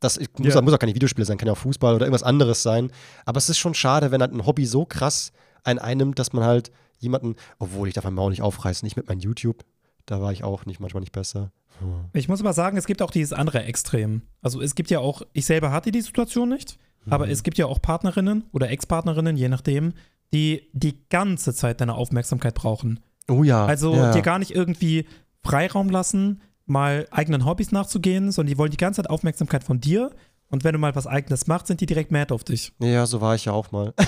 [0.00, 0.60] Das muss, Ja.
[0.60, 2.90] muss auch keine Videospiele sein, kann ja auch Fußball oder irgendwas anderes sein.
[3.24, 5.32] Aber es ist schon schade, wenn halt ein Hobby so krass
[5.62, 9.08] einen einnimmt, dass man halt jemanden, obwohl ich darf mein Maul nicht aufreißen, nicht mit
[9.08, 9.64] meinem YouTube.
[10.06, 11.52] Da war ich auch nicht manchmal nicht besser.
[11.80, 12.06] Hm.
[12.12, 14.22] Ich muss aber sagen, es gibt auch dieses andere Extrem.
[14.42, 16.78] Also es gibt ja auch, ich selber hatte die Situation nicht,
[17.08, 19.92] aber es gibt ja auch Partnerinnen oder Ex-Partnerinnen, je nachdem,
[20.32, 23.00] die die ganze Zeit deine Aufmerksamkeit brauchen.
[23.28, 23.64] Oh ja.
[23.66, 24.12] Also ja.
[24.12, 25.06] dir gar nicht irgendwie
[25.42, 30.10] Freiraum lassen, mal eigenen Hobbys nachzugehen, sondern die wollen die ganze Zeit Aufmerksamkeit von dir.
[30.50, 32.72] Und wenn du mal was Eigenes machst, sind die direkt mad auf dich.
[32.78, 33.94] Ja, so war ich ja auch mal.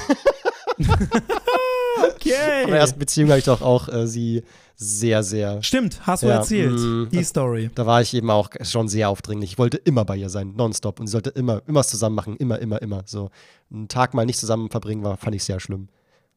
[1.98, 2.64] Okay.
[2.64, 4.42] In der ersten Beziehung habe ich doch auch äh, sie
[4.74, 5.62] sehr, sehr.
[5.62, 6.78] Stimmt, hast du Ja, erzählt.
[6.78, 7.70] mm, die Story.
[7.74, 9.52] Da war ich eben auch schon sehr aufdringlich.
[9.52, 11.00] Ich wollte immer bei ihr sein, nonstop.
[11.00, 13.02] Und sie sollte immer, immer was zusammen machen, immer, immer, immer.
[13.06, 13.30] So
[13.72, 15.88] einen Tag mal nicht zusammen verbringen, war, fand ich sehr schlimm.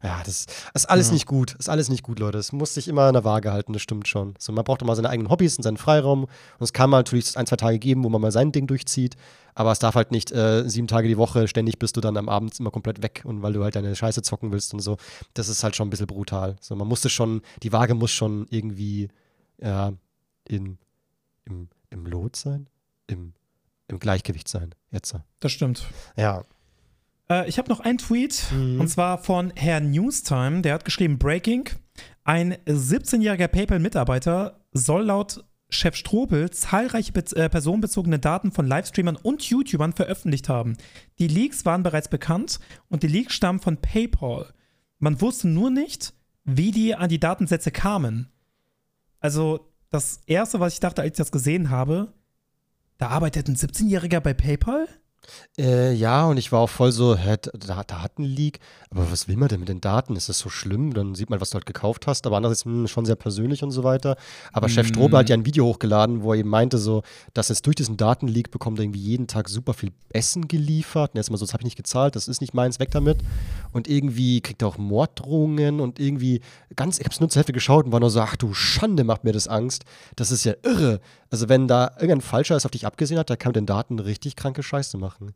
[0.01, 1.13] Ja, das, ist alles Ja.
[1.13, 1.51] nicht gut.
[1.51, 2.37] Das ist alles nicht gut, Leute.
[2.37, 4.33] Es muss sich immer in der Waage halten, das stimmt schon.
[4.39, 6.23] So, man braucht mal seine eigenen Hobbys und seinen Freiraum.
[6.23, 6.29] Und
[6.61, 9.17] es kann mal natürlich ein, zwei Tage geben, wo man mal sein Ding durchzieht.
[9.55, 12.29] Aber es darf halt nicht äh, sieben Tage die Woche, ständig bist du dann am
[12.29, 14.95] Abend immer komplett weg und weil du halt deine Scheiße zocken willst und so.
[15.33, 16.55] Das ist halt schon ein bisschen brutal.
[16.61, 19.09] So, man musste schon, die Waage muss schon irgendwie,
[19.61, 19.91] ja,
[20.47, 20.77] in,
[21.43, 22.67] im, im Lot sein?
[23.07, 23.33] Im,
[23.89, 24.73] Im Gleichgewicht sein.
[24.91, 25.13] Jetzt.
[25.41, 25.83] Das stimmt.
[26.15, 26.45] Ja.
[27.31, 28.79] Äh, ich habe noch einen Tweet Mhm.
[28.81, 30.61] und zwar von Herr Newstime.
[30.61, 31.69] Der hat geschrieben: Breaking.
[32.23, 39.43] Ein 17-jähriger PayPal-Mitarbeiter soll laut Chef Strobel zahlreiche be äh, personenbezogene Daten von Livestreamern und
[39.43, 40.77] YouTubern veröffentlicht haben.
[41.19, 42.59] Die Leaks waren bereits bekannt
[42.89, 44.51] und die Leaks stammen von PayPal.
[44.97, 46.13] Man wusste nur nicht,
[46.43, 48.29] wie die an die Datensätze kamen.
[49.19, 52.13] Also, das erste, was ich dachte, als ich das gesehen habe,
[52.97, 54.87] da arbeitet ein 17-Jähriger bei PayPal?
[55.57, 58.59] Äh, ja, und ich war auch voll so, hä, da, da hat ein Leak.
[58.91, 60.15] Aber was will man denn mit den Daten?
[60.15, 60.93] Ist das so schlimm?
[60.93, 62.25] Dann sieht man, was du halt gekauft hast.
[62.27, 64.17] Aber andererseits hm, schon sehr persönlich und so weiter.
[64.51, 64.93] Aber Chef Mm.
[64.93, 67.03] Strobel hat ja ein Video hochgeladen, wo er eben meinte, so,
[67.33, 71.11] dass jetzt durch diesen Datenleak bekommt er irgendwie jeden Tag super viel Essen geliefert.
[71.11, 72.89] Und er ist immer so, das habe ich nicht gezahlt, das ist nicht meins, weg
[72.91, 73.19] damit.
[73.71, 76.41] Und irgendwie kriegt er auch Morddrohungen und irgendwie
[76.75, 79.03] ganz, ich habe es nur zur Hälfte geschaut und war nur so, ach du Schande,
[79.03, 79.83] macht mir das Angst.
[80.15, 80.99] Das ist ja irre.
[81.31, 83.99] Also wenn da irgendein Falscher es auf dich abgesehen hat, der kann mit den Daten
[83.99, 85.33] richtig kranke Scheiße machen.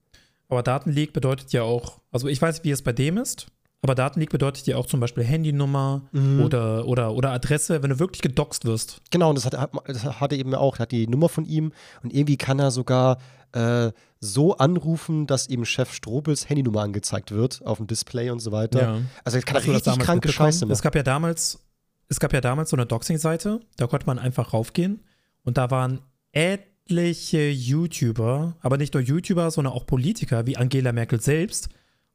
[0.49, 3.47] Aber Datenleak bedeutet ja auch, also ich weiß, wie es bei dem ist,
[3.81, 6.41] aber Datenleak bedeutet ja auch zum Beispiel Handynummer Mhm.
[6.41, 9.01] oder, oder, oder Adresse, wenn du wirklich gedoxt wirst.
[9.11, 10.77] Genau, und das hat, das hat er eben auch.
[10.77, 13.17] Er hat die Nummer von ihm und irgendwie kann er sogar
[13.51, 18.51] äh, so anrufen, dass ihm Chef Strobels Handynummer angezeigt wird auf dem Display und so
[18.51, 18.81] weiter.
[18.81, 18.97] Ja.
[19.25, 20.31] Also kann er richtig kranke?
[20.31, 20.81] Scheiße Es machen.
[20.81, 21.59] gab ja damals,
[22.09, 25.01] es gab ja damals so eine Doxing-Seite, da konnte man einfach raufgehen
[25.43, 31.21] und da waren etliche YouTuber, aber nicht nur YouTuber, sondern auch Politiker wie Angela Merkel
[31.21, 31.69] selbst.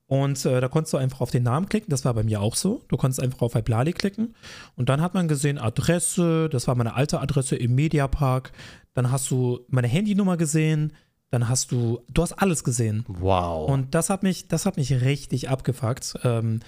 [0.07, 2.55] Und äh, da konntest du einfach auf den Namen klicken, das war bei mir auch
[2.55, 2.83] so.
[2.89, 4.35] Du konntest einfach auf Iblali klicken
[4.75, 8.53] und dann hat man gesehen Adresse, das war meine alte Adresse im Mediapark.
[8.95, 10.95] Dann hast du meine Handynummer gesehen,
[11.31, 13.05] dann hast du, du hast alles gesehen.
[13.07, 13.69] Wow.
[13.69, 16.19] Und das hat mich, das hat mich richtig abgefuckt.
[16.25, 16.61] Ähm,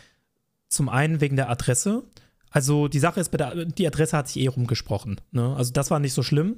[0.69, 2.05] zum einen wegen der Adresse.
[2.51, 5.21] Also die Sache ist, bei der, die Adresse hat sich eh rumgesprochen.
[5.33, 5.55] Ne?
[5.57, 6.57] Also das war nicht so schlimm.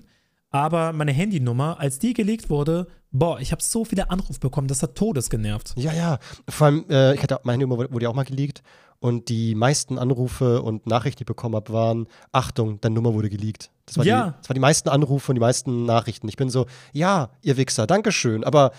[0.50, 4.82] Aber meine Handynummer, als die gelegt wurde, boah, ich habe so viele Anrufe bekommen, das
[4.82, 5.72] hat Todes genervt.
[5.76, 6.18] Ja, ja.
[6.48, 8.62] Vor allem, äh, ich hatte auch- meine Nummer wurde ja auch mal geleakt.
[9.00, 13.30] Und die meisten Anrufe und Nachrichten, die ich bekommen habe, waren: Achtung, deine Nummer wurde
[13.30, 13.70] geleakt.
[13.86, 14.26] Das war, Ja.
[14.26, 16.28] die, das waren die meisten Anrufe und die meisten Nachrichten.
[16.28, 18.44] Ich bin so: Ja, ihr Wichser, Dankeschön.
[18.44, 18.70] Aber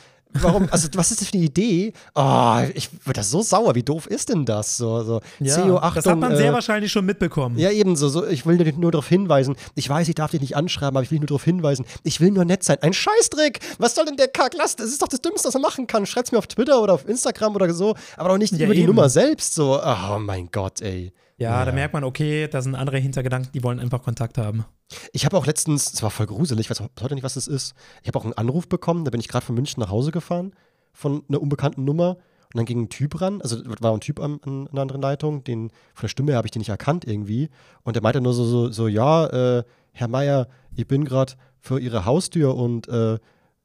[0.42, 1.94] warum, also, was ist das für eine Idee?
[2.16, 3.76] Oh, ich wird das so sauer.
[3.76, 4.78] Wie doof ist denn das?
[4.78, 5.96] So, so CEO, Achtung.
[5.96, 7.58] das hat man sehr äh, wahrscheinlich schon mitbekommen.
[7.58, 8.10] Ja, ebenso.
[8.10, 9.56] So, ich will nur darauf hinweisen.
[9.76, 11.86] Ich weiß, ich darf dich nicht anschreiben, aber ich will nur darauf hinweisen.
[12.04, 12.78] Ich will nur nett sein.
[12.82, 13.60] Ein Scheißdreck!
[13.78, 14.54] Was soll denn der Kack?
[14.58, 16.06] Lass, das ist doch das Dümmste, was man machen kann.
[16.06, 18.82] Schreib's mir auf Twitter oder auf Instagram oder so, aber doch nicht Ja, über die
[18.82, 18.88] eben.
[18.88, 19.54] Nummer selbst.
[19.56, 21.12] So, oh mein Gott, ey.
[21.44, 24.66] Ja, da merkt man, okay, da sind andere Hintergedanken, die wollen einfach Kontakt haben.
[25.12, 27.74] Ich habe auch letztens, es war voll gruselig, ich weiß heute nicht, was das ist.
[28.02, 30.54] Ich habe auch einen Anruf bekommen, da bin ich gerade von München nach Hause gefahren,
[30.94, 32.18] von einer unbekannten Nummer.
[32.54, 35.44] Und dann ging ein Typ ran, also war ein Typ an, an einer anderen Leitung,
[35.44, 37.50] den, von der Stimme her habe ich den nicht erkannt irgendwie.
[37.82, 41.80] Und der meinte nur so, so, so ja, äh, Herr Meier, ich bin gerade vor
[41.80, 43.18] Ihrer Haustür und äh,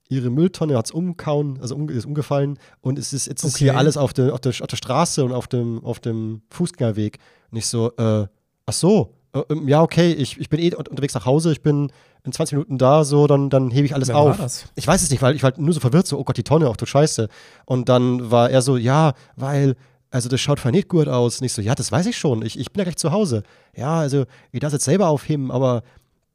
[0.08, 3.64] Ihre Mülltonne hat es umkauen, also um, ist umgefallen und es ist, jetzt ist Okay.
[3.64, 7.18] hier alles auf der, auf, der, auf der Straße und auf dem, auf dem Fußgängerweg.
[7.50, 8.26] Und ich so, äh,
[8.66, 11.60] ach so, äh, ähm, ja, okay, ich, ich bin eh un- unterwegs nach Hause, ich
[11.62, 11.92] bin
[12.24, 14.38] in 20 Minuten da, so, dann, dann hebe ich alles Wer auf.
[14.74, 16.42] Ich weiß es nicht, weil ich war halt nur so verwirrt, so, oh Gott, die
[16.42, 17.28] Tonne, auch du Scheiße.
[17.66, 19.76] Und dann war er so, ja, weil,
[20.10, 21.38] also das schaut nicht gut aus.
[21.40, 23.42] Und ich so, ja, das weiß ich schon, ich, ich bin ja gleich zu Hause.
[23.76, 25.82] Ja, also, ich darf es jetzt selber aufheben, aber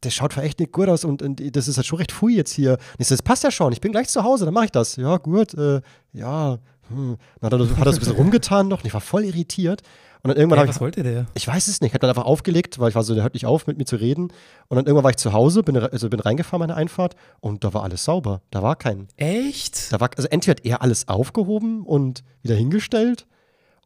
[0.06, 2.34] das schaut voll echt nicht gut aus und, und das ist halt schon recht früh
[2.34, 2.74] jetzt hier.
[2.74, 4.72] Und ich so, das passt ja schon, ich bin gleich zu Hause, dann mache ich
[4.72, 4.96] das.
[4.96, 5.82] Ja, gut, äh,
[6.12, 6.60] ja.
[6.90, 7.18] Hm.
[7.40, 9.82] Dann hat er, hat er so ein bisschen rumgetan noch und ich war voll irritiert.
[10.22, 11.26] Und dann irgendwann Ey, habe ich was wollte der?
[11.34, 11.90] ich weiß es nicht.
[11.90, 13.84] Ich habe dann einfach aufgelegt, weil ich war so, der hört nicht auf, mit mir
[13.84, 14.32] zu reden.
[14.70, 17.74] Und dann irgendwann war ich zu Hause, bin, also bin reingefahren, meine Einfahrt, und da
[17.74, 18.42] war alles sauber.
[18.50, 19.10] Da war kein.
[19.18, 19.92] Echt?
[19.92, 23.28] Da war, also entweder hat er alles aufgehoben und wieder hingestellt,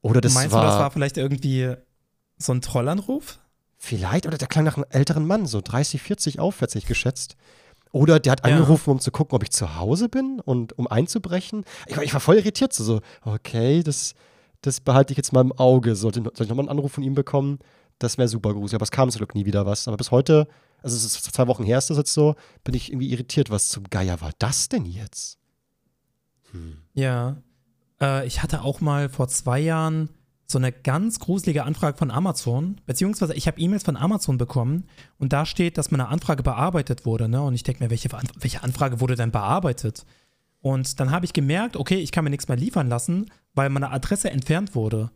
[0.01, 1.73] oder das Meinst war, du, das war vielleicht irgendwie
[2.37, 3.39] so ein Trollanruf?
[3.87, 7.35] Vielleicht, oder der klang nach einem älteren Mann, so 30, 40 aufwärts, hätte ich geschätzt.
[7.91, 8.53] Oder der hat Ja.
[8.53, 11.63] angerufen, um zu gucken, ob ich zu Hause bin und um einzubrechen.
[11.87, 14.13] Ich, war- ich war voll irritiert, so, so okay, das,
[14.61, 15.95] das behalte ich jetzt mal im Auge.
[15.95, 17.59] Sollte, soll ich nochmal einen Anruf von ihm bekommen?
[17.99, 19.87] Das wäre super gruselig, aber es kam zum Glück nie wieder was.
[19.87, 20.47] Aber bis heute,
[20.83, 23.49] also es ist zwei Wochen her, ist das jetzt so, bin ich irgendwie irritiert.
[23.49, 25.39] Was zum Geier war das denn jetzt?
[26.93, 27.37] Ja.
[28.01, 30.09] Äh, ich hatte auch mal vor zwei Jahren
[30.49, 34.85] so eine ganz gruselige Anfrage von Amazon, beziehungsweise ich habe E-Mails von Amazon bekommen
[35.19, 37.27] und da steht, dass meine Anfrage bearbeitet wurde.
[37.27, 37.41] Ne?
[37.41, 40.05] Und ich denke mir, welche, welche Anfrage wurde denn bearbeitet?
[40.61, 43.91] Und dann habe ich gemerkt, okay, ich kann mir nichts mehr liefern lassen, weil meine
[43.91, 45.11] Adresse entfernt wurde.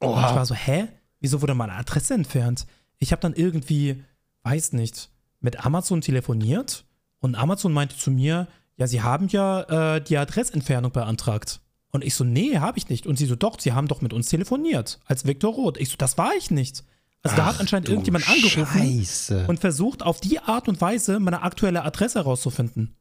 [0.00, 0.88] Und ich war so, hä?
[1.20, 2.66] Wieso wurde meine Adresse entfernt?
[2.98, 4.02] Ich habe dann irgendwie,
[4.42, 5.10] weiß nicht,
[5.40, 6.86] mit Amazon telefoniert
[7.20, 11.60] und Amazon meinte zu mir, ja, sie haben ja äh, die Adressentfernung beantragt.
[11.90, 13.06] Und ich so, nee, habe ich nicht.
[13.06, 15.78] Und sie so, doch, sie haben doch mit uns telefoniert, als Viktor Roth.
[15.78, 16.84] Ich so, das war ich nicht.
[17.22, 19.44] Also da hat Ach anscheinend irgendjemand angerufen Scheiße.
[19.46, 22.94] und versucht, auf die Art und Weise meine aktuelle Adresse herauszufinden.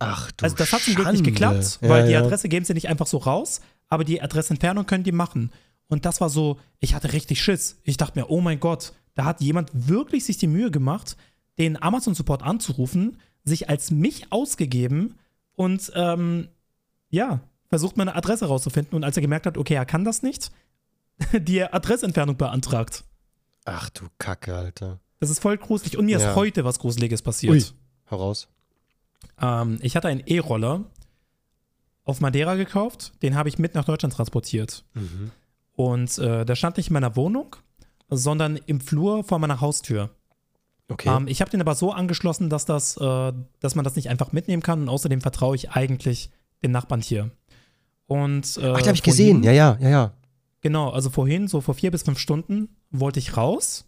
[0.00, 2.20] Ach du Also das hat zum Glück nicht geklappt, Ja, weil die ja.
[2.22, 5.50] Adresse geben sie nicht einfach so raus, aber die Adressentfernung können die machen.
[5.88, 7.78] Und das war so, ich hatte richtig Schiss.
[7.84, 11.16] Ich dachte mir, oh mein Gott, da hat jemand wirklich sich die Mühe gemacht,
[11.58, 15.14] den Amazon-Support anzurufen, sich als mich ausgegeben
[15.54, 16.48] und ähm,
[17.10, 17.40] ja,
[17.72, 18.94] versucht meine Adresse rauszufinden.
[18.96, 20.52] Und als er gemerkt hat, okay, er kann das nicht,
[21.32, 23.04] die Adressentfernung beantragt.
[23.64, 25.00] Ach du Kacke, Alter.
[25.20, 25.96] Das ist voll gruselig.
[25.96, 26.30] Und mir Ja.
[26.30, 27.54] ist heute was Gruseliges passiert.
[27.54, 27.64] Ui,
[28.04, 28.48] heraus.
[29.40, 30.84] Ähm, ich hatte einen E-Roller
[32.04, 34.84] auf Madeira gekauft, den habe ich mit nach Deutschland transportiert.
[34.92, 35.30] Mhm.
[35.74, 37.56] Und äh, der stand nicht in meiner Wohnung,
[38.10, 40.10] sondern im Flur vor meiner Haustür.
[40.88, 41.08] Okay.
[41.08, 44.32] Ähm, ich habe den aber so angeschlossen, dass, das, äh, dass man das nicht einfach
[44.32, 46.28] mitnehmen kann und außerdem vertraue ich eigentlich
[46.62, 47.30] den Nachbarn hier.
[48.06, 49.42] Und, äh, Ach, den habe ich vorhin- gesehen.
[49.42, 50.12] Ja, ja, ja, ja.
[50.60, 53.84] Genau, also vorhin, so vor vier bis fünf Stunden, wollte ich raus,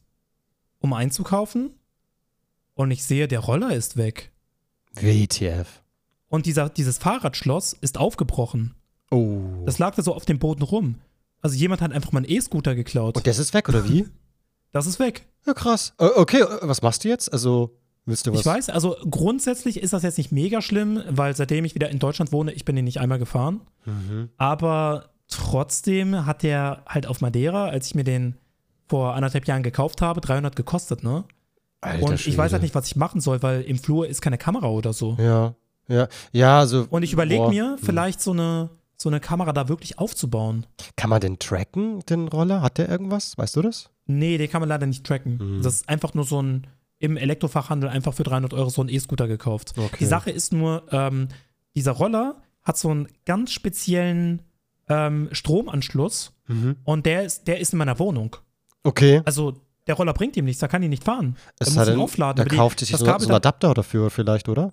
[0.80, 1.70] um einzukaufen
[2.74, 4.32] und ich sehe, der Roller ist weg.
[4.94, 5.82] WTF.
[6.28, 8.74] Und dieser, dieses Fahrradschloss ist aufgebrochen.
[9.10, 9.40] Oh.
[9.66, 10.96] Das lag da so auf dem Boden rum.
[11.42, 13.16] Also jemand hat einfach meinen E-Scooter geklaut.
[13.16, 14.06] Und das ist weg, oder wie?
[14.72, 15.26] das ist weg.
[15.46, 15.94] Ja, krass.
[15.98, 17.32] Äh, okay, äh, was machst du jetzt?
[17.32, 18.40] Also, Willst du was?
[18.40, 21.98] Ich weiß, also grundsätzlich ist das jetzt nicht mega schlimm, weil seitdem ich wieder in
[21.98, 23.62] Deutschland wohne, ich bin den nicht einmal gefahren.
[23.86, 24.28] Mhm.
[24.36, 28.36] Aber trotzdem hat der halt auf Madeira, als ich mir den
[28.88, 31.24] vor anderthalb Jahren gekauft habe, 300 gekostet, ne?
[31.80, 32.52] Alter Und ich weiß Schwede.
[32.52, 35.16] halt nicht, was ich machen soll, weil im Flur ist keine Kamera oder so.
[35.18, 35.54] Ja,
[35.88, 36.86] ja, ja, also.
[36.90, 37.78] Und ich überlege mir, hm.
[37.78, 40.66] vielleicht so eine, so eine Kamera da wirklich aufzubauen.
[40.96, 42.62] Kann man den tracken, den Roller?
[42.62, 43.36] Hat der irgendwas?
[43.36, 43.90] Weißt du das?
[44.06, 45.38] Nee, den kann man leider nicht tracken.
[45.58, 45.62] Mhm.
[45.62, 46.66] Das ist einfach nur so ein
[46.98, 49.74] im Elektrofachhandel einfach für 300 Euro so ein E-Scooter gekauft.
[49.76, 49.96] Okay.
[50.00, 51.28] Die Sache ist nur, ähm,
[51.74, 54.42] dieser Roller hat so einen ganz speziellen
[54.88, 56.76] ähm, Stromanschluss Mhm.
[56.84, 58.36] und der ist, der ist in meiner Wohnung.
[58.82, 59.22] Okay.
[59.24, 59.54] Also
[59.86, 61.36] der Roller bringt ihm nichts, da kann ihn nicht fahren.
[61.58, 62.46] Es Er muss ihn aufladen.
[62.46, 64.72] Da kauft sich so, so einen da- Adapter dafür vielleicht, oder?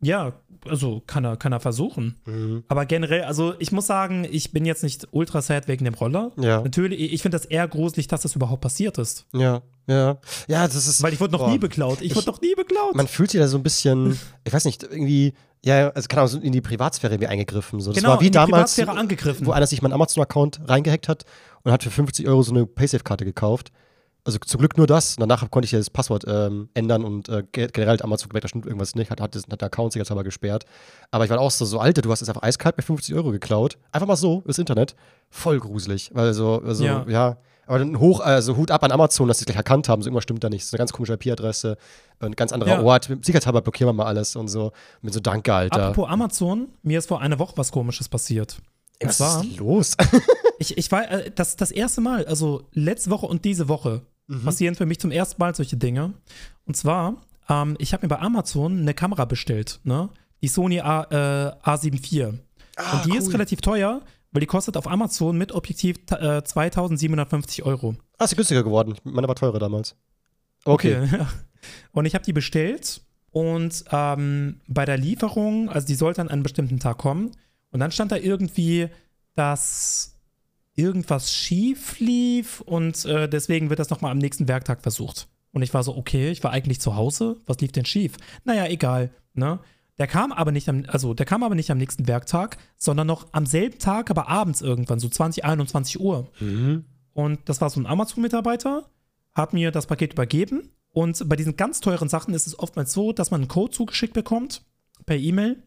[0.00, 0.34] Ja,
[0.68, 2.16] also kann er, kann er versuchen.
[2.26, 2.64] Mhm.
[2.68, 6.30] Aber generell, also ich muss sagen, ich bin jetzt nicht ultra sad wegen dem Roller.
[6.38, 9.26] Ja, Natürlich, ich finde das eher gruselig, dass das überhaupt passiert ist.
[9.32, 10.18] ja, ja.
[10.48, 11.02] Ja, das ist.
[11.02, 11.50] Weil ich wurde noch boah.
[11.50, 12.00] nie beklaut.
[12.00, 12.94] Ich, Ich- wurde noch nie beklaut.
[12.94, 15.34] Man fühlt sich da so ein bisschen, ich weiß nicht, irgendwie,
[15.64, 17.80] ja, also kann auch so in die Privatsphäre irgendwie eingegriffen.
[17.80, 17.92] So.
[17.92, 19.46] Das genau, war wie damals, Privatsphäre angegriffen.
[19.46, 21.24] wo einer sich meinen Amazon-Account reingehackt hat
[21.62, 23.72] und hat für 50 Euro so eine Paysafe-Karte gekauft.
[24.24, 25.14] Also zum Glück nur das.
[25.16, 28.42] Und danach konnte ich ja das Passwort ähm, ändern und äh, ge- generell Amazon gemerkt,
[28.44, 30.64] da stimmt irgendwas nicht, hat, hat, das, hat der Account sich jetzt aber gesperrt.
[31.12, 33.30] Aber ich war auch so, so Alter, du hast jetzt einfach eiskalt bei 50 Euro
[33.30, 33.78] geklaut.
[33.92, 34.96] Einfach mal so, das Internet.
[35.30, 36.10] Voll gruselig.
[36.12, 37.04] Weil so, also, ja.
[37.08, 37.36] Ja.
[37.66, 40.00] Aber dann hoch, also Hut ab an Amazon, dass sie es gleich erkannt haben.
[40.02, 40.62] So irgendwas stimmt da nicht.
[40.62, 41.76] Das ist eine ganz komische IP-Adresse,
[42.20, 42.82] ein ganz anderer Ja.
[42.82, 43.04] Ort.
[43.22, 44.72] Sicherheitshalber blockieren wir mal alles und so.
[45.02, 45.88] Mit so Danke, Alter.
[45.88, 48.58] Apropos Amazon, mir ist vor einer Woche was Komisches passiert.
[49.02, 49.96] Und Was zwar, ist los?
[50.58, 54.42] ich, ich war, äh, das, das erste Mal, also letzte Woche und diese Woche, Mhm.
[54.42, 56.12] passieren für mich zum ersten Mal solche Dinge.
[56.66, 57.14] Und zwar,
[57.48, 60.08] ähm, ich habe mir bei Amazon eine Kamera bestellt, ne?
[60.42, 62.34] Die Sony A, äh, A7 IV.
[62.76, 64.00] Ah, und die ist relativ teuer,
[64.36, 67.94] weil die kostet auf Amazon mit Objektiv äh, 2750 Euro.
[68.18, 68.94] Ah, ist günstiger geworden.
[69.02, 69.96] Meine war teurer damals.
[70.66, 71.08] Okay.
[71.10, 71.26] ja.
[71.92, 76.42] Und ich habe die bestellt und ähm, bei der Lieferung, also die sollte an einem
[76.42, 77.30] bestimmten Tag kommen.
[77.70, 78.90] Und dann stand da irgendwie,
[79.36, 80.18] dass
[80.74, 85.28] irgendwas schief lief und äh, deswegen wird das nochmal am nächsten Werktag versucht.
[85.52, 87.38] Und ich war so, okay, ich war eigentlich zu Hause.
[87.46, 88.18] Was lief denn schief?
[88.44, 89.08] Naja, egal.
[89.32, 89.60] Ne?
[89.98, 93.28] Der kam aber nicht am, also der kam aber nicht am nächsten Werktag, sondern noch
[93.32, 96.30] am selben Tag, aber abends irgendwann, so 20, 21 Uhr.
[96.38, 96.84] Mhm.
[97.14, 98.90] Und das war so ein Amazon-Mitarbeiter,
[99.32, 100.70] hat mir das Paket übergeben.
[100.90, 104.12] Und bei diesen ganz teuren Sachen ist es oftmals so, dass man einen Code zugeschickt
[104.12, 104.62] bekommt
[105.06, 105.62] per E-Mail.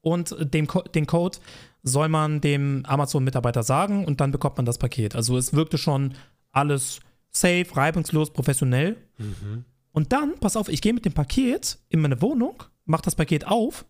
[0.00, 1.38] Und dem den Code
[1.82, 5.14] soll man dem Amazon-Mitarbeiter sagen und dann bekommt man das Paket.
[5.14, 6.14] Also es wirkte schon
[6.50, 7.00] alles
[7.30, 8.96] safe, reibungslos, professionell.
[9.18, 9.64] Mhm.
[9.92, 13.46] Und dann, pass auf, ich gehe mit dem Paket in meine Wohnung, mach das Paket
[13.46, 13.84] auf,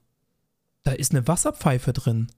[0.83, 2.31] da ist eine Wasserpfeife drin.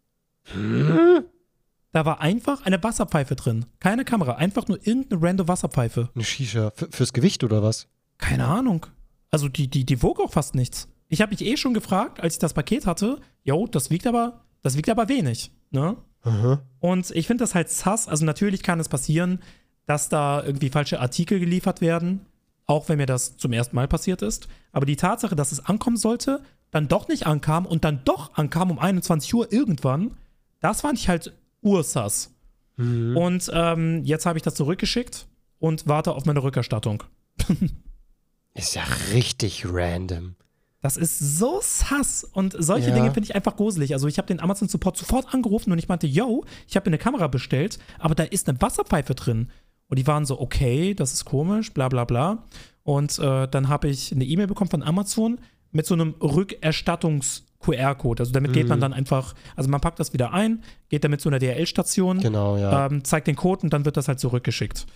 [1.93, 3.67] Da war einfach eine Wasserpfeife drin.
[3.81, 6.11] Keine Kamera, einfach nur irgendeine random Wasserpfeife.
[6.15, 6.69] Eine Shisha.
[6.69, 7.89] F fürs Gewicht oder was?
[8.19, 8.87] Keine Ahnung.
[9.31, 10.89] Also die, die, die wog auch fast nichts.
[11.09, 14.45] Ich habe mich eh schon gefragt, als ich das Paket hatte, jo, das wiegt aber,
[14.63, 15.97] das wiegt aber wenig, ne?
[16.25, 16.59] Mhm.
[16.81, 18.09] Und ich finde das halt sass.
[18.09, 19.41] Also natürlich kann es passieren,
[19.87, 22.27] dass da irgendwie falsche Artikel geliefert werden,
[22.67, 24.49] auch wenn mir das zum ersten Mal passiert ist.
[24.73, 28.71] Aber die Tatsache, dass es ankommen sollte, dann doch nicht ankam und dann doch ankam
[28.71, 30.17] um 21 Uhr irgendwann,
[30.61, 32.35] das fand ich halt ursass.
[32.77, 33.17] Mhm.
[33.17, 35.27] Und ähm, jetzt habe ich das zurückgeschickt
[35.59, 37.03] und warte auf meine Rückerstattung.
[38.55, 40.35] Ist ja richtig random.
[40.81, 42.25] Das ist so sass.
[42.25, 42.95] Und solche Ja.
[42.95, 43.93] Dinge finde ich einfach gruselig.
[43.93, 46.95] Also ich habe den Amazon Support sofort angerufen und ich meinte, yo, ich habe mir
[46.95, 49.51] eine Kamera bestellt, aber da ist eine Wasserpfeife drin.
[49.89, 52.45] Und die waren so, okay, das ist komisch, bla bla bla.
[52.83, 55.39] Und äh, dann habe ich eine E-Mail bekommen von Amazon
[55.73, 58.23] mit so einem Rückerstattungs-QR-Code.
[58.23, 61.29] Also damit geht man dann einfach, also man packt das wieder ein, geht damit zu
[61.29, 62.87] einer DHL-Station, Genau, ja.
[62.87, 64.87] ähm, zeigt den Code und dann wird das halt zurückgeschickt.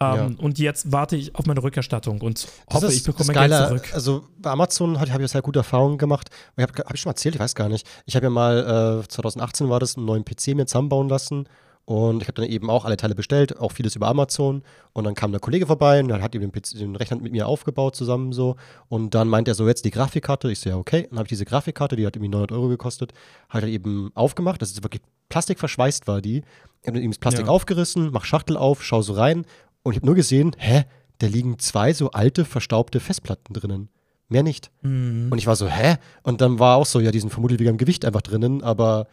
[0.00, 0.30] Ähm, Ja.
[0.38, 3.90] Und jetzt warte ich auf meine Rückerstattung und hoffe, ist ich bekomme mein Geld zurück.
[3.92, 6.30] Also bei Amazon habe hab ich sehr gute Erfahrungen gemacht.
[6.56, 7.86] Ich habe hab ich schon mal erzählt, ich weiß gar nicht.
[8.06, 11.46] Ich habe ja mal, äh, 2018 war das, einen neuen PC mir zusammenbauen lassen.
[11.84, 14.62] Und ich habe dann eben auch alle Teile bestellt, auch vieles über Amazon.
[14.92, 17.32] Und dann kam der Kollege vorbei und dann hat ihm den, PC, den Rechner mit
[17.32, 18.54] mir aufgebaut zusammen so.
[18.88, 20.50] Und dann meint er so, jetzt die Grafikkarte.
[20.52, 21.08] Ich so, ja, okay.
[21.10, 23.12] Dann habe ich diese Grafikkarte, die hat irgendwie 900 Euro gekostet,
[23.48, 24.62] halt eben aufgemacht.
[24.62, 26.38] Das ist wirklich plastikverschweißt war die.
[26.82, 27.52] Ich habe dann eben das Plastik Ja.
[27.52, 29.44] aufgerissen, mach Schachtel auf, schau so rein.
[29.82, 30.84] Und ich habe nur gesehen, hä,
[31.18, 33.88] da liegen zwei so alte, verstaubte Festplatten drinnen.
[34.28, 34.70] Mehr nicht.
[34.82, 35.28] Mhm.
[35.30, 35.96] Und ich war so, hä?
[36.22, 39.08] Und dann war auch so, ja, die sind vermutlich wegen dem Gewicht einfach drinnen, aber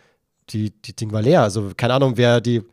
[0.50, 1.44] die, die Ding war leer.
[1.44, 2.64] Also keine Ahnung, wer die,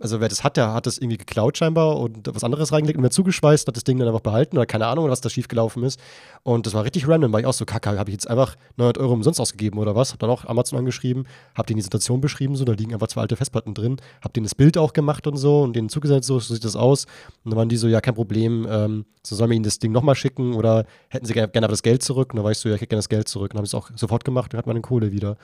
[0.00, 3.02] also wer das hat, der hat das irgendwie geklaut scheinbar und was anderes reingelegt und
[3.02, 6.00] mir zugeschweißt, hat das Ding dann einfach behalten oder keine Ahnung, was da schiefgelaufen ist.
[6.42, 8.98] Und das war richtig random, war ich auch so, kacke, habe ich jetzt einfach 900
[8.98, 10.12] Euro umsonst ausgegeben oder was?
[10.12, 13.22] Hab dann auch Amazon angeschrieben, hab denen die Situation beschrieben, so, da liegen einfach zwei
[13.22, 16.38] alte Festplatten drin, hab denen das Bild auch gemacht und so und denen zugesendet, so,
[16.40, 17.06] so sieht das aus.
[17.44, 19.92] Und dann waren die so, ja, kein Problem, ähm, so sollen wir ihnen das Ding
[19.92, 22.32] nochmal schicken oder hätten sie gerne, gerne das Geld zurück?
[22.32, 23.52] Und dann war ich so, ja, ich hätte gerne das Geld zurück.
[23.52, 25.36] Und dann habe ich es auch sofort gemacht und hat meine Kohle wieder.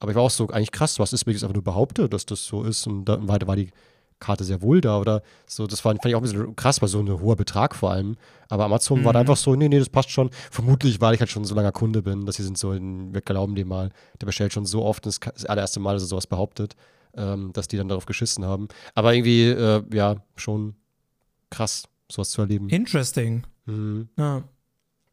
[0.00, 2.08] Aber ich war auch so, eigentlich krass, was ist, wenn ich es einfach nur behaupte,
[2.08, 3.70] dass das so ist und dann weiter war die
[4.20, 5.66] Karte sehr wohl da oder so.
[5.66, 8.16] Das fand, fand ich auch ein bisschen krass, weil so ein hoher Betrag vor allem.
[8.48, 9.04] Aber Amazon mhm.
[9.04, 10.30] war da einfach so, nee, nee, das passt schon.
[10.50, 13.54] Vermutlich, weil ich halt schon so langer Kunde bin, dass sie sind so, wir glauben
[13.54, 16.26] dem mal, der bestellt schon so oft, das ist das allererste Mal, dass er sowas
[16.26, 16.74] behauptet,
[17.16, 18.68] ähm, dass die dann darauf geschissen haben.
[18.94, 20.74] Aber irgendwie, äh, ja, schon
[21.50, 22.68] krass, sowas zu erleben.
[22.68, 23.44] Interesting.
[23.66, 24.08] Mhm.
[24.16, 24.42] Ja.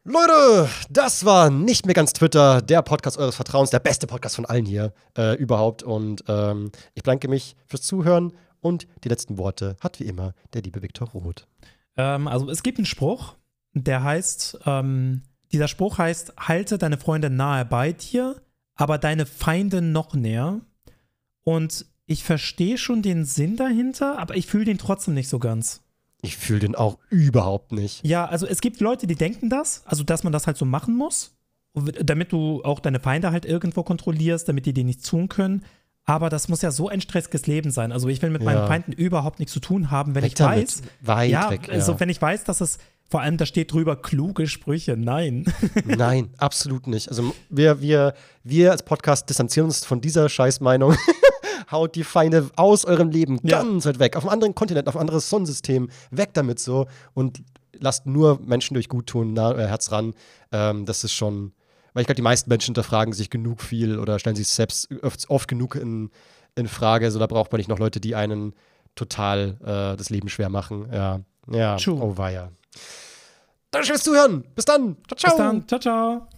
[0.08, 4.46] Leute, das war nicht mehr ganz Twitter, der Podcast eures Vertrauens, der beste Podcast von
[4.46, 5.82] allen hier äh, überhaupt.
[5.82, 8.32] Und ähm, ich bedanke mich fürs Zuhören.
[8.60, 11.48] Und die letzten Worte hat wie immer der liebe Viktor Roth.
[11.96, 13.34] Ähm, also es gibt einen Spruch,
[13.72, 18.40] der heißt, ähm, dieser Spruch heißt, halte deine Freunde nahe bei dir,
[18.76, 20.60] aber deine Feinde noch näher.
[21.42, 25.82] Und ich verstehe schon den Sinn dahinter, aber ich fühle den trotzdem nicht so ganz.
[26.26, 28.04] Ich fühle den auch überhaupt nicht.
[28.04, 30.96] Ja, also es gibt Leute, die denken das, also dass man das halt so machen
[30.96, 31.36] muss,
[31.74, 35.64] damit du auch deine Feinde halt irgendwo kontrollierst, damit die dir nichts tun können.
[36.08, 37.90] Aber das muss ja so ein stressiges Leben sein.
[37.90, 38.46] Also ich will mit ja.
[38.52, 40.82] meinen Feinden überhaupt nichts zu tun haben, wenn weg ich weiß,
[41.28, 42.78] ja, weg, ja, also wenn ich weiß, dass es
[43.08, 44.96] vor allem da steht drüber kluge Sprüche.
[44.96, 45.44] Nein.
[45.84, 47.08] Nein, absolut nicht.
[47.08, 50.96] Also wir, wir, wir als Podcast distanzieren uns von dieser Scheißmeinung.
[51.70, 53.62] Haut die Feinde aus eurem Leben ja.
[53.62, 57.42] ganz weit weg, auf einem anderen Kontinent, auf ein anderes Sonnensystem, weg damit so und
[57.78, 60.14] lasst nur Menschen durch Guttun nah, äh, Herz ran.
[60.52, 61.52] Ähm, das ist schon
[61.96, 65.30] weil ich glaube, die meisten Menschen hinterfragen sich genug viel oder stellen sich selbst oft,
[65.30, 66.10] oft genug in,
[66.54, 67.10] in Frage.
[67.10, 68.52] So, da braucht man nicht noch Leute, die einen
[68.96, 70.90] total äh, das Leben schwer machen.
[70.92, 71.20] Ja,
[71.50, 71.76] ja.
[71.76, 71.98] True.
[71.98, 72.50] Oh, war ja.
[73.70, 74.44] Danke fürs Zuhören.
[74.54, 74.98] Bis dann.
[75.08, 75.30] Ciao, ciao.
[75.30, 75.68] Bis dann.
[75.68, 76.28] Ciao, ciao.